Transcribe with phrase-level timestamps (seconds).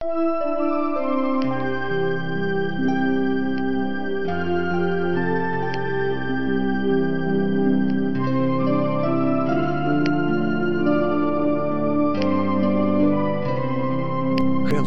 [0.00, 0.10] Chères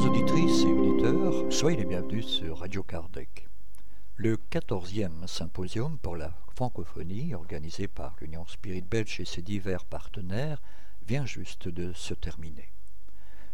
[0.05, 3.50] auditrices et auditeurs, soyez les bienvenus sur Radio Kardec.
[4.16, 10.62] Le 14e symposium pour la francophonie, organisé par l'Union Spirit Belge et ses divers partenaires,
[11.06, 12.72] vient juste de se terminer.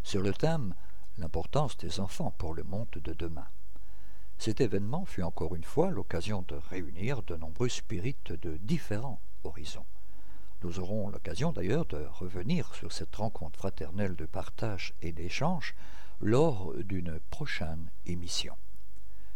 [0.04, 0.76] Sur le thème
[1.18, 3.48] L'importance des enfants pour le monde de demain.
[4.38, 9.86] Cet événement fut encore une fois l'occasion de réunir de nombreux spirites de différents horizons.
[10.64, 15.76] Nous aurons l'occasion d'ailleurs de revenir sur cette rencontre fraternelle de partage et d'échange
[16.22, 18.56] lors d'une prochaine émission.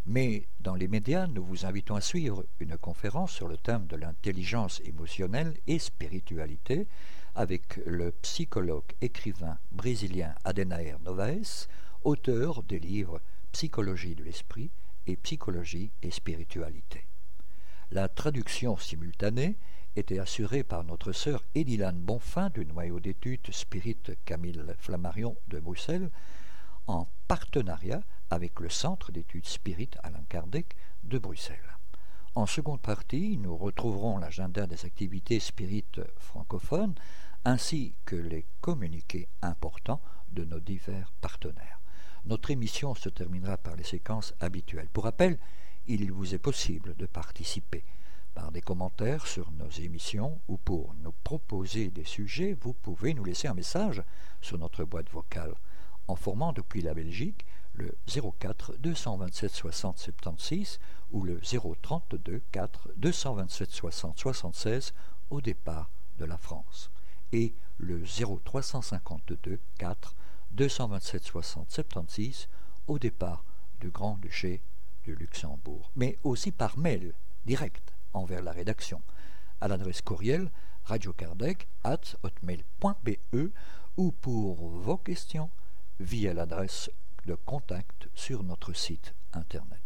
[0.06, 3.96] Mais dans les médias, nous vous invitons à suivre une conférence sur le thème de
[3.96, 6.88] l'intelligence émotionnelle et spiritualité
[7.36, 11.68] avec le psychologue écrivain brésilien Adenaer Novaes,
[12.04, 13.22] auteur des livres
[13.52, 14.72] Psychologie de l'esprit
[15.08, 17.06] et Psychologie et spiritualité.
[17.92, 19.58] La traduction simultanée
[19.96, 26.10] était assurée par notre sœur Edilane Bonfin du noyau d'études Spirit Camille Flammarion de Bruxelles,
[26.88, 31.78] en partenariat avec le Centre d'études Spirit Alain Kardec de Bruxelles.
[32.34, 36.96] En seconde partie, nous retrouverons l'agenda des activités spirites francophones
[37.44, 40.00] ainsi que les communiqués importants
[40.32, 41.82] de nos divers partenaires.
[42.26, 44.88] Notre émission se terminera par les séquences habituelles.
[44.94, 45.40] Pour rappel,
[45.88, 47.84] il vous est possible de participer
[48.34, 53.26] par des commentaires sur nos émissions ou pour nous proposer des sujets, vous pouvez nous
[53.26, 54.02] laisser un message
[54.40, 55.54] sur notre boîte vocale
[56.08, 57.96] en formant depuis la Belgique le
[58.40, 60.80] 04 227 60 76
[61.12, 64.94] ou le 032 4 227 60 76
[65.30, 66.92] au départ de la France
[67.32, 70.16] et le 0352 4
[70.52, 72.48] 227 60 76
[72.88, 73.44] au départ
[73.80, 74.62] du Grand-Duché
[75.04, 77.14] du Luxembourg, mais aussi par mail
[77.46, 79.02] direct envers la rédaction
[79.62, 80.52] à l'adresse courriel
[80.86, 81.68] radiocardec
[82.24, 83.52] hotmail.be
[83.98, 85.50] ou pour vos questions
[86.00, 86.90] via l'adresse
[87.26, 89.80] de contact sur notre site internet.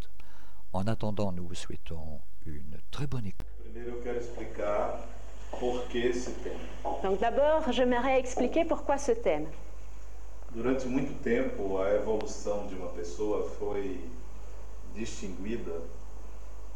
[0.74, 3.46] En attendant, nous vous souhaitons une très bonne écoute.
[7.04, 9.48] Donc d'abord, j'aimerais expliquer pourquoi ce thème.
[10.54, 14.00] Durante muito tempo, a evolução de uma pessoa foi
[14.96, 15.82] distinguida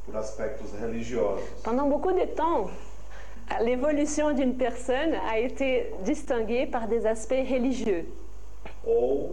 [0.06, 1.46] por aspectos religiosos.
[1.64, 2.70] Pendant beaucoup de temps,
[3.62, 8.06] l'évolution d'une personne a été distinguée par des aspects religieux
[8.86, 9.30] ou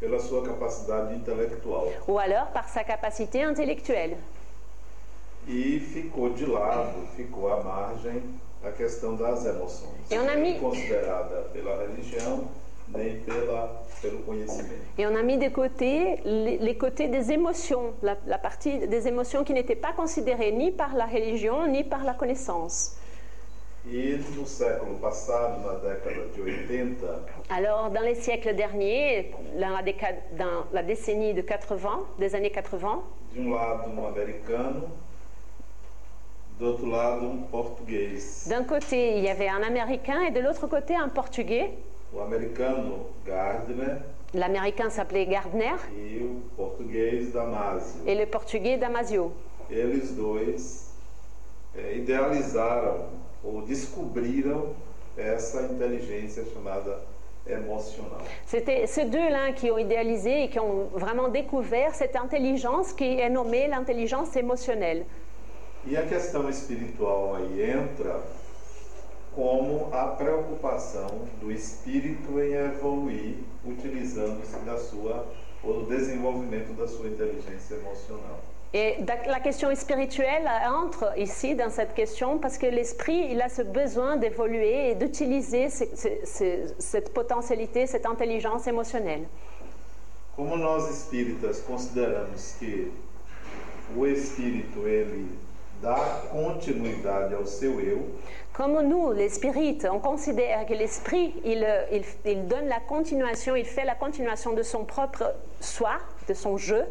[0.00, 1.88] pela sua capacidade intelectual.
[2.06, 4.16] ou alors par sa capacité intellectuelle.
[5.48, 8.22] E ficou de lado, ficou à margem
[8.64, 9.94] a questão das emoções.
[10.10, 12.48] On a mis- considerada pela religião
[12.88, 14.82] nem pela, pelo conhecimento.
[14.98, 19.06] Et on a mis de côté les, les côtés des émotions, la, la partie des
[19.08, 22.96] émotions qui n'étaient pas considérées ni par la religion ni par la connaissance.
[27.50, 32.50] Alors, dans les siècles derniers, dans la, décade- dans la décennie de 80, des années
[32.50, 33.02] 80,
[33.36, 34.82] de um um um
[38.48, 41.70] d'un côté, il y avait un Américain et de l'autre côté, un Portugais.
[44.32, 45.74] L'Américain s'appelait Gardner.
[45.92, 46.22] E
[48.06, 49.32] et le Portugais Damasio.
[49.70, 50.94] Eles dois
[51.76, 54.74] eh, idealizaram ou descobriram
[55.16, 57.00] essa inteligência chamada
[57.46, 58.20] emocional.
[58.44, 63.30] C'était ces deux-là qui ont idéalisé et qui ont vraiment découvert cette intelligence qui est
[63.30, 65.06] nommée l'intelligence émotionnelle.
[65.86, 68.20] E a questão espiritual aí entra
[69.36, 71.06] como a preocupação
[71.40, 75.24] do espírito em evoluir utilizando-se da sua
[75.62, 78.40] ou do desenvolvimento da sua inteligência emocional.
[78.74, 78.96] Et
[79.26, 84.16] la question spirituelle entre ici dans cette question parce que l'esprit, il a ce besoin
[84.16, 89.24] d'évoluer et d'utiliser ce- ce- ce- cette potentialité, cette intelligence émotionnelle.
[90.36, 92.90] Como nós espíritas consideramos que
[93.96, 95.26] o espírito ele
[95.80, 95.96] dá
[96.30, 98.02] continuidade ao seu eu,
[98.52, 103.66] Comme nous, les spirites, on considère que l'esprit, il, il- il donne la continuation, il
[103.66, 106.84] fait la continuation de son propre soi, de son jeu.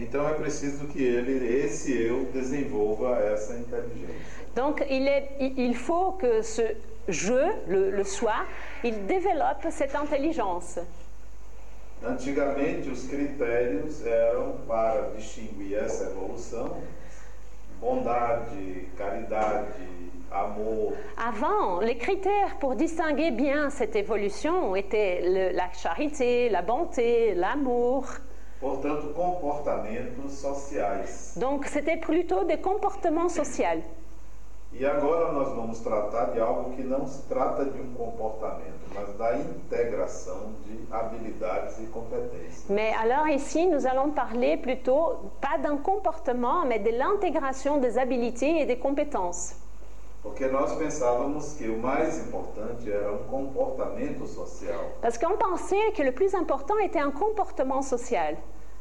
[0.00, 4.46] Então é preciso que ele, esse eu, desenvolva essa inteligência.
[4.54, 6.76] Donc il, est- il- faut que ce
[7.08, 8.44] jeu, le, le soi,
[8.84, 10.80] il développe cette intelligence.
[12.04, 16.76] Antigamente, os critérios eram para distinguir essa evolução:
[17.80, 19.72] bondade, caridade,
[20.30, 27.34] amor, Avant, les critères pour distinguer bien cette évolution étaient le- la charité, la bonté,
[27.34, 28.04] l'amour.
[28.60, 31.34] Portanto, comportamentos sociais.
[31.36, 33.82] Donc c'était plutôt des comportements sociaux.
[34.70, 39.16] E agora nós vamos tratar de algo que não se trata de um comportamento, mas
[39.16, 42.66] da integração de habilidades e competências.
[42.68, 48.60] Mais alors ici, nous allons parler plutôt pas d'un comportement, mais de l'intégration des habilités
[48.60, 49.54] et des compétences.
[55.00, 58.36] Parce qu'on pensait que le plus important était un comportement social.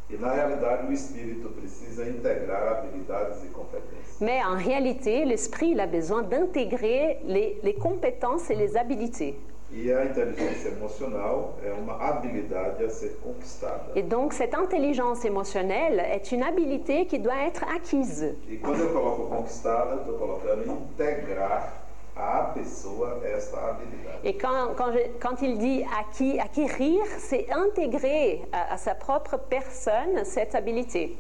[0.10, 4.22] E na realidade o espírito precisa integrar habilidades e competências.
[4.22, 9.38] Mais en réalité, l'esprit a besoin d'intégrer les, les compétences et les habilités.
[9.70, 13.92] E a inteligência emocional é uma habilidade a ser conquistada.
[13.96, 18.34] Et donc cette intelligence émotionnelle est une habilité qui doit être acquise.
[18.50, 21.84] E quando eu coloco conquistada, eu estou colocando integrar
[22.16, 24.20] à pessoa esta habilidade.
[24.24, 29.38] Et quand, quand, je- quand il dit acquis, acquérir, c'est intégrer à, à sa propre
[29.38, 31.18] personne cette habilité.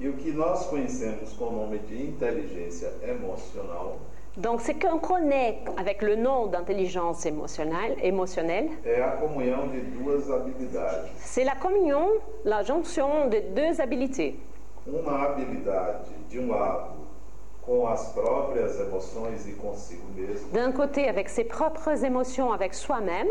[0.00, 3.98] E o que nós conhecemos com o nome de inteligência emocional
[4.38, 10.30] Donc ce qu'on connaît avec le nom d'intelligence émotionnelle, émotionnelle é a comunhão de duas
[10.34, 11.06] habilidades.
[11.16, 12.08] c'est la communion,
[12.46, 14.38] la jonction de deux habilités.
[14.86, 16.92] Uma habilidade, de um lado,
[17.60, 23.28] com as próprias emoções e consigo mesmo, D'un côté avec ses propres émotions avec soi-même,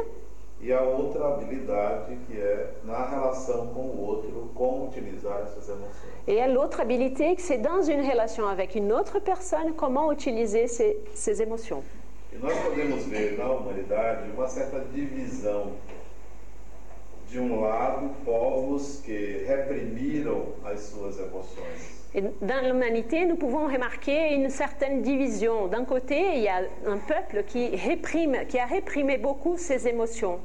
[0.62, 6.12] e a outra habilidade que é na relação com o outro, como utilizar essas emoções.
[6.28, 10.98] et l'autre habilité que c'est dans une relation avec une autre personne, comment utiliser ces,
[11.16, 11.84] ces émotions.
[12.34, 15.74] E nós podemos ver na humanidade uma certa divisão.
[17.28, 22.01] De um lado, povos que reprimiram as suas emoções.
[22.14, 25.68] Et dans l'humanité, nous pouvons remarquer une certaine division.
[25.68, 30.40] D'un côté, il y a un peuple qui, réprime, qui a réprimé beaucoup ses émotions.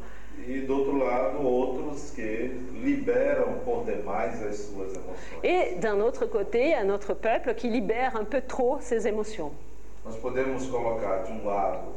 [0.47, 2.51] E do outro lado, outros que
[2.85, 5.43] liberam por demais as suas emoções.
[5.43, 9.51] Et d'un autre côté, un autre peuple qui libère un peu trop ses émotions.
[10.05, 11.89] Nós podemos colocar de um lado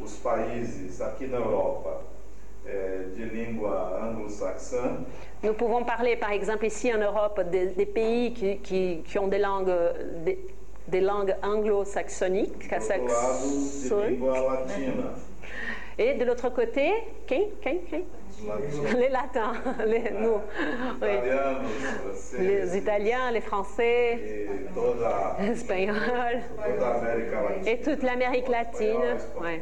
[0.00, 2.02] os países aqui na Europa
[5.42, 9.26] Nous pouvons parler, par exemple, ici en Europe, des, des pays qui, qui- qui ont
[9.28, 9.72] des langues,
[10.24, 10.38] des,
[10.86, 12.68] des langues anglo-saxoniques,
[15.98, 16.90] et de l'autre côté,
[17.26, 17.42] qui,
[18.96, 19.52] les latins,
[19.86, 20.38] les, nous,
[21.02, 21.08] oui.
[22.38, 27.70] Les Italiens, les Français, toda, les Espagnols, toda a América Latina.
[27.70, 29.16] et toute l'Amérique latine.
[29.40, 29.60] Ouais.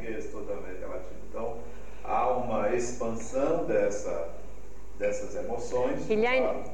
[2.10, 4.28] Há uma expansão dessa,
[4.98, 6.64] dessas emoções, Il y a une-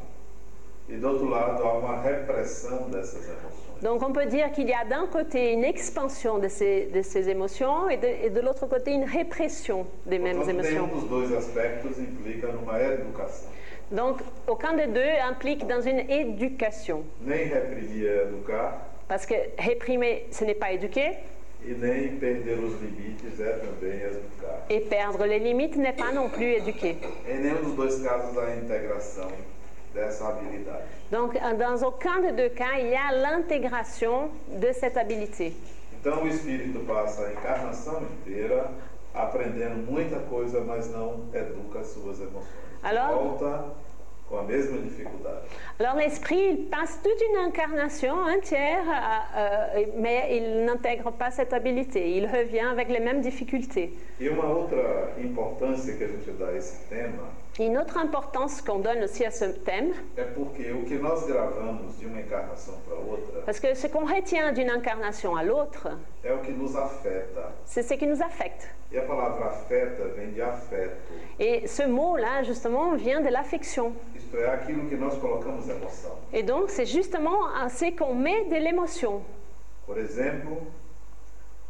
[0.89, 3.83] e do outro lado há uma repressão dessas emoções.
[3.83, 7.29] Donc on peut dire qu'il y a d'un côté une expansion de ces, de ces
[7.29, 11.01] émotions et de, et de l'autre côté une répression des mêmes Portanto, nenhum émotions.
[11.01, 13.51] dos dois aspectos implica numa educação.
[13.91, 14.19] Donc
[14.49, 17.05] aucun des deux implique dans une éducation.
[17.21, 18.79] Nem reprimir é educar,
[19.09, 21.19] Parce que réprimer, ce n'est pas éduquer,
[21.67, 24.65] e nem perder os limites é também educar.
[24.71, 26.97] et perdre les limites n'est pas non plus éduquer.
[27.29, 29.29] Em nenhum dos dois casos há integração
[29.93, 30.85] dessa habilidade.
[31.11, 35.53] Donc dans aucun des deux cas, il y a l'intégration de cette habilité.
[36.01, 38.71] Então o espírito passa a encarnação inteira
[39.13, 42.67] aprendendo muita coisa, mas não educa as suas emoções.
[42.83, 43.39] Alors?
[43.39, 43.65] Volta
[44.29, 45.47] com a mesma dificuldade.
[45.79, 49.27] Alors l'esprit, il passe toute une incarnation entière, à-
[49.77, 52.11] euh, mais il n'intègre pas cette habilité.
[52.17, 53.93] Il revient avec les mêmes difficultés.
[54.21, 58.81] E uma outra importância que a gente dá a esse tema Une autre importance qu'on
[58.81, 62.97] donne aussi à ce thème, é porque o que nós gravamos de uma encarnação para
[62.97, 65.89] outra parce que ce qu'on retient d'une incarnation à l'autre,
[66.23, 67.53] é o que nos afeta.
[67.65, 68.69] c'est ce qui nous affecte.
[68.93, 73.95] E a palavra afeta vem de afeto, Et ce mot-là, justement, vient de l'affection.
[74.15, 76.13] isto é, aquilo que nós colocamos emoção.
[76.35, 79.23] Et donc, c'est justement à ce qu'on met de l'émotion.
[79.87, 80.59] Por exemplo,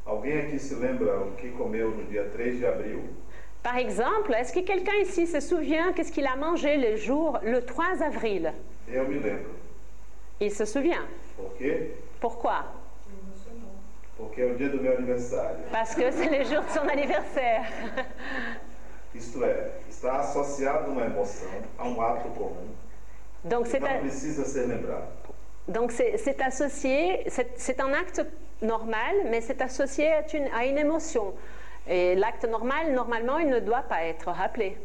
[0.05, 3.05] alguém aqui se lembra o que comeu no dia 3 de abril?
[3.67, 7.65] Par exemple, est-ce que quelqu'un ici se souvient qu'est-ce qu'il a mangé le jour, le
[7.65, 8.53] 3 avril?
[8.89, 9.51] Eu me lembro.
[10.41, 11.05] Il se souvient.
[11.37, 11.91] Por quê?
[12.21, 12.65] Pourquoi
[14.17, 15.59] Porque é o dia do meu aniversário.
[15.73, 17.65] Parce que c'est le jour de son anniversaire.
[19.13, 22.69] Isto é, está associado uma emoção a um ato comum
[23.45, 25.09] Donc, c'est não un- precisa ser lembrado.
[25.67, 28.25] donc c'est- associé, c'est c'est un acte
[28.63, 31.35] normal, mais c'est associé à une, à une émotion.
[31.89, 34.77] Et l'acte normal, normalement, il ne doit pas être rappelé.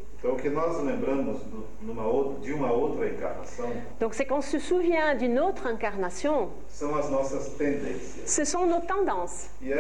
[4.00, 9.48] Donc c'est qu'on se souvient d'une autre incarnation, ce sont nos tendances.
[9.64, 9.74] E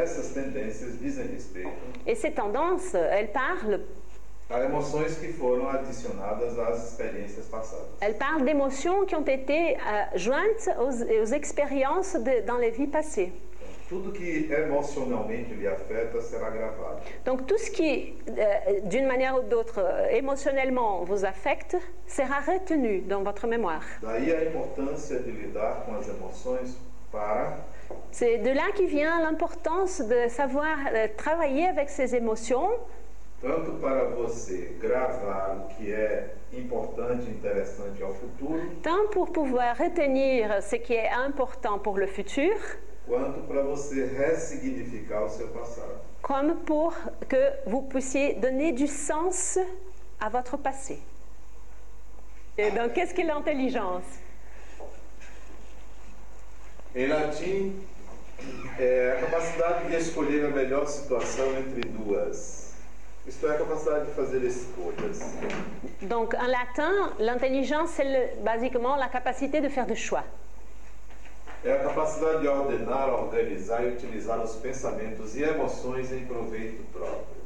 [2.07, 3.81] Et ces tendances, elles parlent,
[4.49, 7.85] a emoções que foram adicionadas às experiências passadas.
[8.01, 9.77] elles parlent d'émotions qui ont été euh,
[10.15, 13.31] jointes aux, aux expériences de- dans les vies passées.
[13.91, 17.01] Tudo que emocionalmente lhe afeta será gravado.
[17.25, 21.75] Donc tout ce qui, euh, d'une manière ou d'autre, euh, émotionnellement vous affecte,
[22.07, 23.83] sera retenu dans votre mémoire.
[24.01, 26.73] Daí a importância de lidar com as emoções
[27.11, 27.57] para
[28.11, 32.69] C'est de là qui vient l'importance de savoir euh, travailler avec ces émotions,
[33.41, 39.75] tanto para você gravar o que é importante e interessante ao futuro, tant pour pouvoir
[39.77, 42.53] retenir ce qui est important pour le futur,
[43.11, 45.99] quanto para você ressignificar o seu passado.
[46.21, 46.93] comme pour
[47.27, 49.59] que vous puissiez donner du sens
[50.17, 50.97] à votre passé.
[52.57, 54.05] Et donc, qu'est-ce que l'intelligence?
[56.95, 57.73] Em latim,
[58.79, 62.75] é a capacidade de escolher a melhor situação entre duas.
[63.27, 65.19] Isto é, a capacidade de fazer escolhas.
[66.03, 70.23] Donc, en latin, l'intelligence, c'est basiquement la capacité de faire des choix.
[71.63, 77.41] É a capacidade de ordenar, organizar e utilizar os pensamentos e emoções em proveito próprio.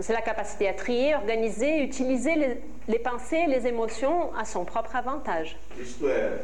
[0.00, 2.58] C'est la capacité à trier, organiser, utiliser les,
[2.88, 5.58] les pensées et les émotions à son propre avantage.
[5.78, 6.40] Isto é,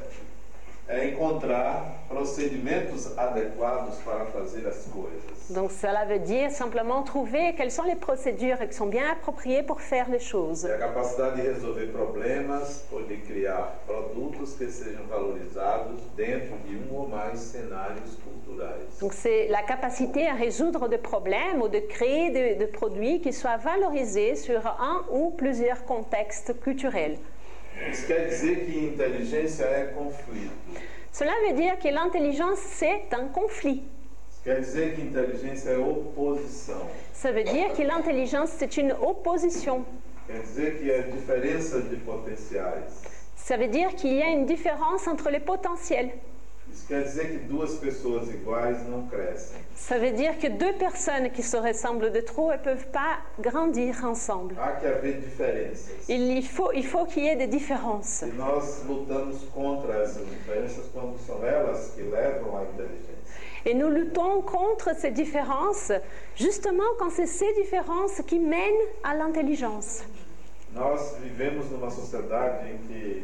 [0.89, 5.51] é encontrar procedimentos adequados para fazer as coisas.
[5.51, 9.83] Donc cela veut dire simplement trouver quelles sont les procédures qui sont bien appropriées pour
[9.83, 10.65] faire les choses.
[10.65, 16.77] É a capacidade de resolver problemas ou de criar produtos que sejam valorizados dentro de
[16.77, 18.81] um ou mais cenários culturais.
[19.01, 23.33] Donc c'est la capacité à résoudre des problèmes ou de créer des des produits qui
[23.35, 27.19] soient valorisés sur un ou plusieurs contextes culturels.
[27.87, 30.53] Isso quer dizer que inteligência é conflito.
[31.13, 33.83] Cela veut dire que l'intelligence, c'est un conflit.
[34.45, 36.87] Quer dizer que inteligência é oposição.
[37.13, 39.85] Ça veut dire que l'intelligence, c'est une opposition.
[40.27, 42.85] Quer dizer que é diferença de potenciais.
[43.37, 46.11] Ça veut dire qu'il y a une différence entre les potentiels.
[46.73, 49.59] Isso quer dizer que duas pessoas iguais não crescem.
[49.75, 54.05] Ça veut dire que deux personnes qui se ressemblent de trop, ne peuvent pas grandir
[54.05, 54.55] ensemble.
[54.59, 55.91] Há que haver diferenças.
[56.09, 58.23] Il faut il faut qu'il y ait des différences.
[58.23, 63.15] E nós lutamos contra essas diferenças quando são elas que levam à inteligência.
[63.65, 65.93] Et nous luttons contre ces différences,
[66.37, 70.05] justement quand c'est ces différences qui mènent à l'intelligence.
[70.75, 73.23] Nós vivemos numa sociedade em que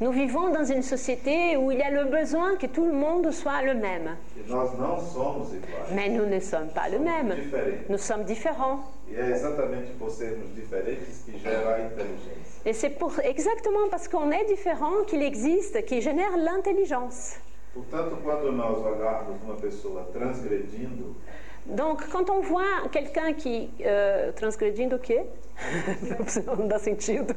[0.00, 3.30] Nous vivons dans une société où il y a le besoin que tout le monde
[3.30, 4.16] soit le même.
[5.94, 7.34] Mais nous ne sommes pas le même.
[7.88, 8.80] Nous sommes différents.
[9.12, 9.34] E.
[12.66, 17.36] Et c'est pour, exactement parce qu'on est différent qu'il existe, qui génère l'intelligence.
[17.72, 21.14] Portanto, quando nós olharmos uma pessoa transgredindo,
[21.66, 25.24] Donc, quand on voit quelqu'un qui euh, transgredindo o quê?
[26.58, 27.34] Não dá sentido.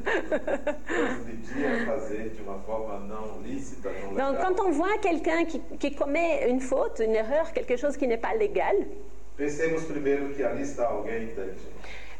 [4.16, 8.06] Donc, quand on voit quelqu'un qui, qui commet une faute, une erreur, quelque chose qui
[8.08, 8.74] n'est pas légal,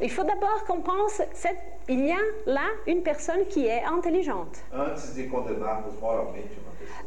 [0.01, 1.57] il faut d'abord qu'on pense cette-
[1.89, 4.63] il y a là une personne qui est intelligente,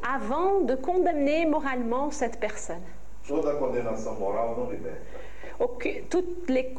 [0.03, 2.81] avant de condamner moralement cette personne.
[3.27, 5.01] Toda condenação moral não liberta.
[5.59, 6.75] Aucune- toutes les-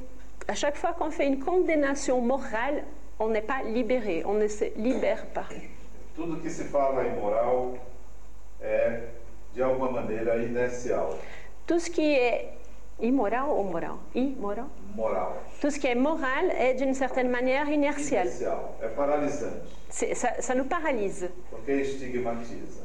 [0.47, 2.85] à chaque fois qu'on fait une condamnation morale,
[3.19, 5.47] on n'est pas libéré, on ne se libère pas.
[6.15, 7.75] Tudo que se fala em moral
[8.61, 9.01] é,
[9.55, 11.11] de alguma maneira, inercial.
[11.67, 12.49] Tout ce qui est
[13.01, 14.67] immoral ou moral Immoral.
[14.97, 15.29] Moral.
[15.61, 17.67] Tout ce qui est moral est d'une certaine manière.
[17.69, 19.53] É paralisante.
[19.91, 21.29] C'est- Ça, ça nous paralyse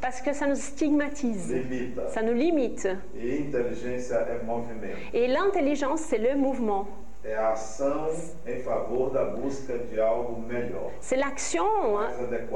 [0.02, 2.08] parce que ça nous stigmatise, Limita.
[2.10, 2.88] ça nous limite.
[5.14, 6.88] Et l'intelligence, c'est le mouvement.
[7.26, 8.10] É a ação
[8.46, 11.64] em favor da busca de algo melhor, C'est l'action.
[11.98, 12.10] hein.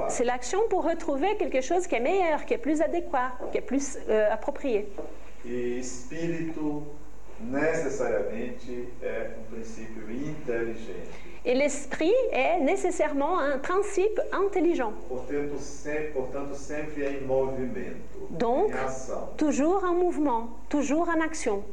[0.10, 3.62] C'est l'action pour retrouver quelque chose qui est meilleur, qui est plus adéquat, qui est
[3.62, 4.90] plus euh, approprié.
[5.46, 6.84] E espírito
[7.40, 11.10] necessariamente é um princípio inteligente.
[11.46, 18.74] Et l'esprit est nécessairement un principe intelligent, Portanto, sempre, portanto, sempre em movimento, Donc, em
[18.80, 19.30] ação.
[19.38, 21.64] toujours en mouvement, toujours en action.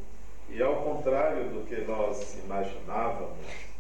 [0.50, 3.30] E ao contrário do que nós imaginávamos,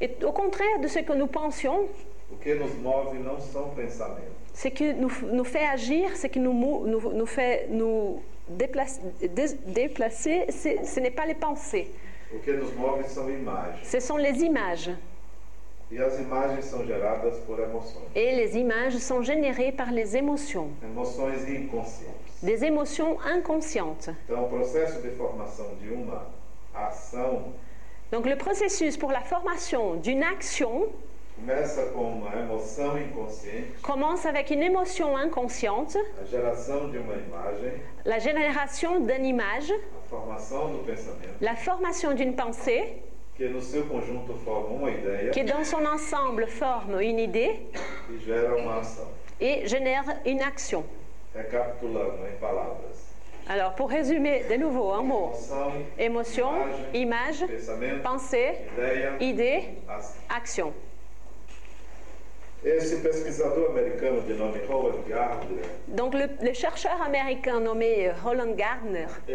[0.00, 1.86] Et au contraire de ce que nous pensions,
[2.32, 6.40] o que nos move não são pensamentos, ce qui nous, nous fait agir, ce qui
[6.40, 11.90] nous, mou- nous, nous fait nous déplacer, ce n'est pas les pensées,
[12.34, 13.84] o que nos move são imagens.
[13.84, 14.90] ce sont les images.
[15.92, 18.02] E as imagens são geradas por emoções.
[18.16, 22.14] Et les images sont générées par les émotions, Emoções inconscientes.
[22.42, 24.10] des émotions inconscientes.
[24.28, 26.26] Então, o processo de formação de uma
[26.74, 27.52] ação
[28.10, 30.86] Donc le processus pour la formation d'une action
[31.36, 37.72] começa com uma emoção inconsciente, commence avec une émotion inconsciente, a geração de uma imagem,
[38.04, 43.02] la génération d'une image, a formação do pensamento, la formation d'une pensée,
[43.36, 47.66] que no seu conjunto forma uma ideia qui dans son ensemble forme une idée
[48.10, 49.08] e gera uma ação.
[49.40, 50.84] et génère une action.
[51.34, 53.12] Recapitulando em palavras:
[53.48, 55.32] Alors pour résumer de nouveau en mots,
[55.98, 56.52] émotion,
[56.94, 57.44] image,
[58.04, 58.54] pensée,
[59.20, 59.64] idée,
[60.30, 60.72] action.
[60.72, 62.53] Esse pesquisador americano de nome Howard Gardner,
[65.88, 69.34] Donc le, le chercheur américain nommé Roland Gardner, um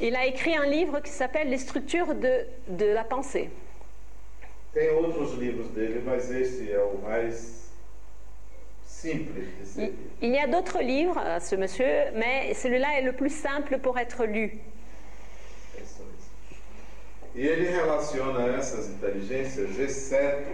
[0.00, 3.48] il a écrit un livre qui s'appelle Les structures de, de la pensée.
[10.22, 13.98] Il, y a d'autres livres à ce monsieur, mais celui-là est le plus simple pour
[13.98, 14.58] être lu.
[17.38, 20.50] E ele relaciona essas inteligências, exceto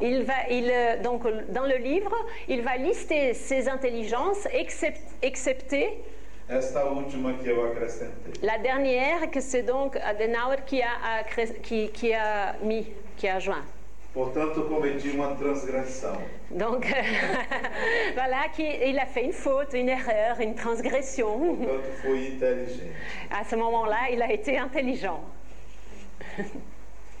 [0.00, 2.12] Il va, il, euh, donc, dans le livre,
[2.48, 6.02] il va lister ces intelligences, except- excepté
[6.50, 8.32] esta última que eu acrescentei.
[8.42, 11.22] la dernière, que c'est donc Adenauer qui a,
[11.62, 12.84] qui, qui a mis,
[13.16, 13.64] qui a joint.
[14.12, 16.18] Portanto, cometi uma transgressão.
[16.50, 16.84] Donc
[18.14, 21.54] voilà, qui, il a fait une faute, une erreur, une transgression.
[21.56, 22.90] Portanto, inteligente.
[23.30, 25.20] À ce moment-là, il a été intelligent.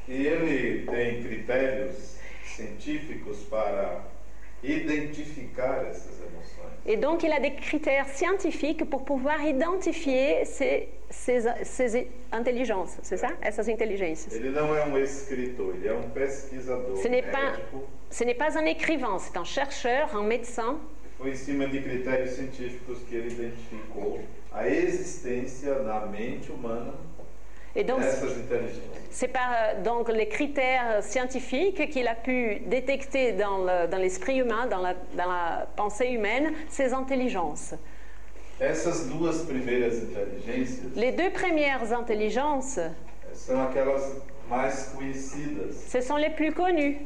[0.08, 4.04] E ele tem critérios científicos para
[4.62, 6.72] identificar essas emoções.
[6.84, 13.16] Et donc, il a des critères scientifiques pour pouvoir identifier ces, ces, ces intelligences, c'est
[13.16, 14.34] ça Essas inteligências.
[14.34, 17.56] Ele não é um escritor, ele é um pesquisador Ce n'est pas,
[18.10, 20.78] ce n'est pas un écrivain, c'est un chercheur, un médecin.
[21.18, 24.20] Foi em cima de critérios científicos que ele identificou
[24.52, 26.94] a existência na mente humana
[27.74, 28.80] Et donc, inteligências.
[29.10, 34.38] c'est par euh, donc, les critères scientifiques qu'il a pu détecter dans le- dans l'esprit
[34.38, 37.74] humain, dans la, dans la pensée humaine, ces intelligences.
[38.60, 38.92] Inteligências
[40.96, 42.78] Les deux premières intelligences,
[44.94, 46.98] conhecidas ce sont les plus connues.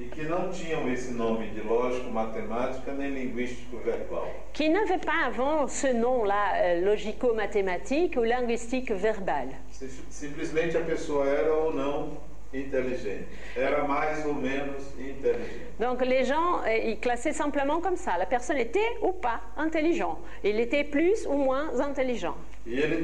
[0.00, 4.26] E que não tinham esse nome de lógico, matemática nem linguístico verbal.
[4.54, 9.48] qui n'avaient pas avant ce nom-là, euh, logico-mathématique ou linguistique verbal.
[9.70, 12.16] Sim- Simplesmente a pessoa era ou não
[12.52, 13.26] inteligente.
[13.56, 15.70] Era mais ou menos inteligente.
[15.78, 18.16] Donc les gens, euh, ils classaient simplement comme ça.
[18.18, 20.18] La personne était ou pas intelligent.
[20.42, 22.34] Il était plus ou moins intelligent.
[22.72, 23.02] E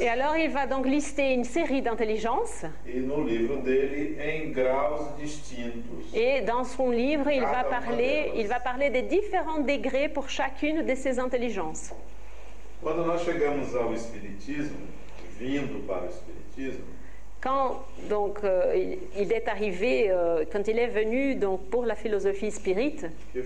[0.00, 2.64] Et alors il va donc lister une série d'intelligences.
[2.86, 2.98] e.
[6.14, 10.82] Et dans son livre, il va, parler, il va parler des différents degrés pour chacune
[10.82, 11.92] de ces intelligences.
[12.82, 14.76] Quando nós chegamos ao espiritismo,
[15.38, 16.84] vindo para o espiritismo,
[17.42, 22.52] Quand donc euh, il, est arrivé, euh, quand il est venu donc pour la philosophie
[22.52, 23.42] spirite, XIX,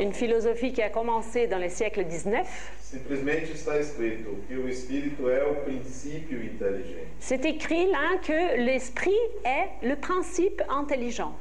[0.00, 2.46] une philosophie qui a commencé dans les siècles 19,
[2.82, 7.08] simplesmente está escrito que o espírito é o princípio inteligente.
[7.18, 11.34] C'est écrit là que l'esprit est le principe intelligent.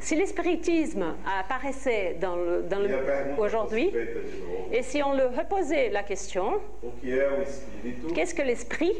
[0.00, 2.88] Si le spiritisme apparaissait dans le, dans le-
[3.38, 3.90] aujourd'hui,
[4.72, 6.60] et si on le reposait la question,
[8.14, 8.92] qu'est-ce que l'esprit?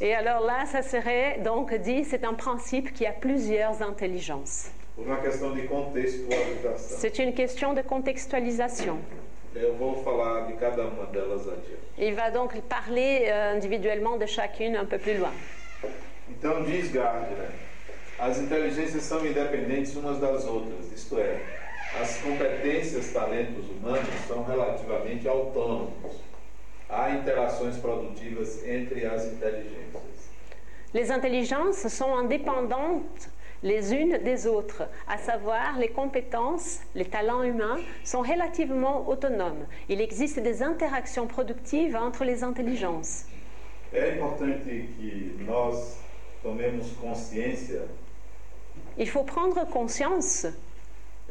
[0.00, 4.70] Et alors là, ça serait donc dit, c'est un principe qui a plusieurs intelligences.
[6.78, 8.96] C'est une question de contextualisation.
[11.98, 15.32] Il va donc parler euh, individuellement de chacune un peu plus loin.
[16.42, 17.50] Então diz Gardner,
[18.18, 21.40] as inteligências são independentes umas das outras, isto é,
[22.00, 26.20] as competências, talentos humanos são relativamente autônomos.
[26.88, 30.02] Há interações produtivas entre as inteligências.
[30.92, 33.30] Les intelligences sont indépendantes
[33.62, 39.64] les unes des autres, à savoir les compétences, les talents humains sont relativement autonomes.
[39.88, 43.26] Il existe des interactions productives entre les intelligences.
[43.92, 46.01] É importante que nós
[48.98, 50.46] Il faut prendre conscience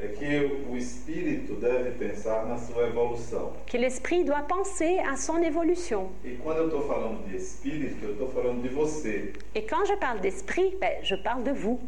[0.02, 3.54] é que o espírito deve pensar na sua evolução.
[3.68, 6.10] que l'esprit doit penser à son évolution.
[6.24, 9.34] E quando eu estou falando de espírito, eu estou falando de você.
[9.54, 11.80] Et quand je parle d'esprit, ben, je parle de vous.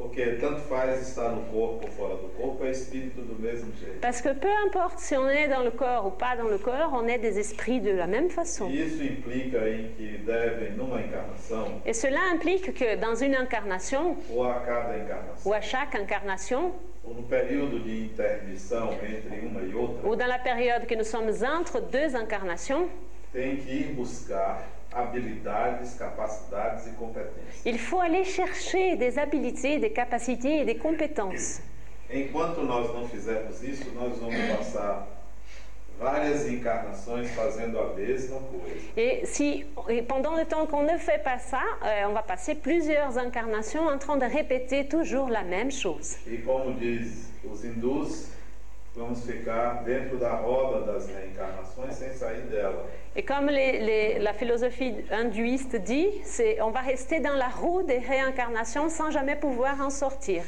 [0.00, 4.00] Porque tanto faz estar no corpo ou fora do corpo, é espírito do mesmo jeito.
[4.00, 6.90] Parce que peu importe si on est dans le corps ou pas dans le corps,
[6.94, 8.70] on est des esprits de la même façon.
[8.70, 14.16] E isso implica em que devem, numa encarnação, Et cela implique que dans une incarnation,
[14.30, 16.72] ou a cada encarnação, ou à chaque incarnation,
[17.04, 21.04] ou no período de intermissão entre uma e outra, ou dans la période que nous
[21.06, 22.88] sommes entre deux incarnations,
[23.34, 27.64] tem que ir buscar habilidades, capacidades e competências.
[27.64, 31.60] il faut aller chercher des habilités, des capacités et des compétences.
[32.12, 35.06] Enquanto nós não fizermos isso, nós vamos passar
[36.00, 38.74] várias encarnações fazendo a mesma coisa.
[38.96, 42.54] Et, si, et pendant le temps qu'on ne fait pas ça, euh, on va passer
[42.56, 46.16] plusieurs incarnations en train de répéter toujours la même chose.
[46.26, 48.32] E como diz os hindus,
[53.16, 58.88] Et comme la philosophie hindouiste dit, c'est on va rester dans la roue des réincarnations
[58.88, 60.42] sans jamais pouvoir en sortir.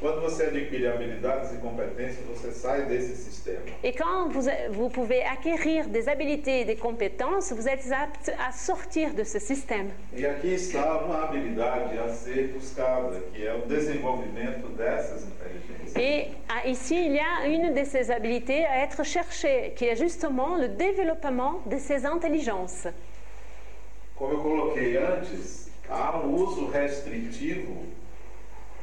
[0.00, 3.60] Quando você adquire habilidades competências, você sai desse sistema.
[3.84, 8.50] Et quand vous, vous pouvez acquérir des habilités et des compétences, vous êtes apte à
[8.50, 9.90] sortir de ce système.
[10.16, 15.96] E aqui está uma habilidade a ser buscada, que é o desenvolvimento dessas inteligências.
[15.96, 19.96] Et ah, ici, il y a une de ces habilités à être cherchée, qui est
[19.96, 22.88] justement le développement de ces intelligences.
[24.16, 27.99] Como eu coloquei antes, há um uso restritivo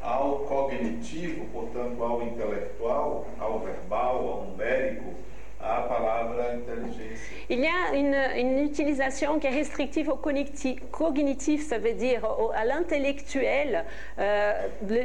[0.07, 5.13] ao cognitivo, portanto, ao intelectual, ao verbal, ao numérico,
[5.59, 7.35] à palavra inteligência.
[7.49, 12.23] Il y a une, une utilisation qui est restrictive au cognitif, cognitif, ça veut dire
[12.23, 13.83] au- à l'intellectuel,
[14.17, 14.53] euh,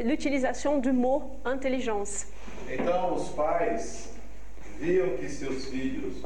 [0.05, 2.27] l'utilisation du mot intelligence.
[2.71, 4.15] Então, os pais
[4.79, 6.23] viam que seus filhos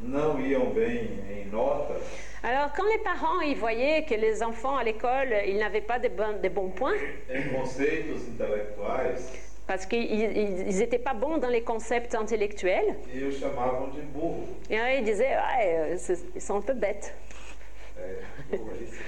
[0.00, 2.02] não iam bem em notas,
[2.46, 6.08] Alors, quand les parents ils voyaient que les enfants à l'école, ils n'avaient pas de
[6.08, 6.92] bons, de bons points,
[9.66, 12.96] parce qu'ils n'étaient pas bons dans les concepts intellectuels,
[14.70, 15.96] et ils disaient, ouais, euh,
[16.34, 17.14] ils sont un peu bêtes.
[18.04, 19.00] É, burro, isso.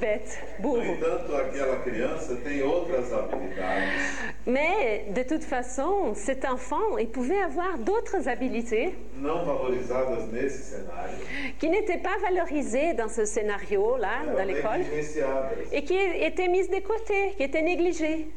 [0.00, 0.84] Bêtes, No bourreaux.
[0.94, 7.78] entanto, aquela criança tem outras habilidades, Mais de toute façon, cet enfant, il pouvait avoir
[7.78, 11.18] d'autres habilités não valorizadas nesse cenário,
[11.58, 15.50] qui n'étaient pas valorisées dans ce scénario-là, dans l'école, negligenciadas.
[15.72, 18.28] et qui étaient mises de côté, qui étaient négligées.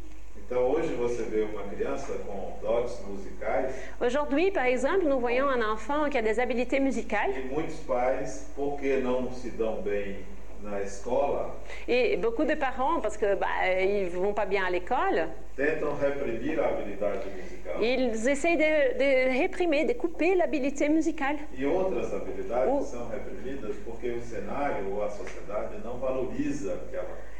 [0.51, 5.61] Então, hoje você vê uma criança com dotes musicais Aujourd'hui, par exemple, nous voyons un
[5.71, 10.17] enfant qui a des habiletés musicales, e muitos pais, porque não se dão bem
[10.61, 11.55] na escola,
[11.87, 13.47] et beaucoup de parents, parce que bah,
[13.81, 17.81] ils vont pas bien à l'école, tentam reprimir a habilidade musical.
[17.81, 21.37] ils essayent de, de réprimer, de couper l'habilité musicale.
[21.57, 27.30] E outras habilidades O- são reprimidas porque o cenário ou a sociedade não valoriza aquela.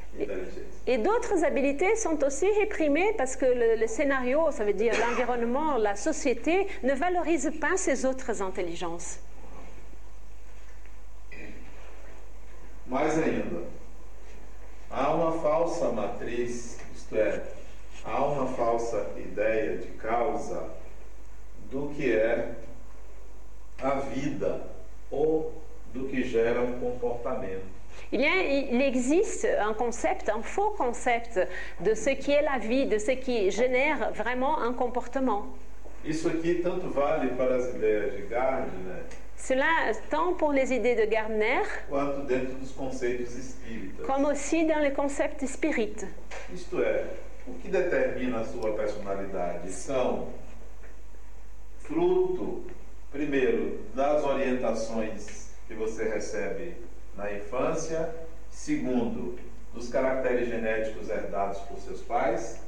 [0.87, 5.77] Et d'autres habilités sont aussi réprimées parce que le, le scénario, ça veut dire l'environnement,
[5.77, 9.19] la société, ne valorise pas ces autres intelligences.
[12.87, 13.63] Mais ainda,
[14.89, 17.41] há uma falsa matriz, isto é,
[18.03, 20.69] há uma falsa ideia de causa
[21.71, 22.53] do que é
[23.81, 24.61] a vida
[25.09, 25.53] ou
[25.93, 27.80] do que gera um comportamento.
[28.13, 31.39] Il, y a- il existe un concept, un faux concept
[31.79, 35.45] de ce qui est la vie, de ce qui génère vraiment un comportement.
[36.03, 39.03] Isso aqui tanto vale para as ideias de Gardner
[39.37, 39.65] Cela
[40.09, 41.61] tant pour les idées de Gardner
[44.05, 46.05] comme aussi dans le concept spirit.
[46.53, 47.05] Isto é,
[47.47, 49.71] o que determina a sua personalidade?
[49.71, 50.27] São
[51.79, 52.63] fruto,
[53.11, 56.75] primeiro, das orientações que você recebe
[57.17, 58.09] na infância,
[58.49, 59.37] segundo,
[59.73, 62.59] dos caracteres genéticos herdados por seus pais,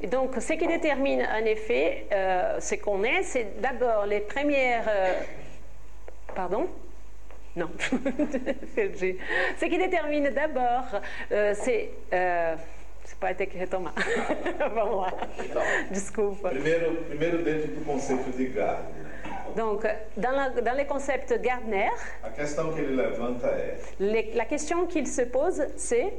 [0.00, 4.84] Et donc, ce qui détermine en effet euh, ce qu'on est, c'est d'abord les premières.
[4.88, 5.20] euh,
[6.34, 6.66] pardon
[7.54, 7.70] Non.
[8.74, 10.86] Ce qui détermine d'abord,
[11.30, 11.90] euh, c'est.
[12.12, 12.56] Euh,
[13.04, 13.92] c'est pas écrit Thomas.
[14.74, 15.12] Vamos lá.
[15.90, 16.48] Desculpa.
[16.50, 19.06] primeiro, primeiro dentro do conceito de Gardner.
[19.56, 21.88] Donc, dans, la- dans les concepts Gardner,
[24.34, 26.12] la question qu'il se pose, c'est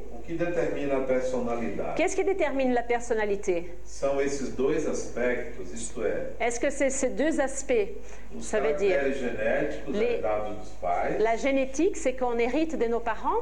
[1.96, 3.70] qu'est-ce qui détermine la personnalité?
[6.40, 7.74] Est-ce que c'est ces deux aspects
[8.40, 9.00] Ça veut dire
[9.88, 10.22] les-
[11.20, 13.42] la génétique, c'est qu'on hérite de nos parents,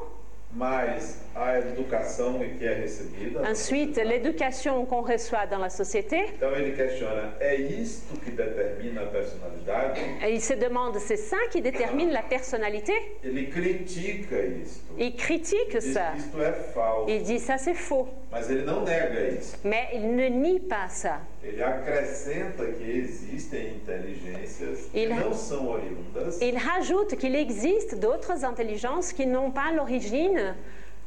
[0.53, 3.49] mais a educação que é recebida.
[3.49, 6.33] Ensuite, l'éducation qu'on reçoit dans la société.
[6.35, 9.99] Então ele questiona: é isto que determina a personalidade?
[10.21, 12.93] Et il se demande, c'est ça qui détermine la personnalité?
[13.23, 14.93] Ele critica isto.
[14.97, 16.11] Il critique ça.
[16.11, 17.09] que isto é falso.
[17.09, 18.07] Il dit ça c'est faux.
[18.31, 19.57] Mas ele não nega isso.
[19.63, 21.21] Mais il ne nie pas ça.
[21.43, 28.43] Ele acrescenta que existem inteligências que Il- não são oriundas, Il rajoute qu'il existe d'autres
[28.43, 30.55] intelligences qui n'ont pas l'origine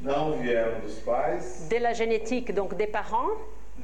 [0.00, 3.30] não vieram dos pais, de la génétique, donc des parents,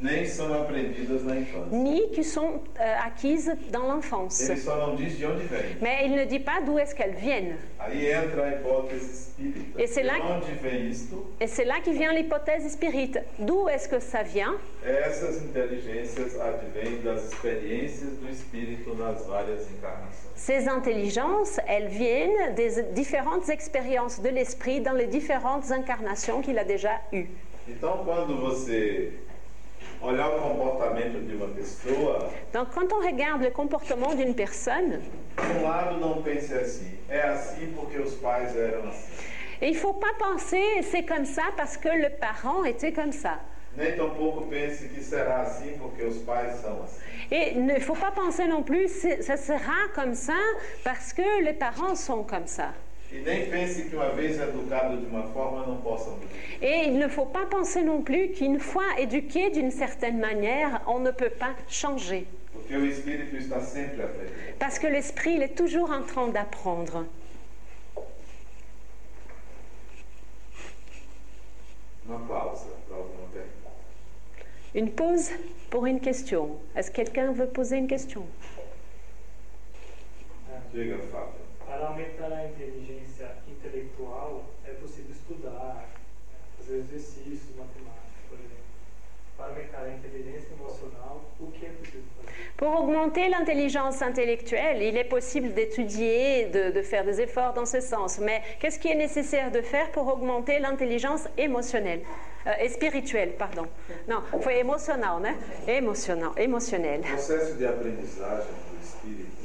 [0.00, 1.68] nem são aprendidas na infância.
[1.76, 4.42] ni qui sont euh, acquises dans l'enfance.
[4.50, 5.76] Ele só não diz de onde vem.
[5.80, 7.56] Mais il ne dit pas d'où est-ce qu'elles viennent.
[7.78, 9.82] Aí entra a hipótese espírita.
[9.82, 11.26] E sei lá- De onde vem isto?
[11.40, 13.18] Et c'est là qui vient l'hypothèse spirite.
[13.38, 14.54] D'où est-ce que ça vient?
[14.84, 20.30] Essas inteligências advêm das experiências do espírito nas várias encarnações.
[20.34, 26.64] Ces intelligences, elles viennent des différentes expériences de l'esprit dans les différentes incarnations qu'il a
[26.64, 27.28] déjà eues.
[27.68, 29.12] Então, quando você
[32.52, 35.00] Donc quand on regarde le comportement d'une personne,
[35.38, 39.12] um lado não pense assim, é assim porque os pais eram assim.
[39.62, 43.12] et il ne faut pas penser c'est comme ça parce que le parent était comme
[43.12, 43.40] ça.
[43.76, 47.00] Nem tampouco pense que será assim porque os pais são assim.
[47.30, 50.38] Et il ne faut pas penser non plus c'est- ça sera comme ça
[50.82, 52.72] parce que les parents sont comme ça.
[56.62, 61.01] Et il ne faut pas penser non plus qu'une fois éduqué d'une certaine manière, on
[61.01, 62.27] ne peut pas changer.
[64.59, 67.05] Parce que l'esprit, il est toujours en train d'apprendre.
[74.75, 75.31] Une pause
[75.68, 76.59] pour une question.
[76.77, 78.25] Est-ce que quelqu'un veut poser une question
[80.73, 81.40] Diga, Fábio.
[81.66, 85.88] Para aumentar a inteligência intelectual, é possível estudar,
[86.70, 88.70] fazer exercícios, matemática, por exemplo.
[89.37, 92.30] Para aumentar a inteligência emocional, o que é preciso fazer?
[92.56, 97.80] Pour augmenter l'intelligence intellectuelle, il est possible d'étudier, de, de faire des efforts dans ce
[97.80, 98.18] sens.
[98.18, 102.02] Mais qu'est-ce qui est nécessaire de faire pour augmenter l'intelligence émotionnelle
[102.46, 103.66] Euh, et spirituelle, pardon?
[104.09, 105.37] Non, foi emocional, né?
[105.68, 107.02] Emocional, O émotionnelle.
[107.02, 109.39] processo de aprendizagem do espírito.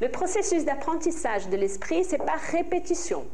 [0.00, 3.24] Le processus d'apprentissage de l'esprit, c'est par répétition.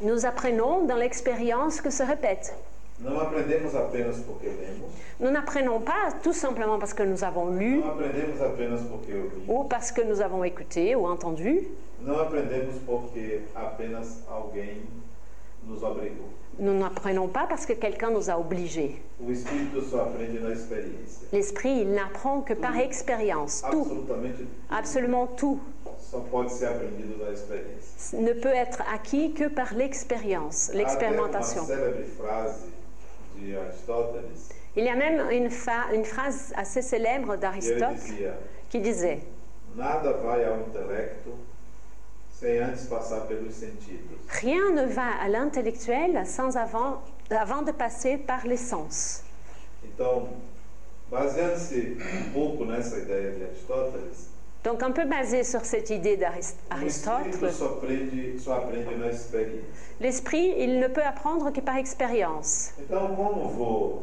[0.00, 2.54] Nous apprenons dans l'expérience que se répète.
[5.20, 7.82] Nous n'apprenons pas tout simplement parce que nous avons lu
[9.48, 11.68] ou parce que nous avons écouté ou entendu.
[12.04, 14.82] não aprendemos porque apenas alguém
[15.82, 16.28] obrigou.
[16.58, 19.02] Nous n'apprenons pas parce que quelqu'un nous a obligés.
[21.32, 23.62] L'esprit, il n'apprend que par expérience.
[23.70, 23.86] Tout,
[24.70, 25.60] absolument tout,
[28.12, 31.62] ne peut être acquis que par l'expérience, l'expérimentation.
[34.76, 37.98] Il y a même une, phrase assez célèbre d'Aristote
[38.70, 39.20] qui disait
[39.76, 41.52] Nada vai ao intelecto sem antes passar pelos sentidos.
[44.28, 49.22] Rien ne va à l'intellectuel sans avant, avant de passer par les sens.
[49.84, 50.28] Então,
[51.10, 57.26] baseando-se um pouco nessa ideia de Aristóteles, Donc un peu basé sur cette idée d'Aristote,
[60.00, 62.72] l'esprit, il ne peut apprendre que par expérience.
[62.80, 64.02] Então, como vou,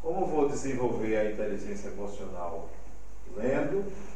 [0.00, 2.68] como vou desenvolver a inteligência emocional?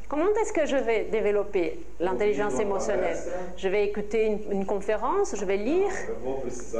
[0.09, 3.19] Comment est-ce que je vais développer l'intelligence émotionnelle.
[3.57, 5.91] Je vais écouter une, une conférence, je vais lire,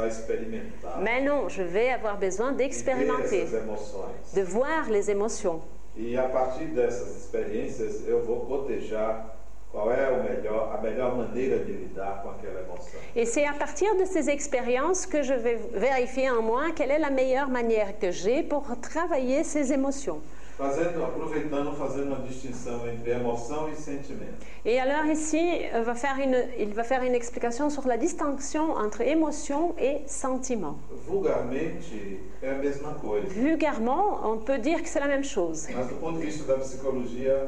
[0.07, 3.45] experimentar, mais non, je vais avoir besoin d'expérimenter,
[4.35, 5.61] de voir les émotions.
[5.97, 9.35] E a partir dessas experiências, eu vou cotejar
[9.71, 12.99] qual é o melhor, a melhor maneira de lidar com aquela emoção.
[13.15, 16.99] Et c'est à partir de ces expériences que je vais vérifier en moi quelle est
[16.99, 20.21] la meilleure manière que j'ai pour travailler ces émotions.
[20.59, 24.45] Fazendo, aproveitando, fazendo uma distinção entre emoção e sentimento.
[24.65, 25.39] Et alors ici,
[25.73, 30.01] euh, va faire une- il va faire une explication sur la distinction entre émotion et
[30.05, 30.75] sentiment.
[31.07, 33.25] Vulgarmente, é a mesma coisa.
[33.29, 35.69] Vulgairement, on peut dire que c'est la même chose.
[35.73, 37.47] Mas do ponto de vista da psicologia,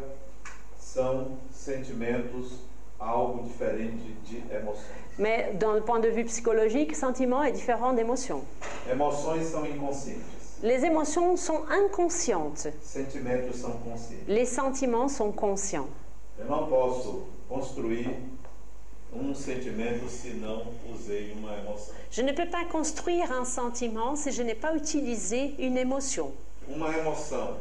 [0.79, 2.61] são sentimentos
[2.97, 5.01] algo diferente de emoções.
[5.19, 8.41] Mais dans le point de vue psychologique, sentiment est différent d'émotion.
[8.89, 12.67] Emoções são inconscientes, Les émotions sont inconscientes.
[12.83, 13.79] são.
[14.27, 15.87] Les sentiments sont conscients.
[16.37, 18.07] Eu não posso construir
[19.13, 21.95] um sentimento se não usei uma emoção.
[22.11, 26.31] Je ne peux pas construire un sentiment si je n'ai pas utilisé une émotion.
[26.67, 27.57] Uma emoção,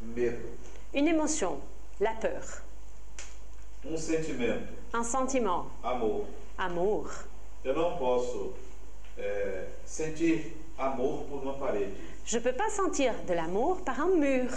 [0.00, 0.48] medo,
[0.94, 1.58] Une émotion,
[2.00, 2.62] la peur.
[3.84, 6.24] Um sentimento, Un sentiment, amor.
[6.56, 7.10] amour.
[7.64, 8.52] Eu não posso
[9.18, 12.13] é, sentir amor por uma parede.
[12.26, 14.48] Je ne peux pas sentir de l'amour par un mur.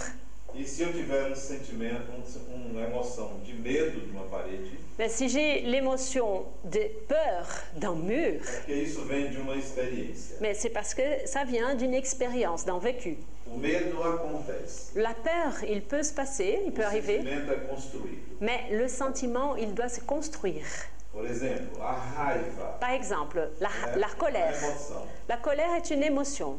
[0.55, 2.09] E se eu tiver um sentimento,
[2.49, 7.93] um- uma emoção de medo de uma parede, Mais si j'ai l'émotion de peur d'un
[7.95, 10.37] mur, é porque isso vem de uma experiência.
[10.41, 13.17] mais c'est parce que ça vient d'une expérience, d'un vécu.
[13.45, 14.93] O medo acontece.
[14.95, 18.37] La peur, il peut se passer, il peut o arriver, sentimento é construído.
[18.41, 20.65] mais le sentiment, il doit se construire.
[21.13, 24.55] Por exemplo, a raiva Par exemple, la, é la uma colère.
[24.63, 25.05] emoção.
[25.29, 26.57] La colère est une émotion.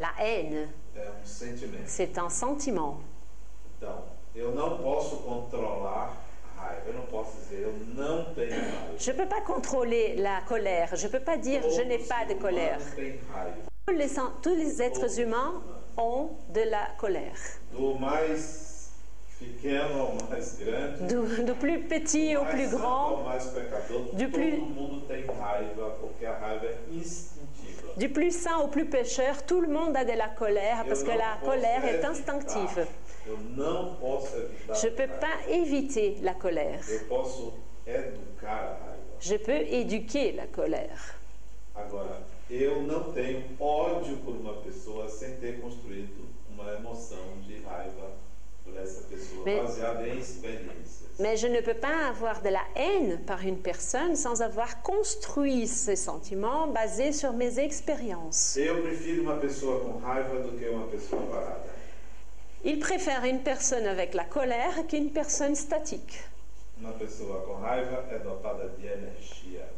[0.00, 1.02] La haine, um
[1.86, 2.98] c'est un sentiment.
[8.98, 10.94] Je ne peux pas contrôler la colère.
[10.94, 12.78] Je ne peux pas dire je n'ai pas de colère.
[13.86, 15.60] Tous les, sen- tous les êtres humains
[15.96, 17.34] ont de la colère.
[21.08, 23.16] Du, du plus petit au plus grand,
[24.12, 24.60] Du plus-
[27.96, 31.10] du plus saint au plus pécheur, tout le monde a de la colère parce que
[31.10, 32.86] la colère est instinctive.
[33.26, 33.98] Evitar.
[34.80, 36.80] Je ne peux pas éviter la colère.
[39.20, 41.14] Je peux éduquer la colère.
[41.74, 48.10] Agora, eu não tenho ódio por uma pessoa sem ter construído uma emoção de raiva
[49.44, 49.58] Mais-
[50.18, 51.02] experiências.
[51.18, 55.66] Mais je ne peux pas avoir de la haine par une personne sans avoir construit
[55.66, 58.58] ces sentiments basés sur mes expériences.
[62.64, 66.24] Il préfère une personne avec la colère qu'une personne statique.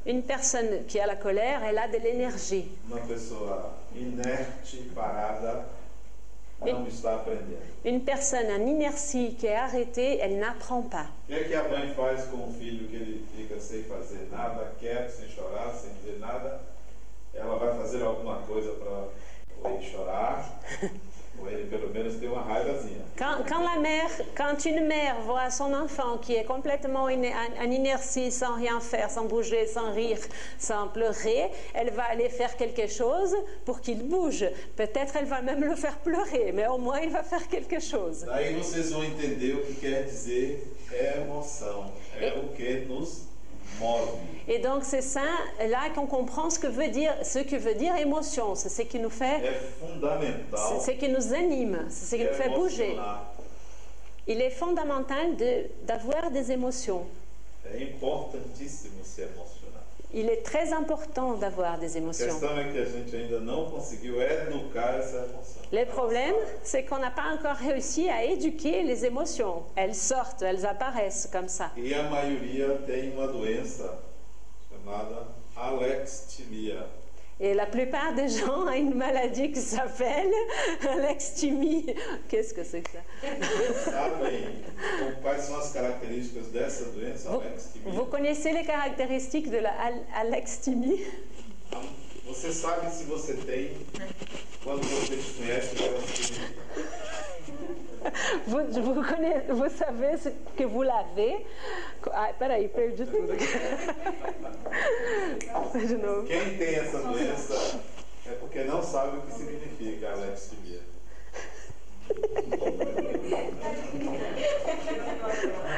[0.07, 2.68] Une personne qui a la colère, elle a de l'énergie.
[7.85, 11.07] Une personne en inertie qui est arrêtée, elle n'apprend pas.
[23.16, 27.70] Quand, quand la mère, quand une mère voit son enfant qui est complètement en, en
[27.70, 30.18] inertie, sans rien faire, sans bouger, sans rire,
[30.59, 34.44] sans pleurer, elle va aller faire quelque chose pour qu'il bouge.
[34.77, 38.25] Peut-être elle va même le faire pleurer, mais au moins il va faire quelque chose.
[38.27, 41.92] Daí vocês vão entender o que quer dizer emoção.
[42.20, 43.34] É o que nos.
[44.46, 45.22] Et donc c'est ça
[45.58, 48.54] là qu'on comprend ce que veut dire, ce que veut dire émotion.
[48.54, 49.40] C'est ce qui nous fait,
[50.78, 52.96] c'est ce qui nous anime, c'est ce qui nous fait bouger.
[54.26, 57.04] Il est fondamental de- d'avoir des émotions.
[57.66, 59.53] É importantíssimo se emocionar.
[60.16, 62.38] Il est très important d'avoir des émotions.
[65.72, 69.64] Le problème, c'est qu'on n'a pas encore réussi à éduquer les émotions.
[69.74, 71.72] Elles sortent, elles apparaissent comme ça.
[71.77, 73.98] E a maioria tem uma doença
[74.70, 76.87] chamada alextimia.
[77.40, 80.31] Et la plupart des gens ont une maladie qui s'appelle
[81.03, 81.85] l'extimie.
[82.29, 83.01] Qu'est-ce que c'est que ça?
[87.85, 91.01] Vous, vous connaissez les caractéristiques de la al- alextimie?
[92.27, 93.70] Você sabe se você tem
[94.62, 96.63] quando você desconhece o.
[98.47, 98.61] vous,
[98.94, 101.44] vous, connaissez- vous savez ce que vous l'avez.
[102.12, 103.33] Ah, peraí, perdi tudo.
[105.75, 106.27] De novo.
[106.27, 107.81] Quem tem essa doença
[108.27, 110.63] é porque não sabe o que significa alextimia.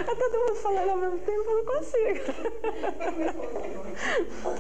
[0.07, 2.21] Tá todo mundo falando ao mesmo tempo, eu não consigo.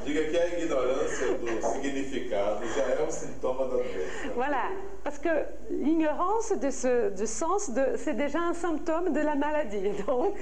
[0.04, 4.32] Diga que a ignorância do significado já é um sintoma da doença.
[4.34, 4.72] Voilà,
[5.04, 5.28] parce que
[5.70, 9.90] l'ignorance de ce du sens, de, c'est déjà un symptôme de la maladie.
[10.06, 10.36] Donc,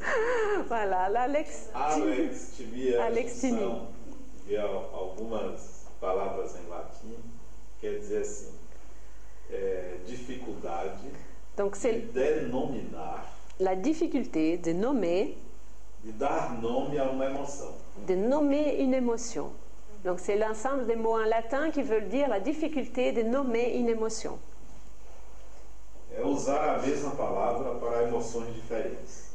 [0.68, 1.70] voilà, l'alex.
[1.74, 3.58] Alextimia, Alextimia.
[3.60, 3.88] são
[4.46, 7.16] de al- algumas palavras em latim,
[7.80, 8.52] quer dizer assim,
[9.50, 11.10] é, dificuldade
[11.56, 12.04] Donc, c'est
[13.58, 15.36] la difficulté de nommer,
[16.04, 17.72] de dar nome a uma emoção.
[18.06, 19.50] de nommer une émotion.
[20.04, 23.88] Donc, c'est l'ensemble des mots en latin qui veulent dire la difficulté de nommer une
[23.88, 24.38] émotion.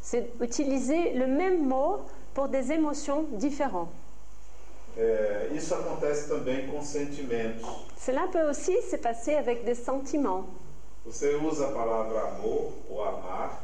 [0.01, 1.97] C'est utiliser le même mot
[2.34, 3.89] pour des émotions différentes.
[7.97, 10.45] Cela peut aussi se passer avec des sentiments.
[11.05, 13.63] Você usa a palavra amor ou amar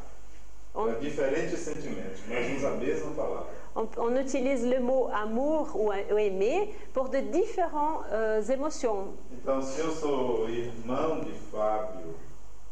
[0.74, 3.48] On, para diferentes sentimentos, mas usa a mesma palavra.
[3.76, 9.14] on- on utilise le mot amour ou, ou aimer pour de différentes euh, émotions.
[9.32, 12.16] Então, se eu sou irmão de Fábio,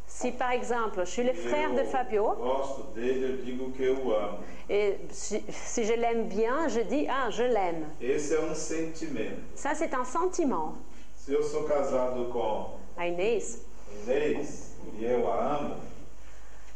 [0.07, 4.15] Si par exemple, je suis le frère de Fabio gosto dele, eu digo que eu
[4.15, 4.37] amo.
[4.69, 7.85] et si, si je l'aime bien, je dis ah, je l'aime.
[7.99, 9.41] Esse é um sentimento.
[9.55, 10.73] Ça, c'est un sentiment.
[11.15, 13.65] Se eu sou casado com Inês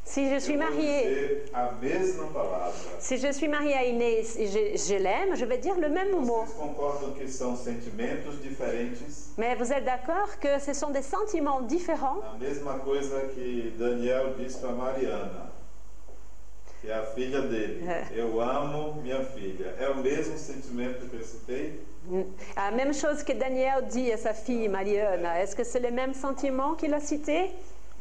[0.03, 1.43] si je suis mariée,
[2.99, 6.11] si je suis mariée à Inès et je, je l'aime, je vais dire le même
[6.25, 6.43] mot.
[9.38, 12.21] Mais vous êtes d'accord que ce sont des sentiments différents?
[12.34, 15.51] A mesma coisa que Daniel disse para Mariana,
[16.82, 17.86] que é a filha dele.
[17.88, 18.19] É.
[18.19, 19.75] Eu amo minha filha.
[19.80, 21.82] É o mesmo sentimento que eu citei?
[22.56, 25.41] La même chose que Daniel dit à sa fille Mariana.
[25.41, 27.52] Est-ce que c'est les mêmes sentiments qu'il a cités?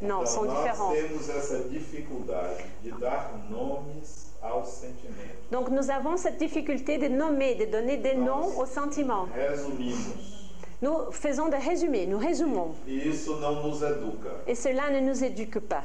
[0.01, 0.93] Non, então, sont nós différents.
[0.93, 5.51] temos essa dificuldade de dar nomes aos sentimentos.
[5.51, 9.27] Donc nous avons cette difficulté de nommer, de donner des noms aux sentiments.
[9.35, 10.15] Resumimos.
[10.81, 12.77] Nous faisons des résumés, nous résumons.
[12.87, 14.31] E isso não nos educa.
[14.47, 15.83] Et cela ne nous éduque pas.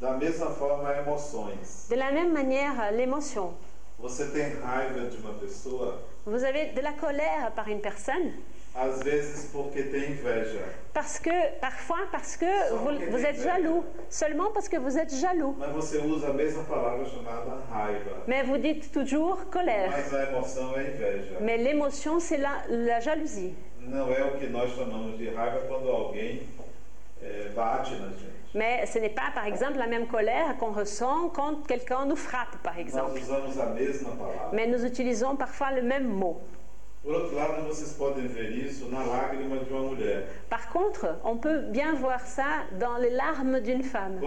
[0.00, 1.86] Da mesma forma, emoções.
[1.90, 3.52] De la même manière, l'émotion.
[3.98, 8.32] Você tem raiva de uma pessoa, Vous avez de la colère par une personne?
[8.74, 10.64] Às vezes porque tem inveja.
[10.92, 11.30] parce que,
[11.60, 15.54] parfois parce que vous, vous êtes jaloux, seulement parce que vous êtes jaloux.
[15.58, 18.24] Mas você usa a mesma palavra chamada raiva.
[18.26, 19.90] Mais vous dites toujours colère.
[19.90, 21.38] Mas a emoção é inveja.
[21.40, 23.54] Mais l'émotion, c'est la, la jalousie.
[23.80, 26.48] Não é o que nós chamamos de raiva quando alguém
[27.22, 28.43] eh, bate na gente.
[28.54, 32.56] Mais ce n'est pas, par exemple, la même colère qu'on ressent quand quelqu'un nous frappe,
[32.62, 33.20] par exemple.
[34.52, 36.40] Mais nous utilisons parfois le même mot.
[40.48, 44.20] Par contre, on peut bien voir ça dans les larmes d'une femme.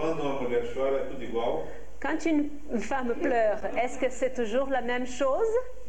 [2.00, 5.48] Quand une femme pleure, est-ce que c'est toujours la même chose?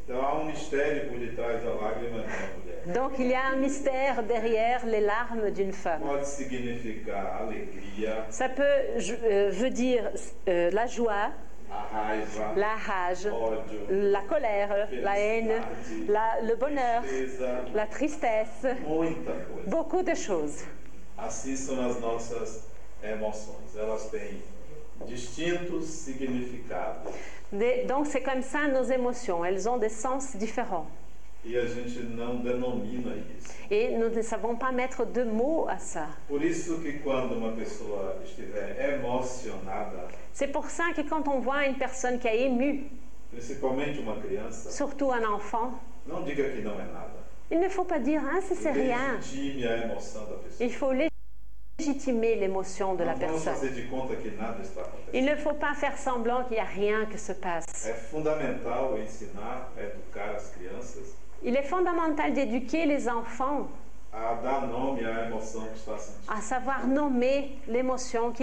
[0.10, 2.69] Então há um mistério por detrás da lágrima de uma mulher.
[2.94, 6.02] Donc il y a un mystère derrière les larmes d'une femme.
[8.30, 10.10] Ça peut euh, veut dire
[10.48, 11.30] euh, la joie,
[12.56, 13.28] la rage,
[13.90, 15.62] la colère, la haine,
[16.08, 17.04] la- le bonheur,
[17.74, 18.66] la tristesse,
[19.68, 20.64] beaucoup de choses.
[21.18, 22.70] Assim são as nossas
[23.04, 23.76] emoções.
[23.78, 24.42] Elas têm
[25.06, 27.14] distintos significados.
[27.52, 30.88] Des- donc c'est comme ça nos émotions, elles ont des sens différents.
[31.46, 33.54] E a gente não denomina isso.
[33.72, 36.10] Et nous ne savons pas mettre de mots à ça.
[36.28, 41.66] Por isso que quando uma pessoa estiver emocionada, C'est pour ça que quand on voit
[41.66, 42.90] une personne qui est émue,
[43.32, 47.20] principalmente uma criança, surtout un enfant, não diga que não é nada.
[47.52, 49.16] il ne faut pas dire ah ça c'est rien.
[49.16, 50.66] Legitime a emoção da pessoa.
[50.66, 50.92] Il faut
[51.80, 53.54] légitimer l'émotion de la Não vamos personne.
[53.56, 55.14] fazer de conta que nada está acontecendo.
[55.14, 57.88] Il ne faut pas faire semblant qu'il n'y a rien que se passe.
[57.90, 63.68] É fundamental ensinar, educar as crianças Il est fondamental d'éduquer les enfants
[64.12, 66.32] a dar nome à emoção que está sentindo.
[66.32, 68.34] à savoir nommer l'émotion.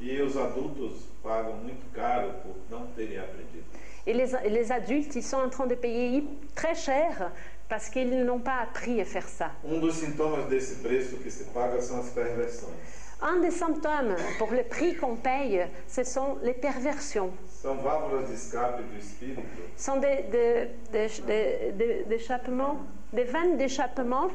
[0.00, 3.64] E os adultos pagam muito caro por não terem aprendido.
[4.06, 7.32] Et les, les adultes, ils sont en train de payer très cher
[7.68, 9.50] parce qu'ils n'ont pas appris à faire ça.
[9.64, 13.03] Um dos sintomas desse preço que se paga são as perversões.
[13.26, 17.30] Un des symptômes pour le prix qu'on paye, ce sont les perversions.
[17.62, 19.40] São válvulas de escape do espírito
[19.76, 22.76] Ce sont des, des- des- des- des- d'échappements,
[23.14, 24.28] des vannes d'échappement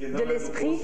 [0.00, 0.80] De l'esprit.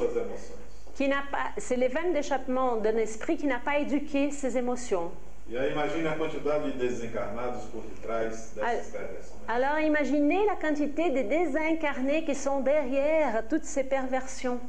[0.94, 5.10] qui n'a pas, c'est les vannes d'échappement d'un esprit qui n'a pas éduqué ses émotions.
[5.50, 8.74] E aí imagine a quantidade de desencarnados por detrás Ah.
[8.74, 9.38] dessas perversões.
[9.48, 14.60] Alors imaginez la quantité de désincarnés qui sont derrière toutes ces perversions.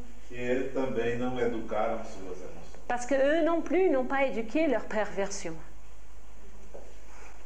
[2.87, 5.55] Parce que eux non plus n'ont pas éduqué leurs perversions.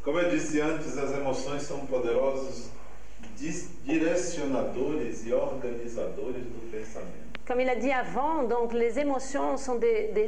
[0.03, 2.69] Como eu disse antes, as emoções são poderosos
[3.35, 7.27] dis- direcionadores e organizadores do pensamento.
[7.45, 10.27] Comme il a dit avant, donc les émotions sont des, des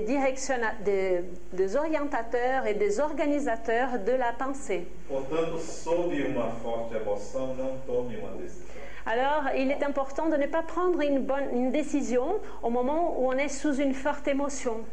[0.84, 1.22] des-
[1.54, 4.86] des orientateurs et des organisateurs de la pensée.
[5.08, 8.69] Portanto, sob uma forte emoção, não tome uma decisão.
[9.12, 13.26] Alors, il est important de ne pas prendre une, bonne, une décision au moment où
[13.28, 14.86] on est sous une forte émotion,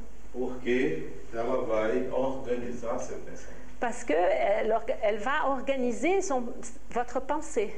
[3.79, 6.45] parce qu'elle elle va organiser son-
[6.93, 7.75] votre pensée.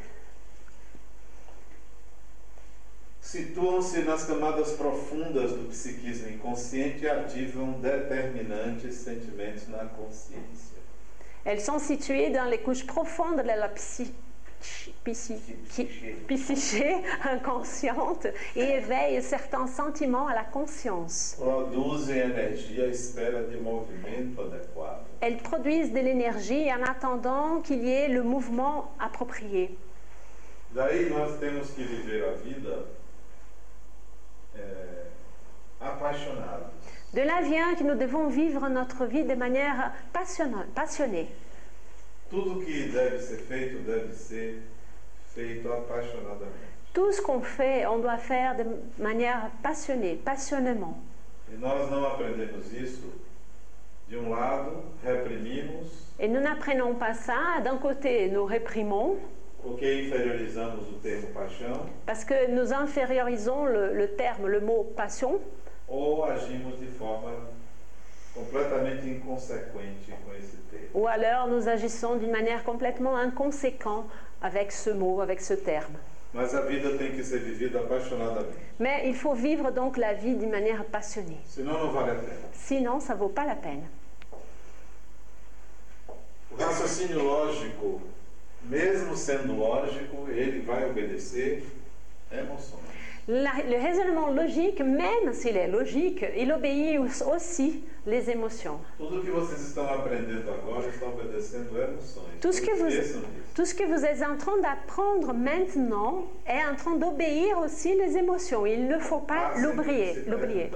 [3.20, 10.78] Situam-se nas camadas profundas do psiquismo inconsciente e ativam determinantes sentimentos na consciência.
[11.44, 14.14] Elles sont situées dans les couches profondes de la psy-
[16.26, 21.40] psyché inconsciente et éveillent certains sentiments à la conscience.
[25.20, 29.76] Elles produisent de l'énergie en attendant qu'il y ait le mouvement approprié.
[37.14, 41.28] De là vient que nous devons vivre notre vie de manière passionnée.
[42.30, 44.62] Tudo que deve ser feito deve ser
[45.34, 46.68] feito apaixonadamente.
[46.92, 48.64] Tout ce qu'on fait, on doit faire de
[48.98, 50.98] manière passionnée, passionnément.
[51.50, 53.12] E nós não aprendemos isso.
[54.08, 57.60] De um lado, reprimimos, Et nous n'apprenons pas ça.
[57.62, 59.18] D'un côté, nous réprimons
[59.62, 65.40] porque inferiorizamos o termo paixão, parce que nous infériorisons le, le terme, le mot passion,
[65.88, 67.32] ou agimos de forma
[68.27, 68.27] completamente inconsequente com esse termo.
[70.94, 74.06] Ou alors nous agissons d'une manière complètement inconséquente
[74.42, 75.96] avec ce mot, avec ce terme.
[76.34, 78.54] Mas a vida tem que ser vivida apaixonadamente.
[78.78, 81.38] Mais il faut vivre donc la vie d'une manière passionnée.
[81.46, 82.48] Senão não vale a pena.
[82.52, 83.88] Sinon, ça ne vaut pas la peine.
[86.50, 88.02] O raciocínio lógico,
[88.64, 91.64] mesmo sendo lógico, ele vai obedecer
[92.30, 92.97] emoções.
[93.30, 98.78] La- le raisonnement logique, même s'il est logique, il obéit au- aussi les émotions.
[102.40, 103.20] Tout ce que vous, esqueçam disso.
[103.54, 108.16] tout ce que vous êtes en train d'apprendre maintenant est en train d'obéir aussi les
[108.16, 108.64] émotions.
[108.64, 110.14] Il ne faut pas que l'oublier.
[110.26, 110.70] l'oublier.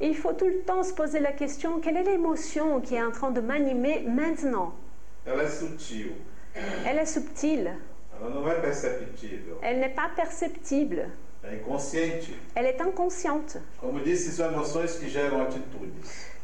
[0.00, 3.10] Il faut tout le temps se poser la question, quelle est l'émotion qui est en
[3.12, 4.72] train de m'animer maintenant?
[5.26, 6.12] Ela é sutil,
[6.86, 7.72] Elle est subtile,
[9.62, 11.08] elle n'est pas perceptible,
[12.54, 13.58] elle est inconsciente.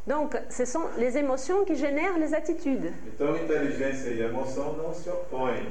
[0.07, 2.93] Donc, ce sont les émotions qui génèrent les attitudes.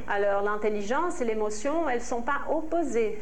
[0.08, 3.18] Alors, l'intelligence et l'émotion, elles ne sont pas opposées.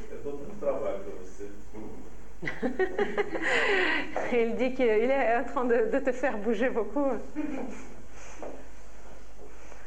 [4.34, 7.12] Il dit qu'il est en train de, de te faire bouger beaucoup.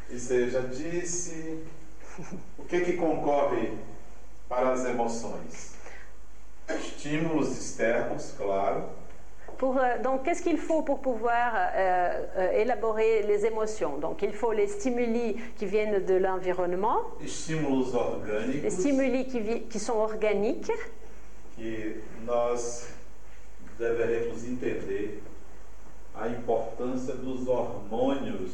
[0.09, 1.35] E você já disse
[2.59, 3.73] o que, que concorre
[4.49, 5.77] para as emoções?
[6.69, 8.85] Estímulos externos, claro,
[9.59, 14.33] Pour, euh, donc, qu'est-ce qu'il faut pour pouvoir euh, euh, élaborer les émotions Donc, il
[14.33, 20.71] faut les stimuli qui viennent de l'environnement, estímulos les orgânicos stimuli qui, qui sont organiques,
[21.57, 22.89] que nós
[23.79, 25.23] deveremos entender
[26.15, 28.51] a importância dos hormônios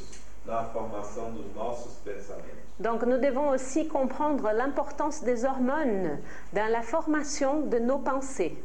[0.46, 2.61] na formação dos nossos pensamentos.
[2.80, 6.18] Donc nous devons aussi comprendre l'importance des hormones
[6.52, 8.56] dans la formation de nos pensées.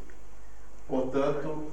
[0.88, 1.66] Portanto,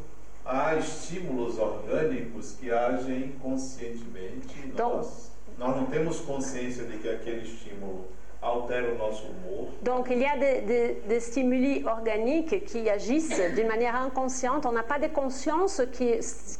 [0.44, 4.58] há estímulos orgânicos que agem conscientemente.
[4.62, 8.04] em Então- Nós, nós não temos consciência de que aquele estímulo
[8.42, 13.40] altera o nosso humor, Donc il y a des, des- des stimuli organiques qui agissent
[13.54, 14.66] d'une manière inconsciente.
[14.66, 15.80] On n'a pas de conscience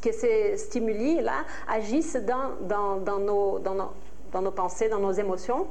[0.01, 3.91] que ces stimuli-là agissent dans, dans- dans nos, dans nos-
[4.35, 5.65] dans nos pensées, dans nos émotions.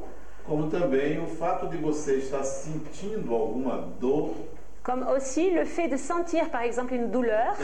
[0.47, 4.31] como também o fato de você estar sentindo alguma dor
[4.83, 7.55] Comme aussi le fait de sentir par exemple une douleur.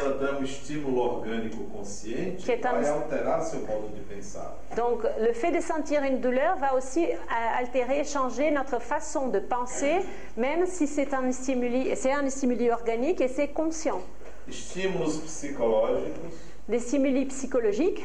[0.41, 4.57] um estímulo orgânico consciente Que que vai estamos- alterar seu modo de pensar.
[4.77, 9.39] Donc le fait de sentir une douleur va aussi euh, altérer, changer notre façon de
[9.41, 10.01] penser,
[10.37, 14.01] même si c'est un stimuli, c'est un stimuli organique et c'est conscient.
[14.49, 16.35] Estímulos psicológicos,
[16.69, 18.03] Des stimuli psychologiques,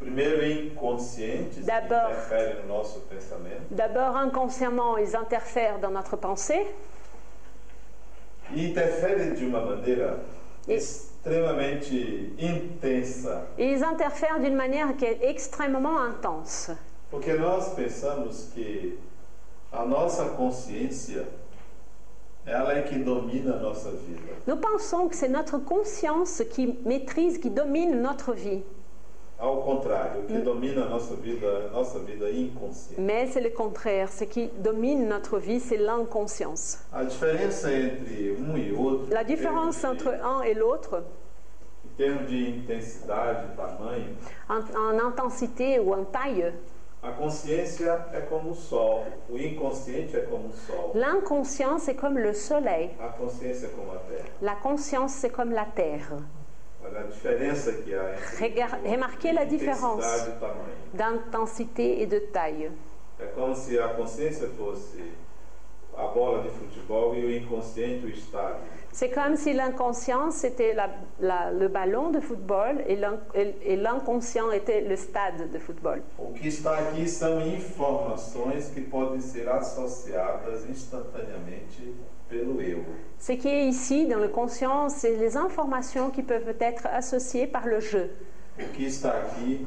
[0.00, 2.10] primeiro inconscientes, que D'abord.
[2.10, 6.66] interferem no nosso pensamento, d'abord inconsciemment, ils interfèrent dans notre pensée
[8.54, 10.18] e interferem de uma maneira
[10.68, 16.70] E- extremamente intensa, et ils interfèrent d'une manière qui est extrêmement intense.
[17.10, 18.96] porque nós pensamos que
[19.72, 21.24] a nossa consciência
[22.46, 24.32] ela é que domina a nossa vida.
[24.46, 28.62] Nous pensons que c'est notre conscience qui maîtrise, qui domine notre vie,
[29.40, 33.00] Ao contrário, o que domina a nossa vida, nossa vida inconsciente.
[33.00, 34.10] mais c'est le contraire.
[34.12, 36.78] Ce qui domine notre vie, c'est l'inconscience.
[36.92, 41.02] A diferença entre um e outro, La différence entre un et l'autre,
[41.86, 44.14] em termos de intensidade, tamanho,
[44.48, 46.52] en, en intensité ou en taille,
[47.02, 52.18] a consciência é como o sol, o inconsciente é como o sol, l'inconscient, c'est comme
[52.18, 52.90] le soleil.
[53.00, 54.28] a consciência é como a terra.
[54.42, 56.18] La conscience, c'est comme la terre.
[58.38, 60.04] Regar- remarquez la différence.
[60.94, 62.70] D'intensité et de taille.
[63.18, 65.02] É como se a consciência fosse
[65.96, 68.64] a bola de futebol e o inconsciente o estádio.
[68.92, 74.96] C'est comme si l'inconscient, c'était la- la- le ballon de football et l'inconscient était le
[74.96, 76.02] stade de football.
[76.18, 81.94] O que está aqui são informações que podem ser associadas instantaneamente
[82.30, 82.78] pelo eu.
[83.18, 87.66] Ce qui est ici dans le conscient, c'est les informations qui peuvent être associées par
[87.66, 88.10] le jeu.
[88.58, 89.66] O que está aqui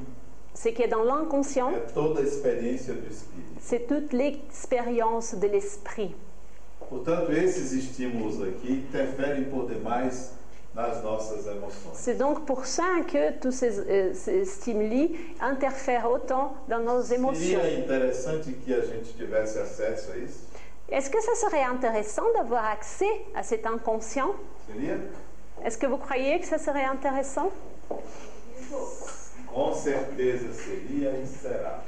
[0.56, 1.72] Ce qui est dans l'inconscient,
[3.60, 6.16] c'est toute l'expérience de l'esprit.
[11.94, 17.60] C'est donc pour ça que tous ces, euh, ces stimuli interfèrent autant dans nos émotions.
[20.94, 24.32] Est-ce que ça serait intéressant d'avoir accès à cet inconscient?
[25.66, 27.50] Est-ce que vous croyez que ça serait intéressant?
[29.54, 31.80] Com certeza seria e será.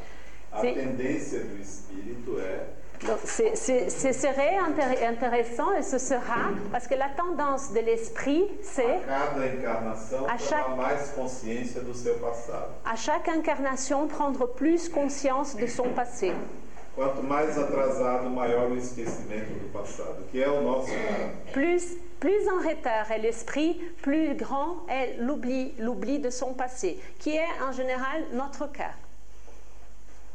[0.52, 2.66] A tendência do espírito é
[3.06, 7.82] Donc, c'est- c'est- Ce serait intér- intéressant et ce sera parce que la tendance de
[7.82, 8.86] l'esprit, c'est
[10.38, 10.66] chaque-
[12.22, 12.72] passado.
[12.86, 16.32] à chaque incarnation prendre plus conscience de son passé.
[16.96, 21.52] Quanto mais atrasado, maior o esquecimento do passado, que é o nosso caso.
[21.52, 27.36] Plus, plus en retard est l'esprit, plus grand est l'oubli, l'oubli de son passé, qui
[27.36, 28.94] est en général notre cas.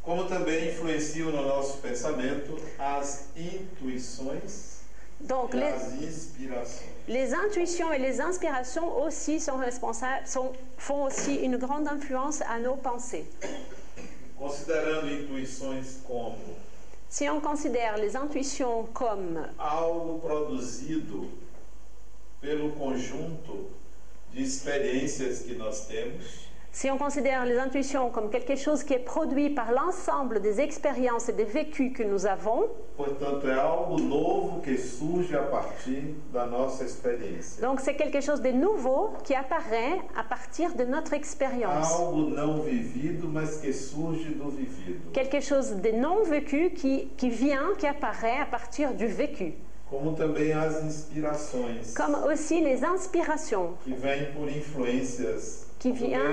[0.02, 4.80] Como também influenciam no nosso pensamento as intuições
[5.20, 6.88] Donc e les, as inspirações.
[7.08, 12.58] les intuitions et les inspirations aussi sont responsables, sont- font aussi une grande influence à
[12.58, 13.26] nos pensées.
[14.40, 16.56] Considerando intuições como
[17.10, 21.28] Si on considère les intuitions comme algo produzido
[22.40, 23.66] pelo conjunto
[24.32, 29.04] de experiências que nós temos, Si on considère les intuitions comme quelque chose qui est
[29.04, 34.60] produit par l'ensemble des expériences et des vécus que nous avons, portanto, é algo novo
[34.60, 37.60] que surge a partir da nossa experiência.
[37.60, 41.92] donc c'est quelque chose de nouveau qui apparaît à partir de notre expérience.
[41.92, 45.10] Algo não vivido, mas que surge do vivido.
[45.12, 49.54] Quelque chose de non vécu qui, qui vient, qui apparaît à partir du vécu.
[49.90, 56.32] Como também as inspirações, Comme aussi les inspirations que vêm por influências Do vient-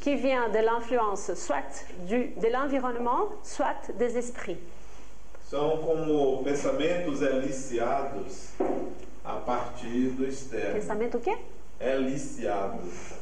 [0.00, 4.58] qui viennent de l'influence soit du, de l'environnement, soit des esprits.
[5.50, 8.50] São como pensamentos eliciados
[9.24, 10.74] a partir do externo.
[10.74, 11.36] Pensamento o quê?
[11.80, 13.18] Eliciados.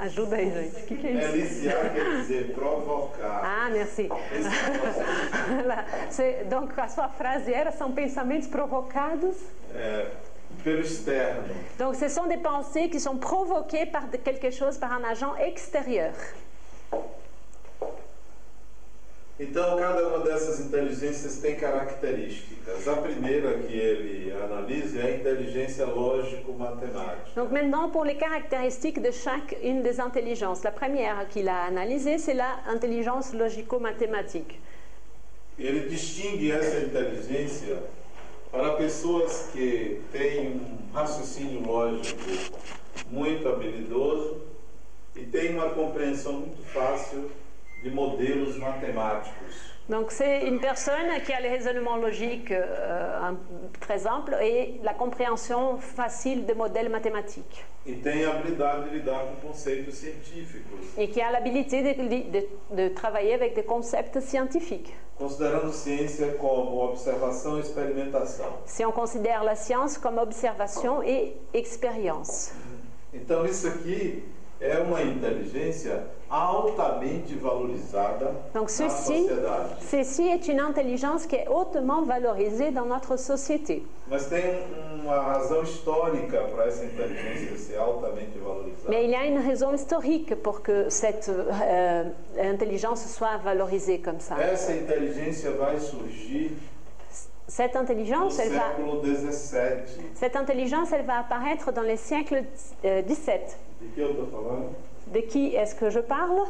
[0.00, 0.82] Ajuda aí, gente.
[0.82, 1.28] O que, que é isso?
[1.34, 3.40] Eliciar quer dizer provocar.
[3.44, 4.08] Ah, merci.
[6.48, 9.36] Donc a sua frase era são pensamentos provocados.
[9.74, 10.06] É.
[11.78, 16.12] Donc ce sont des pensées qui sont provoquées par quelque chose, par un agent extérieur.
[19.40, 22.88] Então, cada uma dessas inteligências tem características.
[22.88, 27.30] A primeira que ele analisa é a inteligência lógico-matemática.
[27.36, 32.34] Donc maintenant, pour les caractéristiques de chacune des intelligences, la première qu'il a analysée, c'est
[32.34, 34.58] l'intelligence logico-mathématique.
[35.56, 37.76] Ele distingue essa inteligência
[38.50, 42.18] para pessoas que têm um raciocínio lógico
[43.10, 44.42] muito habilidoso
[45.14, 47.30] e têm uma compreensão muito fácil
[47.82, 49.77] de modelos matemáticos.
[49.88, 53.32] Donc c'est une personne qui a les raisonnements logiques euh,
[53.80, 57.64] très amples et la compréhension facile des modèles mathématiques.
[58.04, 61.94] Tem a habilidade de lidar com conceitos científicos, Et qui a l'habilité de,
[62.30, 64.92] de- de travailler avec des concepts scientifiques.
[65.18, 68.58] considerando ciência como observação e experimentação.
[68.66, 72.52] Si on considère la science comme observation et expérience.
[73.14, 74.22] Então, isso aqui
[74.60, 79.68] é uma inteligência altamente valorizada Donc na ceci, sociedade.
[79.80, 83.82] ceci est une intelligence qui est hautement valorisée dans notre société.
[84.10, 88.88] Mas tem um- uma razão histórica para essa inteligência ser altamente valorizada.
[88.88, 92.04] Mais il y a une raison historique pour que cette euh,
[92.38, 94.36] intelligence soit valorisée comme ça.
[94.40, 96.52] Essa inteligência vai surgir
[97.48, 98.76] Cette intelligence, elle va,
[100.14, 102.44] cette intelligence, elle va apparaître dans les siècles
[102.84, 103.58] euh, 17.
[105.12, 106.42] De qui est-ce que je parle?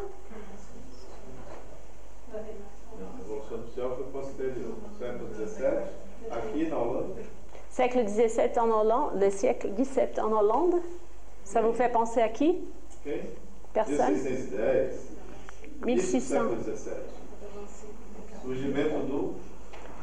[7.70, 10.80] Siècle 17 en Hollande, le siècle 17 en Hollande.
[11.44, 12.58] Ça vous fait penser à qui?
[13.72, 14.14] Personne?
[14.14, 15.18] 1610.
[15.86, 16.20] Início
[19.04, 19.57] do 1600.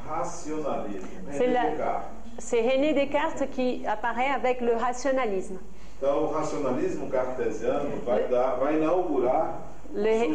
[0.07, 1.09] Racionalismo.
[1.31, 2.05] C'est René la- Descartes.
[2.37, 5.57] C'est René Descartes qui apparaît avec le rationalisme.
[5.97, 9.61] Então, o racionalismo cartesiano vai, dar, vai inaugurar
[9.93, 10.27] Le-.